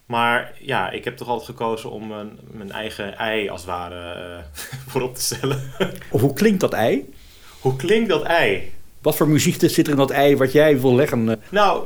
Maar 0.07 0.53
ja, 0.61 0.91
ik 0.91 1.05
heb 1.05 1.17
toch 1.17 1.29
altijd 1.29 1.49
gekozen 1.49 1.91
om 1.91 2.07
mijn, 2.07 2.39
mijn 2.51 2.73
eigen 2.73 3.17
ei 3.17 3.49
als 3.49 3.61
het 3.61 3.71
ware 3.71 4.37
uh, 4.39 4.45
voorop 4.91 5.15
te 5.15 5.23
stellen. 5.23 5.73
Of 6.11 6.21
hoe 6.27 6.33
klinkt 6.33 6.61
dat 6.61 6.73
ei? 6.73 7.13
Hoe 7.61 7.77
klinkt 7.77 8.09
dat 8.09 8.23
ei? 8.23 8.73
Wat 9.03 9.17
voor 9.17 9.29
muziek 9.29 9.55
zit 9.61 9.87
er 9.87 9.91
in 9.93 9.97
dat 9.97 10.11
ei 10.11 10.37
wat 10.37 10.53
jij 10.53 10.81
wil 10.81 10.95
leggen? 10.95 11.41
Nou, 11.49 11.85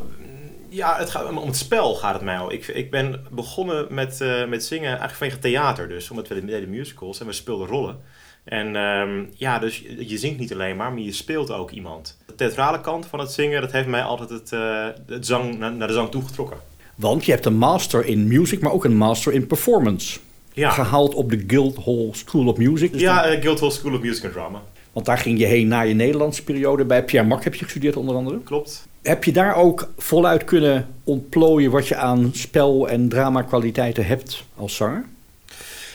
ja, 0.72 0.96
het 0.98 1.10
gaat, 1.10 1.28
om 1.28 1.46
het 1.46 1.56
spel 1.56 1.94
gaat 1.94 2.14
het 2.14 2.22
mij 2.22 2.38
al. 2.38 2.52
Ik, 2.52 2.66
ik 2.66 2.90
ben 2.90 3.26
begonnen 3.30 3.86
met, 3.90 4.18
uh, 4.22 4.46
met 4.46 4.64
zingen 4.64 4.88
eigenlijk 4.88 5.14
vanwege 5.14 5.38
theater 5.38 5.88
dus. 5.88 6.10
Omdat 6.10 6.28
we 6.28 6.44
deden 6.44 6.70
musicals 6.70 7.20
en 7.20 7.26
we 7.26 7.32
speelden 7.32 7.66
rollen. 7.66 7.98
En 8.44 8.76
um, 8.76 9.30
ja, 9.36 9.58
dus 9.58 9.84
je 9.98 10.18
zingt 10.18 10.38
niet 10.38 10.52
alleen 10.52 10.76
maar, 10.76 10.92
maar 10.92 11.02
je 11.02 11.12
speelt 11.12 11.50
ook 11.50 11.70
iemand. 11.70 12.18
De 12.26 12.34
theatrale 12.34 12.80
kant 12.80 13.06
van 13.06 13.18
het 13.18 13.30
zingen, 13.30 13.60
dat 13.60 13.72
heeft 13.72 13.86
mij 13.88 14.02
altijd 14.02 14.30
het, 14.30 14.52
uh, 14.52 14.86
het 15.06 15.26
zang, 15.26 15.58
naar, 15.58 15.72
naar 15.72 15.88
de 15.88 15.94
zang 15.94 16.10
toegetrokken. 16.10 16.56
Want 16.94 17.24
je 17.24 17.32
hebt 17.32 17.46
een 17.46 17.56
master 17.56 18.06
in 18.06 18.26
music, 18.26 18.60
maar 18.60 18.72
ook 18.72 18.84
een 18.84 18.96
master 18.96 19.32
in 19.32 19.46
performance. 19.46 20.18
Ja. 20.52 20.70
Gehaald 20.70 21.14
op 21.14 21.30
de 21.30 21.44
Guildhall 21.46 22.08
School 22.12 22.46
of 22.46 22.56
Music. 22.56 22.92
Dus 22.92 23.00
ja, 23.00 23.32
uh, 23.32 23.40
Guildhall 23.40 23.70
School 23.70 23.94
of 23.94 24.00
Music 24.00 24.24
and 24.24 24.32
Drama. 24.32 24.62
Want 24.92 25.06
daar 25.06 25.18
ging 25.18 25.38
je 25.38 25.46
heen 25.46 25.68
na 25.68 25.80
je 25.80 25.94
Nederlandse 25.94 26.44
periode. 26.44 26.84
Bij 26.84 27.04
Pierre 27.04 27.28
Mak 27.28 27.44
heb 27.44 27.54
je 27.54 27.64
gestudeerd 27.64 27.96
onder 27.96 28.14
andere. 28.14 28.40
Klopt. 28.42 28.88
Heb 29.02 29.24
je 29.24 29.32
daar 29.32 29.54
ook 29.54 29.92
voluit 29.96 30.44
kunnen 30.44 30.94
ontplooien 31.04 31.70
wat 31.70 31.88
je 31.88 31.96
aan 31.96 32.30
spel- 32.34 32.88
en 32.88 33.08
dramakwaliteiten 33.08 34.06
hebt 34.06 34.44
als 34.56 34.76
zanger? 34.76 35.04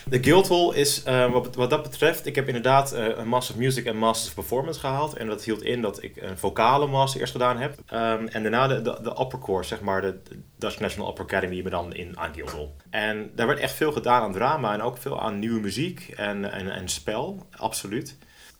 De 0.09 0.23
Guildhall 0.23 0.73
is, 0.73 1.03
eh, 1.03 1.31
wat, 1.31 1.69
dat 1.69 1.83
betreft, 1.83 2.25
ik 2.25 2.35
heb 2.35 2.47
inderdaad 2.47 2.91
eh, 2.91 3.05
een 3.17 3.27
Master 3.27 3.55
of 3.55 3.61
Music 3.61 3.85
en 3.85 3.97
Master 3.97 4.27
of 4.29 4.35
Performance 4.35 4.79
gehaald. 4.79 5.13
En 5.13 5.27
dat 5.27 5.43
hield 5.43 5.63
in 5.63 5.81
dat 5.81 6.03
ik 6.03 6.15
een 6.15 6.37
vocale 6.37 6.87
master 6.87 7.19
eerst 7.19 7.31
gedaan 7.31 7.57
heb. 7.57 7.77
Ehm, 7.85 8.27
en 8.27 8.41
daarna 8.41 8.67
de, 8.67 8.81
de, 8.81 9.15
upper 9.19 9.39
course, 9.39 9.69
zeg 9.69 9.81
maar, 9.81 10.01
de, 10.01 10.17
de 10.29 10.39
Dutch 10.55 10.79
National 10.79 11.09
Opera 11.09 11.23
Academy, 11.23 11.61
maar 11.61 11.71
dan 11.71 11.93
in, 11.93 12.19
aan 12.19 12.33
Guildhall. 12.33 12.69
En 12.89 13.31
daar 13.35 13.47
werd 13.47 13.59
echt 13.59 13.73
veel 13.73 13.91
gedaan 13.91 14.21
aan 14.21 14.33
drama 14.33 14.73
en 14.73 14.81
ook 14.81 14.97
veel 14.97 15.21
aan 15.21 15.39
nieuwe 15.39 15.59
muziek 15.59 16.13
en, 16.15 16.51
en, 16.51 16.71
en 16.71 16.89
spel, 16.89 17.45
absoluut. 17.57 18.17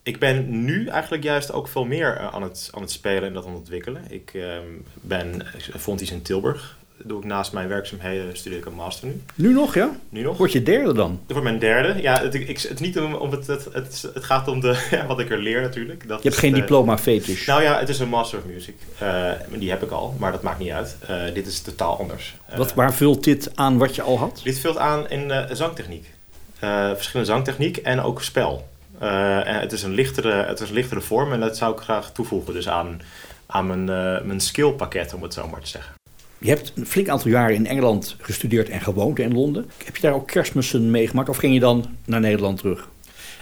Ik 0.08 0.20
ben 0.20 0.64
nu 0.66 0.88
eigenlijk 0.88 1.24
juist 1.24 1.52
ook 1.52 1.68
veel 1.68 1.86
meer 1.86 2.18
eh, 2.18 2.34
aan 2.34 2.44
het, 2.44 2.70
aan 2.74 2.82
het 2.82 2.92
spelen 2.92 3.24
en 3.24 3.34
dat 3.34 3.44
aan 3.46 3.50
het 3.50 3.60
ontwikkelen. 3.60 4.02
Ik 4.10 4.32
ehm, 4.34 4.64
ben 4.94 5.46
fonties 5.78 6.12
in 6.12 6.22
Tilburg. 6.22 6.78
Doe 7.04 7.20
ik 7.20 7.26
naast 7.26 7.54
mijn 7.54 7.68
werkzaamheden 7.68 8.38
studeer 8.38 8.58
ik 8.58 8.66
een 8.66 8.74
master 8.74 9.08
nu. 9.08 9.22
Nu 9.36 9.54
nog, 9.54 9.74
ja? 9.74 9.90
Nu 10.10 10.22
nog. 10.22 10.38
Word 10.38 10.52
je 10.52 10.64
derde 10.64 10.94
dan? 10.94 11.20
Voor 11.28 11.44
mijn 11.44 11.60
derde. 11.60 12.02
Ja, 12.02 12.22
het, 12.22 12.34
ik, 12.34 12.60
het, 12.62 12.80
niet 12.80 13.00
om, 13.00 13.14
om 13.14 13.32
het, 13.32 13.48
het, 13.48 13.68
het, 13.74 14.10
het 14.14 14.24
gaat 14.24 14.48
om 14.48 14.60
de, 14.60 14.86
ja, 14.92 15.06
wat 15.06 15.20
ik 15.20 15.30
er 15.32 15.38
leer 15.38 15.62
natuurlijk. 15.62 16.08
Dat 16.08 16.24
Je 16.24 16.30
hebt 16.30 16.42
geen 16.42 16.54
de- 16.54 16.60
diploma 16.60 16.98
fetish. 16.98 17.46
Nou 17.48 17.62
ja, 17.62 17.80
het 17.80 17.90
is 17.90 18.00
een 18.00 18.10
Master 18.10 18.40
of 18.40 18.46
Music. 18.46 18.76
Eh, 19.00 19.32
die 19.50 19.70
heb 19.70 19.84
ik 19.84 19.92
al, 19.92 20.16
maar 20.20 20.32
dat 20.32 20.42
maakt 20.42 20.60
niet 20.60 20.72
uit. 20.72 20.98
Eh, 21.08 21.16
dit 21.34 21.48
is 21.48 21.62
totaal 21.62 22.00
anders. 22.00 22.36
Eh, 22.46 22.58
wat, 22.58 22.74
waar 22.74 22.94
vult 22.94 23.24
dit 23.24 23.52
aan 23.56 23.78
wat 23.78 23.96
je 23.96 24.02
al 24.02 24.18
had? 24.20 24.42
dit 24.44 24.60
vult 24.60 24.78
aan 24.78 25.10
in 25.10 25.32
eh, 25.32 25.56
zangtechniek. 25.56 26.14
Eh, 26.60 26.90
verschillende 26.94 27.32
zangtechniek 27.32 27.78
en 27.78 28.02
ook 28.02 28.22
spel. 28.22 28.68
En 29.00 29.60
het, 29.60 29.72
is 29.72 29.84
een 29.84 29.94
lichtere, 29.94 30.32
het 30.32 30.60
is 30.60 30.70
een 30.70 30.76
lichtere 30.76 31.02
vorm 31.02 31.34
en 31.34 31.40
dat 31.40 31.58
zou 31.58 31.74
ik 31.74 31.80
graag 31.80 32.12
toevoegen 32.12 32.54
dus 32.54 32.70
aan, 32.70 33.02
aan 33.46 33.68
mijn, 33.68 33.90
eh, 33.90 34.26
mijn 34.26 34.40
skillpakket, 34.40 35.14
om 35.14 35.24
het 35.24 35.34
zo 35.34 35.48
maar 35.48 35.62
te 35.62 35.68
zeggen. 35.68 35.94
Je 36.38 36.50
hebt 36.50 36.72
een 36.76 36.86
flink 36.86 37.10
aantal 37.10 37.32
jaren 37.32 37.56
in 37.56 37.68
Engeland 37.68 38.16
gestudeerd 38.20 38.70
en 38.70 38.82
gewoond 38.82 39.20
in 39.20 39.34
Londen. 39.34 39.70
Heb 39.86 39.96
je 39.96 40.02
daar 40.02 40.14
ook 40.14 40.28
kerstmissen 40.28 40.92
meegemaakt 40.92 41.30
of 41.30 41.38
ging 41.38 41.54
je 41.54 41.60
dan 41.60 41.98
naar 42.06 42.20
Nederland 42.20 42.58
terug? 42.58 42.90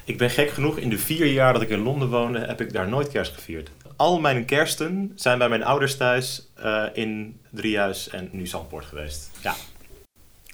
Ik 0.04 0.18
ben 0.18 0.30
gek 0.30 0.50
genoeg, 0.50 0.78
in 0.78 0.90
de 0.90 0.98
vier 0.98 1.26
jaar 1.26 1.54
dat 1.54 1.62
ik 1.62 1.70
in 1.70 1.80
Londen 1.80 2.10
woonde, 2.10 2.40
heb 2.40 2.62
ik 2.62 2.74
daar 2.74 2.88
nooit 2.88 3.08
kerst 3.10 3.34
gevierd. 3.34 3.70
Al 3.96 4.20
mijn 4.20 4.46
kersten 4.46 5.12
zijn 5.16 5.38
bij 5.38 5.50
mijn 5.50 5.64
ouders 5.64 5.98
thuis 5.98 6.48
eh, 6.56 6.84
in 6.94 7.40
Driehuis 7.50 8.10
en 8.10 8.30
nu 8.32 8.48
Zandpoort 8.48 8.86
geweest. 8.86 9.30
Ja. 9.42 9.56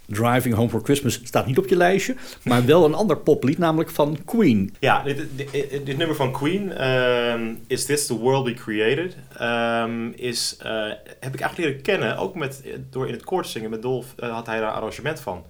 Driving 0.05 0.55
Home 0.55 0.69
for 0.69 0.83
Christmas 0.83 1.19
staat 1.23 1.45
niet 1.45 1.57
op 1.57 1.67
je 1.67 1.75
lijstje, 1.75 2.15
maar 2.43 2.65
wel 2.65 2.85
een 2.85 2.93
ander 2.93 3.17
poplied, 3.17 3.57
namelijk 3.57 3.89
van 3.89 4.17
Queen. 4.25 4.75
Ja, 4.79 5.03
dit, 5.03 5.27
dit, 5.35 5.51
dit- 5.85 5.97
nummer 5.97 6.15
van 6.15 6.31
Queen, 6.31 6.71
ehm, 6.71 7.53
Is 7.67 7.85
This 7.85 8.05
the 8.05 8.17
World 8.17 8.45
We 8.45 8.53
Created, 8.53 9.15
ehm, 9.37 10.07
is, 10.15 10.57
eh, 10.59 10.87
heb 11.19 11.33
ik 11.33 11.39
eigenlijk 11.39 11.57
leren 11.57 11.81
kennen, 11.81 12.17
ook 12.17 12.35
met, 12.35 12.63
door 12.89 13.07
in 13.07 13.13
het 13.13 13.23
koor 13.23 13.43
te 13.43 13.49
zingen. 13.49 13.69
Met 13.69 13.81
Dolf 13.81 14.13
eh, 14.17 14.33
had 14.33 14.45
hij 14.45 14.59
daar 14.59 14.71
arrangement 14.71 15.19
van. 15.19 15.45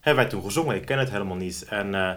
Hebben 0.00 0.22
wij 0.22 0.32
toen 0.32 0.42
gezongen, 0.42 0.76
ik 0.76 0.84
ken 0.86 0.98
het 0.98 1.10
helemaal 1.10 1.36
niet. 1.36 1.66
En 1.68 1.94
eh, 1.94 2.10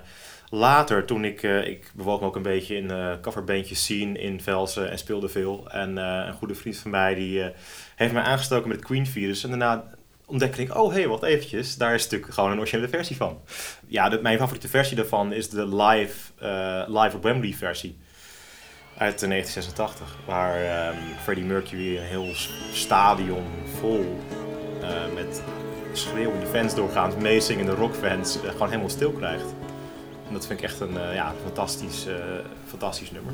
later, 0.49 1.05
toen 1.05 1.23
ik, 1.25 1.43
ik 1.43 1.91
bewoog 1.95 2.19
me 2.19 2.25
ook 2.25 2.35
een 2.35 2.41
beetje 2.41 2.75
in 2.75 2.91
coverbandjes 3.21 3.83
scene 3.83 4.19
in 4.19 4.41
Velsen 4.41 4.89
en 4.89 4.97
speelde 4.97 5.29
veel. 5.29 5.67
En 5.71 5.97
een 5.97 6.33
goede 6.33 6.55
vriend 6.55 6.77
van 6.77 6.91
mij, 6.91 7.15
die 7.15 7.51
heeft 7.95 8.13
mij 8.13 8.23
aangestoken 8.23 8.67
met 8.67 8.77
het 8.77 8.85
Queen-virus. 8.85 9.43
En 9.43 9.49
daarna 9.49 9.83
ontdekte 10.29 10.61
ik, 10.61 10.75
oh 10.75 10.93
hé, 10.93 10.99
hey, 10.99 11.07
wat 11.07 11.23
eventjes, 11.23 11.77
daar 11.77 11.93
is 11.93 12.03
natuurlijk 12.03 12.33
gewoon 12.33 12.51
een 12.51 12.57
originele 12.57 12.89
versie 12.89 13.15
van. 13.15 13.39
Ja, 13.87 14.19
mijn 14.21 14.37
favoriete 14.37 14.67
versie 14.67 14.95
daarvan 14.95 15.33
is 15.33 15.49
de 15.49 15.75
live, 15.75 16.31
eh, 16.39 16.83
live 16.87 17.15
op 17.15 17.23
Wembley 17.23 17.53
versie. 17.53 17.97
Uit 18.97 19.19
1986, 19.19 20.17
waar 20.25 20.55
ehm, 20.55 20.97
Freddie 21.23 21.45
Mercury 21.45 21.97
een 21.97 22.03
heel 22.03 22.31
stadion 22.73 23.45
vol 23.79 24.19
eh, 24.81 24.89
met 25.15 25.43
schreeuwende 25.93 26.45
fans 26.45 26.75
doorgaans, 26.75 27.15
meezingende 27.15 27.71
rockfans, 27.71 28.41
eh, 28.41 28.49
gewoon 28.49 28.67
helemaal 28.67 28.89
stil 28.89 29.11
krijgt. 29.11 29.53
En 30.27 30.33
dat 30.33 30.47
vind 30.47 30.59
ik 30.59 30.65
echt 30.65 30.79
een 30.79 31.13
ja, 31.13 31.33
fantastisch, 31.43 32.05
fantastisch 32.67 33.11
nummer. 33.11 33.33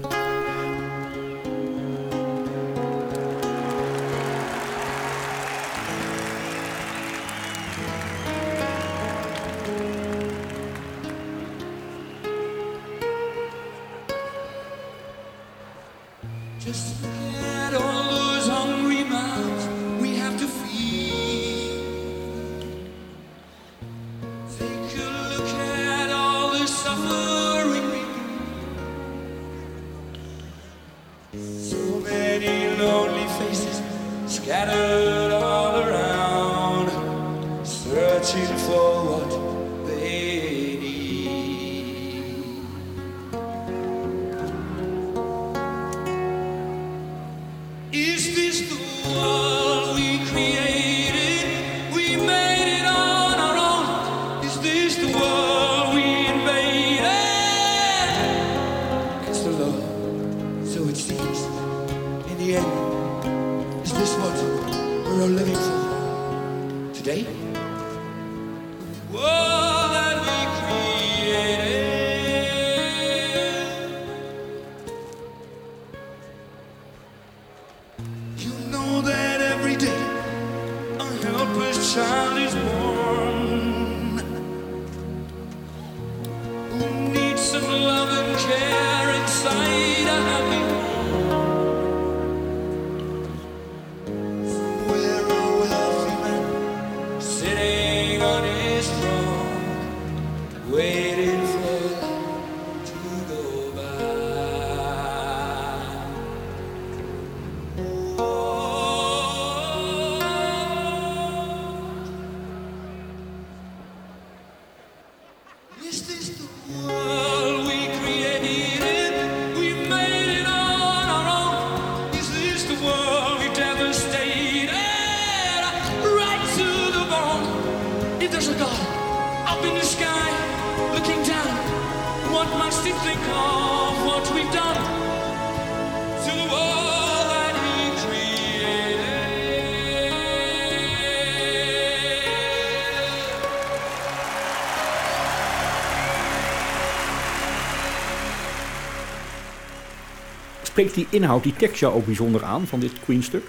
Spreekt 150.76 150.96
die 150.96 151.08
inhoud, 151.10 151.44
die 151.44 151.56
tekst 151.56 151.80
jou 151.80 151.94
ook 151.94 152.06
bijzonder 152.06 152.44
aan 152.44 152.68
van 152.68 152.80
dit 152.80 153.00
Queen-stuk? 153.00 153.44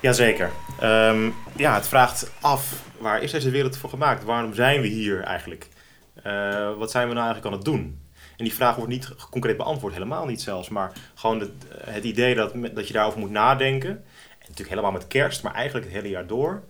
Jazeker. 0.00 0.50
Ehm 0.80 1.30
ja, 1.56 1.74
het 1.74 1.88
vraagt 1.88 2.30
af, 2.40 2.82
waar 2.98 3.22
is 3.22 3.30
deze 3.30 3.50
wereld 3.50 3.76
voor 3.76 3.90
gemaakt? 3.90 4.24
Waarom 4.24 4.54
zijn 4.54 4.80
we 4.80 4.86
hier 4.86 5.20
eigenlijk? 5.20 5.68
Eh, 6.22 6.76
wat 6.76 6.90
zijn 6.90 7.08
we 7.08 7.14
nou 7.14 7.26
eigenlijk 7.26 7.46
aan 7.46 7.52
het 7.52 7.64
doen? 7.64 7.98
En 8.36 8.44
die 8.44 8.54
vraag 8.54 8.76
wordt 8.76 8.90
niet 8.90 9.14
concreet 9.30 9.56
beantwoord, 9.56 9.92
helemaal 9.92 10.26
niet 10.26 10.42
zelfs. 10.42 10.68
Maar 10.68 10.92
gewoon 11.14 11.40
het, 11.40 11.50
het 11.84 12.04
idee 12.04 12.34
dat, 12.34 12.52
dat 12.74 12.86
je 12.86 12.92
daarover 12.92 13.20
moet 13.20 13.30
nadenken. 13.30 13.90
En 13.90 14.36
natuurlijk 14.38 14.68
helemaal 14.68 14.92
met 14.92 15.06
kerst, 15.06 15.42
maar 15.42 15.54
eigenlijk 15.54 15.86
het 15.86 15.94
hele 15.94 16.08
jaar 16.08 16.26
door. 16.26 16.62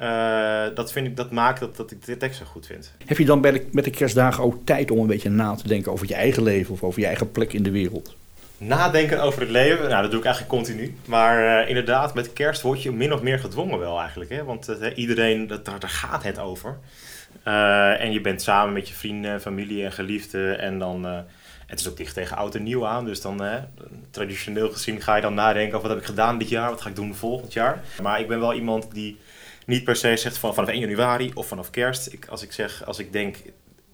Uh, 0.00 0.64
dat, 0.74 0.92
vind 0.92 1.06
ik, 1.06 1.16
dat 1.16 1.30
maakt 1.30 1.60
dat, 1.60 1.76
dat 1.76 1.90
ik 1.90 2.04
de 2.04 2.16
tekst 2.16 2.38
zo 2.38 2.44
goed 2.44 2.66
vind. 2.66 2.92
Heb 3.04 3.18
je 3.18 3.24
dan 3.24 3.40
bij 3.40 3.52
de, 3.52 3.66
met 3.72 3.84
de 3.84 3.90
kerstdagen 3.90 4.44
ook 4.44 4.56
tijd 4.64 4.90
om 4.90 4.98
een 4.98 5.06
beetje 5.06 5.30
na 5.30 5.54
te 5.54 5.68
denken 5.68 5.92
over 5.92 6.06
je 6.08 6.14
eigen 6.14 6.42
leven 6.42 6.72
of 6.72 6.82
over 6.82 7.00
je 7.00 7.06
eigen 7.06 7.30
plek 7.30 7.52
in 7.52 7.62
de 7.62 7.70
wereld? 7.70 8.16
Nadenken 8.58 9.22
over 9.22 9.40
het 9.40 9.50
leven, 9.50 9.88
nou 9.88 10.02
dat 10.02 10.10
doe 10.10 10.20
ik 10.20 10.26
eigenlijk 10.26 10.54
continu. 10.54 10.96
Maar 11.06 11.62
uh, 11.62 11.68
inderdaad, 11.68 12.14
met 12.14 12.32
kerst 12.32 12.62
word 12.62 12.82
je 12.82 12.92
min 12.92 13.12
of 13.12 13.22
meer 13.22 13.38
gedwongen 13.38 13.78
wel 13.78 14.00
eigenlijk. 14.00 14.30
Hè? 14.30 14.44
Want 14.44 14.68
uh, 14.68 14.96
iedereen, 14.96 15.46
dat, 15.46 15.64
daar, 15.64 15.80
gaat 15.80 16.22
het 16.22 16.38
over. 16.38 16.78
en 17.98 18.12
je 18.12 18.20
bent 18.20 18.42
samen 18.42 18.72
met 18.72 18.88
je 18.88 18.94
vrienden, 18.94 19.40
familie 19.40 19.84
en 19.84 19.92
geliefden. 19.92 20.58
En 20.58 20.78
dan, 20.78 21.04
het 21.66 21.80
is 21.80 21.88
ook 21.88 21.96
dicht 21.96 22.14
tegen 22.14 22.36
oud 22.36 22.54
en 22.54 22.62
nieuw 22.62 22.86
aan. 22.86 23.04
Dus 23.04 23.20
dan, 23.20 23.42
traditioneel 24.10 24.70
gezien, 24.70 25.00
ga 25.00 25.16
je 25.16 25.22
dan 25.22 25.34
nadenken 25.34 25.76
over 25.76 25.88
wat 25.88 25.96
heb 25.96 26.06
ik 26.06 26.10
gedaan 26.10 26.38
dit 26.38 26.48
jaar, 26.48 26.70
wat 26.70 26.80
ga 26.80 26.88
ik 26.88 26.96
doen 26.96 27.14
volgend 27.14 27.52
jaar. 27.52 27.82
Maar 28.02 28.20
ik 28.20 28.28
ben 28.28 28.40
wel 28.40 28.54
iemand 28.54 28.92
die 28.92 29.18
niet 29.66 29.84
per 29.84 29.96
se 29.96 30.16
zegt 30.16 30.38
van 30.38 30.54
vanaf 30.54 30.70
1 30.70 30.80
januari 30.80 31.30
of 31.34 31.46
vanaf 31.46 31.70
kerst. 31.70 32.12
Ik, 32.12 32.26
als 32.26 32.42
ik 32.42 32.52
zeg, 32.52 32.84
als 32.84 32.98
ik 32.98 33.12
denk, 33.12 33.36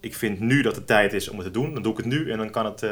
ik 0.01 0.15
vind 0.15 0.41
nu 0.41 0.63
dat 0.63 0.77
het 0.77 0.87
tijd 0.87 1.13
is 1.13 1.29
om 1.29 1.37
het 1.37 1.47
te 1.47 1.53
doen, 1.53 1.75
dan 1.75 1.83
doe 1.83 1.93
ik 1.93 1.99
het 1.99 2.07
nu 2.07 2.31
en 2.31 2.39
dan 2.39 2.51
kan 2.51 2.65
het 2.65 2.83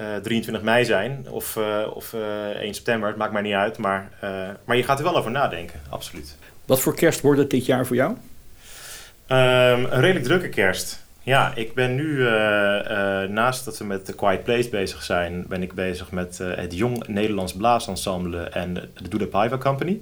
uh, 0.00 0.06
uh, 0.06 0.22
23 0.22 0.62
mei 0.62 0.84
zijn 0.84 1.26
of, 1.28 1.56
uh, 1.56 1.86
of 1.94 2.14
1 2.60 2.74
september, 2.74 3.08
het 3.08 3.18
maakt 3.18 3.32
mij 3.32 3.42
niet 3.42 3.54
uit. 3.54 3.78
Maar, 3.78 4.10
maar 4.64 4.76
je 4.76 4.82
gaat 4.82 4.98
er 4.98 5.04
wel 5.04 5.16
over 5.16 5.30
nadenken, 5.30 5.80
absoluut. 5.88 6.36
Wat 6.66 6.80
voor 6.80 6.94
kerst 6.94 7.20
wordt 7.20 7.40
het 7.40 7.50
dit 7.50 7.66
jaar 7.66 7.86
voor 7.86 7.96
jou? 7.96 8.10
Um, 8.10 8.18
een 9.84 10.00
redelijk 10.00 10.24
drukke 10.24 10.48
kerst. 10.48 11.04
Ja, 11.22 11.52
ik 11.54 11.74
ben 11.74 11.94
nu, 11.94 12.22
naast 13.28 13.64
dat 13.64 13.78
we 13.78 13.84
met 13.84 14.04
The 14.04 14.14
Quiet 14.14 14.42
Place 14.42 14.68
bezig 14.68 15.02
zijn, 15.02 15.44
ben 15.48 15.62
ik 15.62 15.72
bezig 15.72 16.10
met 16.10 16.38
het 16.38 16.76
Jong 16.76 17.06
Nederlands 17.06 17.52
Blaasensemble 17.52 18.42
en 18.42 18.74
de 19.18 19.26
Paiva 19.26 19.58
Company. 19.58 20.00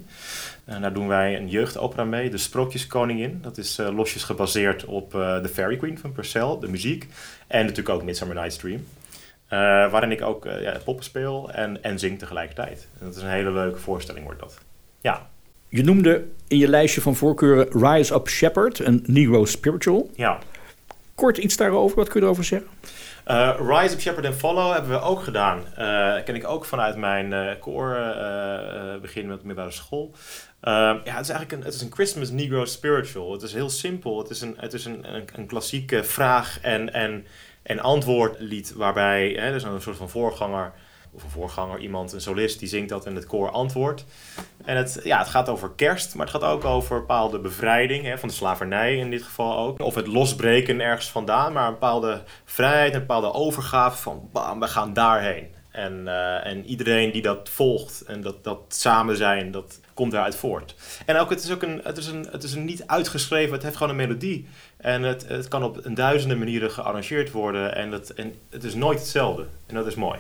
En 0.65 0.81
daar 0.81 0.93
doen 0.93 1.09
wij 1.09 1.37
een 1.37 1.49
jeugdopera 1.49 2.05
mee, 2.05 2.31
De 2.31 2.39
Sprookjeskoningin. 2.39 3.39
Dat 3.43 3.59
is 3.59 3.77
losjes 3.77 4.25
gebaseerd 4.25 4.85
op 4.85 5.11
The 5.11 5.51
Fairy 5.53 5.77
Queen 5.77 5.99
van 5.99 6.13
Purcell, 6.13 6.57
de 6.61 6.69
muziek. 6.69 7.07
En 7.47 7.61
natuurlijk 7.61 7.89
ook 7.89 8.03
Midsummer 8.03 8.37
Night's 8.37 8.57
Dream. 8.57 8.85
Uh, 9.53 9.91
waarin 9.91 10.11
ik 10.11 10.23
ook 10.23 10.45
ja, 10.45 10.77
poppen 10.85 11.05
speel 11.05 11.51
en, 11.51 11.83
en 11.83 11.99
zing 11.99 12.19
tegelijkertijd. 12.19 12.89
En 13.01 13.07
dat 13.07 13.17
is 13.17 13.23
een 13.23 13.29
hele 13.29 13.51
leuke 13.51 13.79
voorstelling, 13.79 14.25
wordt 14.25 14.41
dat. 14.41 14.59
Ja. 15.01 15.27
Je 15.69 15.83
noemde 15.83 16.25
in 16.49 16.59
je 16.59 16.69
lijstje 16.69 17.01
van 17.01 17.17
voorkeuren 17.17 17.69
Rise 17.71 18.15
Up 18.15 18.29
Shepherd, 18.29 18.79
een 18.79 19.05
Negro 19.07 19.45
Spiritual. 19.45 20.11
Ja. 20.15 20.39
Kort 21.15 21.39
iets 21.39 21.57
daarover, 21.57 21.97
wat 21.97 22.09
kun 22.09 22.21
je 22.21 22.27
erover 22.27 22.45
zeggen? 22.45 22.69
Uh, 23.29 23.55
Rise 23.69 23.95
Up 23.95 24.01
Shepherd 24.01 24.27
and 24.27 24.35
Follow 24.35 24.73
hebben 24.73 24.91
we 24.91 25.01
ook 25.01 25.23
gedaan. 25.23 25.63
Ken 26.25 26.35
ik 26.35 26.47
ook 26.47 26.65
vanuit 26.65 26.97
mijn 26.97 27.59
koor 27.59 27.97
begin 29.01 29.27
met 29.27 29.43
middelbare 29.43 29.71
school. 29.71 30.15
ja, 30.61 30.95
het 31.05 31.05
is 31.05 31.29
eigenlijk 31.29 31.53
een, 31.53 31.63
het 31.63 31.75
is 31.75 31.81
een 31.81 31.93
Christmas 31.93 32.31
Negro 32.31 32.65
spiritual. 32.65 33.33
Het 33.33 33.43
is 33.43 33.53
heel 33.53 33.71
simpel. 33.71 34.19
Het 34.19 34.31
is 34.31 34.41
een, 34.41 34.55
het 34.57 34.73
is 34.73 34.85
een, 34.85 35.15
een, 35.15 35.25
een 35.35 35.47
klassieke 35.47 36.05
vraag- 36.05 36.59
en, 36.63 36.93
en, 36.93 37.27
en 37.69 37.81
antwoordlied 37.81 38.73
waarbij 38.73 39.29
hè, 39.29 39.55
is 39.55 39.63
een 39.63 39.81
soort 39.81 39.97
van 39.97 40.09
voorganger 40.09 40.73
of 41.11 41.23
een 41.23 41.31
voorganger, 41.31 41.79
iemand, 41.79 42.13
een 42.13 42.21
solist, 42.21 42.59
die 42.59 42.69
zingt 42.69 42.89
dat 42.89 43.07
en 43.07 43.15
het 43.15 43.27
koor 43.27 43.51
antwoordt. 43.51 44.05
En 44.65 44.77
het, 44.77 45.01
ja, 45.05 45.19
het 45.19 45.29
gaat 45.29 45.49
over 45.49 45.71
kerst, 45.77 46.15
maar 46.15 46.27
het 46.27 46.35
gaat 46.35 46.51
ook 46.51 46.65
over 46.65 46.99
bepaalde 46.99 47.39
bevrijding, 47.39 48.05
hè, 48.05 48.19
van 48.19 48.29
de 48.29 48.35
slavernij 48.35 48.97
in 48.97 49.11
dit 49.11 49.23
geval 49.23 49.59
ook. 49.59 49.81
Of 49.81 49.95
het 49.95 50.07
losbreken 50.07 50.81
ergens 50.81 51.11
vandaan, 51.11 51.53
maar 51.53 51.67
een 51.67 51.73
bepaalde 51.73 52.23
vrijheid, 52.45 52.95
een 52.95 53.01
bepaalde 53.01 53.33
overgave 53.33 53.97
van 53.97 54.31
we 54.59 54.69
gaan 54.69 54.93
daarheen. 54.93 55.57
En, 55.71 56.03
uh, 56.05 56.47
en 56.47 56.65
iedereen 56.65 57.13
die 57.13 57.23
dat 57.23 57.49
volgt 57.49 58.03
en 58.07 58.21
dat, 58.21 58.45
dat 58.45 58.61
samen 58.69 59.17
zijn, 59.17 59.51
dat 59.51 59.81
komt 59.95 60.13
daaruit 60.13 60.37
voort. 60.37 60.75
En 61.07 61.17
ook, 61.17 61.31
het 61.31 61.45
is 61.45 61.53
ook 61.53 61.63
een, 61.63 61.81
het 61.85 61.97
is 61.97 62.07
een, 62.07 62.27
het 62.31 62.43
is 62.43 62.53
een 62.53 62.65
niet 62.65 62.87
uitgeschreven, 62.87 63.53
het 63.53 63.63
heeft 63.63 63.77
gewoon 63.77 63.91
een 63.91 64.07
melodie. 64.07 64.49
En 64.79 65.03
het, 65.03 65.29
het 65.29 65.49
kan 65.49 65.63
op 65.63 65.81
duizenden 65.95 66.39
manieren 66.39 66.71
gearrangeerd 66.71 67.31
worden 67.31 67.75
en, 67.75 67.93
het, 67.93 68.15
en 68.15 68.35
het 68.51 68.65
is 68.65 68.75
nooit 68.75 68.99
hetzelfde. 68.99 69.47
En 69.67 69.75
dat 69.75 69.87
is 69.87 69.95
mooi. 69.95 70.19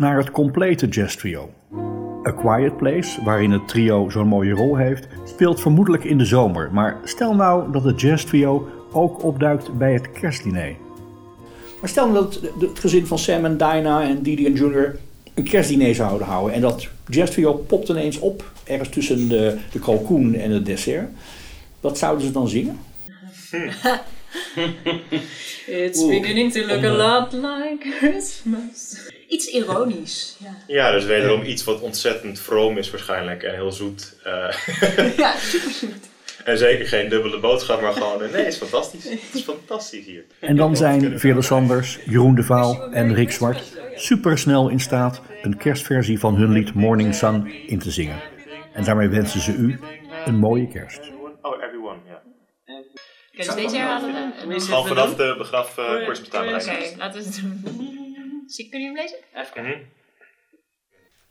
Naar 0.00 0.16
het 0.16 0.30
complete 0.30 0.86
jazz 0.86 1.16
trio. 1.16 1.50
A 2.26 2.30
Quiet 2.30 2.76
Place, 2.76 3.24
waarin 3.24 3.50
het 3.50 3.68
trio 3.68 4.10
zo'n 4.10 4.28
mooie 4.28 4.52
rol 4.52 4.76
heeft, 4.76 5.06
speelt 5.24 5.60
vermoedelijk 5.60 6.04
in 6.04 6.18
de 6.18 6.24
zomer. 6.24 6.68
Maar 6.72 7.00
stel 7.04 7.34
nou 7.34 7.72
dat 7.72 7.84
het 7.84 8.00
jazz 8.00 8.24
trio 8.24 8.68
ook 8.92 9.22
opduikt 9.22 9.78
bij 9.78 9.92
het 9.92 10.12
kerstdiner. 10.12 10.76
Maar 11.80 11.88
stel 11.88 12.08
nou 12.08 12.24
dat 12.24 12.40
het 12.60 12.78
gezin 12.78 13.06
van 13.06 13.18
Sam 13.18 13.44
en 13.44 13.56
Dinah 13.56 14.08
en 14.08 14.22
Didi 14.22 14.46
en 14.46 14.52
Junior 14.52 14.96
een 15.34 15.44
kerstdiner 15.44 15.94
zouden 15.94 16.26
houden. 16.26 16.54
En 16.54 16.60
dat 16.60 16.88
jazz 17.08 17.32
trio 17.32 17.52
popt 17.52 17.88
ineens 17.88 18.18
op, 18.18 18.52
ergens 18.64 18.88
tussen 18.88 19.28
de, 19.28 19.58
de 19.72 19.78
kalkoen 19.78 20.34
en 20.34 20.50
het 20.50 20.66
dessert. 20.66 21.08
Wat 21.80 21.98
zouden 21.98 22.26
ze 22.26 22.32
dan 22.32 22.48
zingen? 22.48 22.78
It's 25.66 26.06
beginning 26.06 26.52
to 26.52 26.60
look 26.66 26.84
a 26.84 26.92
lot 26.92 27.32
like 27.32 27.96
Christmas. 27.98 29.08
Iets 29.30 29.46
ironisch. 29.46 30.36
Ja, 30.38 30.56
ja 30.66 30.90
dus 30.90 31.04
wederom 31.04 31.42
iets 31.42 31.64
wat 31.64 31.80
ontzettend 31.80 32.40
vroom 32.40 32.78
is 32.78 32.90
waarschijnlijk 32.90 33.42
en 33.42 33.54
heel 33.54 33.72
zoet. 33.72 34.14
Uh, 34.26 34.52
ja 35.16 35.36
super 35.36 35.70
zoet. 35.70 36.08
En 36.44 36.58
zeker 36.58 36.86
geen 36.86 37.08
dubbele 37.08 37.38
boodschap, 37.38 37.80
maar 37.80 37.92
gewoon, 37.92 38.18
nee, 38.18 38.30
het 38.30 38.46
is 38.46 38.56
fantastisch. 38.56 39.04
Het 39.04 39.20
is 39.32 39.42
fantastisch 39.42 40.06
hier. 40.06 40.24
En 40.38 40.56
dan 40.56 40.76
zijn 40.76 41.18
Veerle 41.18 41.42
Sanders, 41.42 41.98
Jeroen 42.06 42.34
de 42.34 42.42
Vaal 42.42 42.92
en 42.92 43.14
Rick 43.14 43.30
Zwart 43.30 43.62
supersnel 43.94 44.68
in 44.68 44.80
staat 44.80 45.20
een 45.42 45.56
kerstversie 45.56 46.18
van 46.18 46.36
hun 46.36 46.52
lied 46.52 46.74
Morning 46.74 47.14
Sun 47.14 47.52
in 47.66 47.78
te 47.78 47.90
zingen. 47.90 48.22
En 48.72 48.84
daarmee 48.84 49.08
wensen 49.08 49.40
ze 49.40 49.52
u 49.52 49.80
een 50.24 50.36
mooie 50.36 50.68
kerst. 50.68 51.10
Oh, 51.42 51.62
everyone, 51.62 51.98
ja. 52.06 52.22
Kunnen 53.30 53.54
we 53.54 53.60
deze 53.60 53.76
herhalen? 53.76 54.32
Gewoon 54.60 54.86
vanaf 54.86 55.14
de 55.14 55.34
begraf 55.38 55.78
uh. 55.78 55.84
Oké, 55.84 56.96
laten 56.96 57.20
we 57.20 57.26
het 57.26 57.40
doen. 57.40 58.09
Zie, 58.50 58.68
kun 58.68 58.80
je 58.80 58.86
hem 58.86 58.96
lezen? 58.96 59.18
Even. 59.34 59.64
Mhm. 59.64 59.80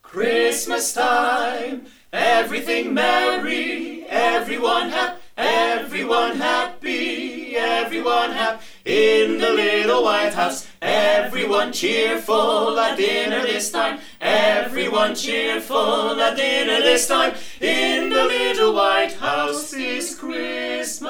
Christmas 0.01 0.93
time, 0.93 1.81
everything 2.09 2.93
merry, 2.93 4.03
everyone 4.09 4.89
happy, 4.89 5.19
everyone 5.35 6.37
happy, 6.37 7.55
everyone 7.55 8.31
happy. 8.33 8.63
In 8.83 9.37
the 9.37 9.51
little 9.53 10.03
White 10.03 10.33
House, 10.33 10.65
everyone 10.81 11.71
cheerful 11.71 12.79
at 12.79 12.97
dinner 12.97 13.45
this 13.45 13.69
time, 13.71 13.99
everyone 14.19 15.15
cheerful 15.15 16.19
at 16.21 16.35
dinner 16.37 16.81
this 16.81 17.07
time. 17.07 17.33
In 17.59 18.09
the 18.09 18.23
little 18.23 18.73
White 18.73 19.13
House 19.19 19.71
this 19.77 20.15
Christmas. 20.15 21.09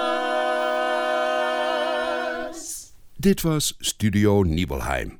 Dit 3.20 3.44
was 3.44 3.76
Studio 3.80 4.44
Nibelheim, 4.44 5.20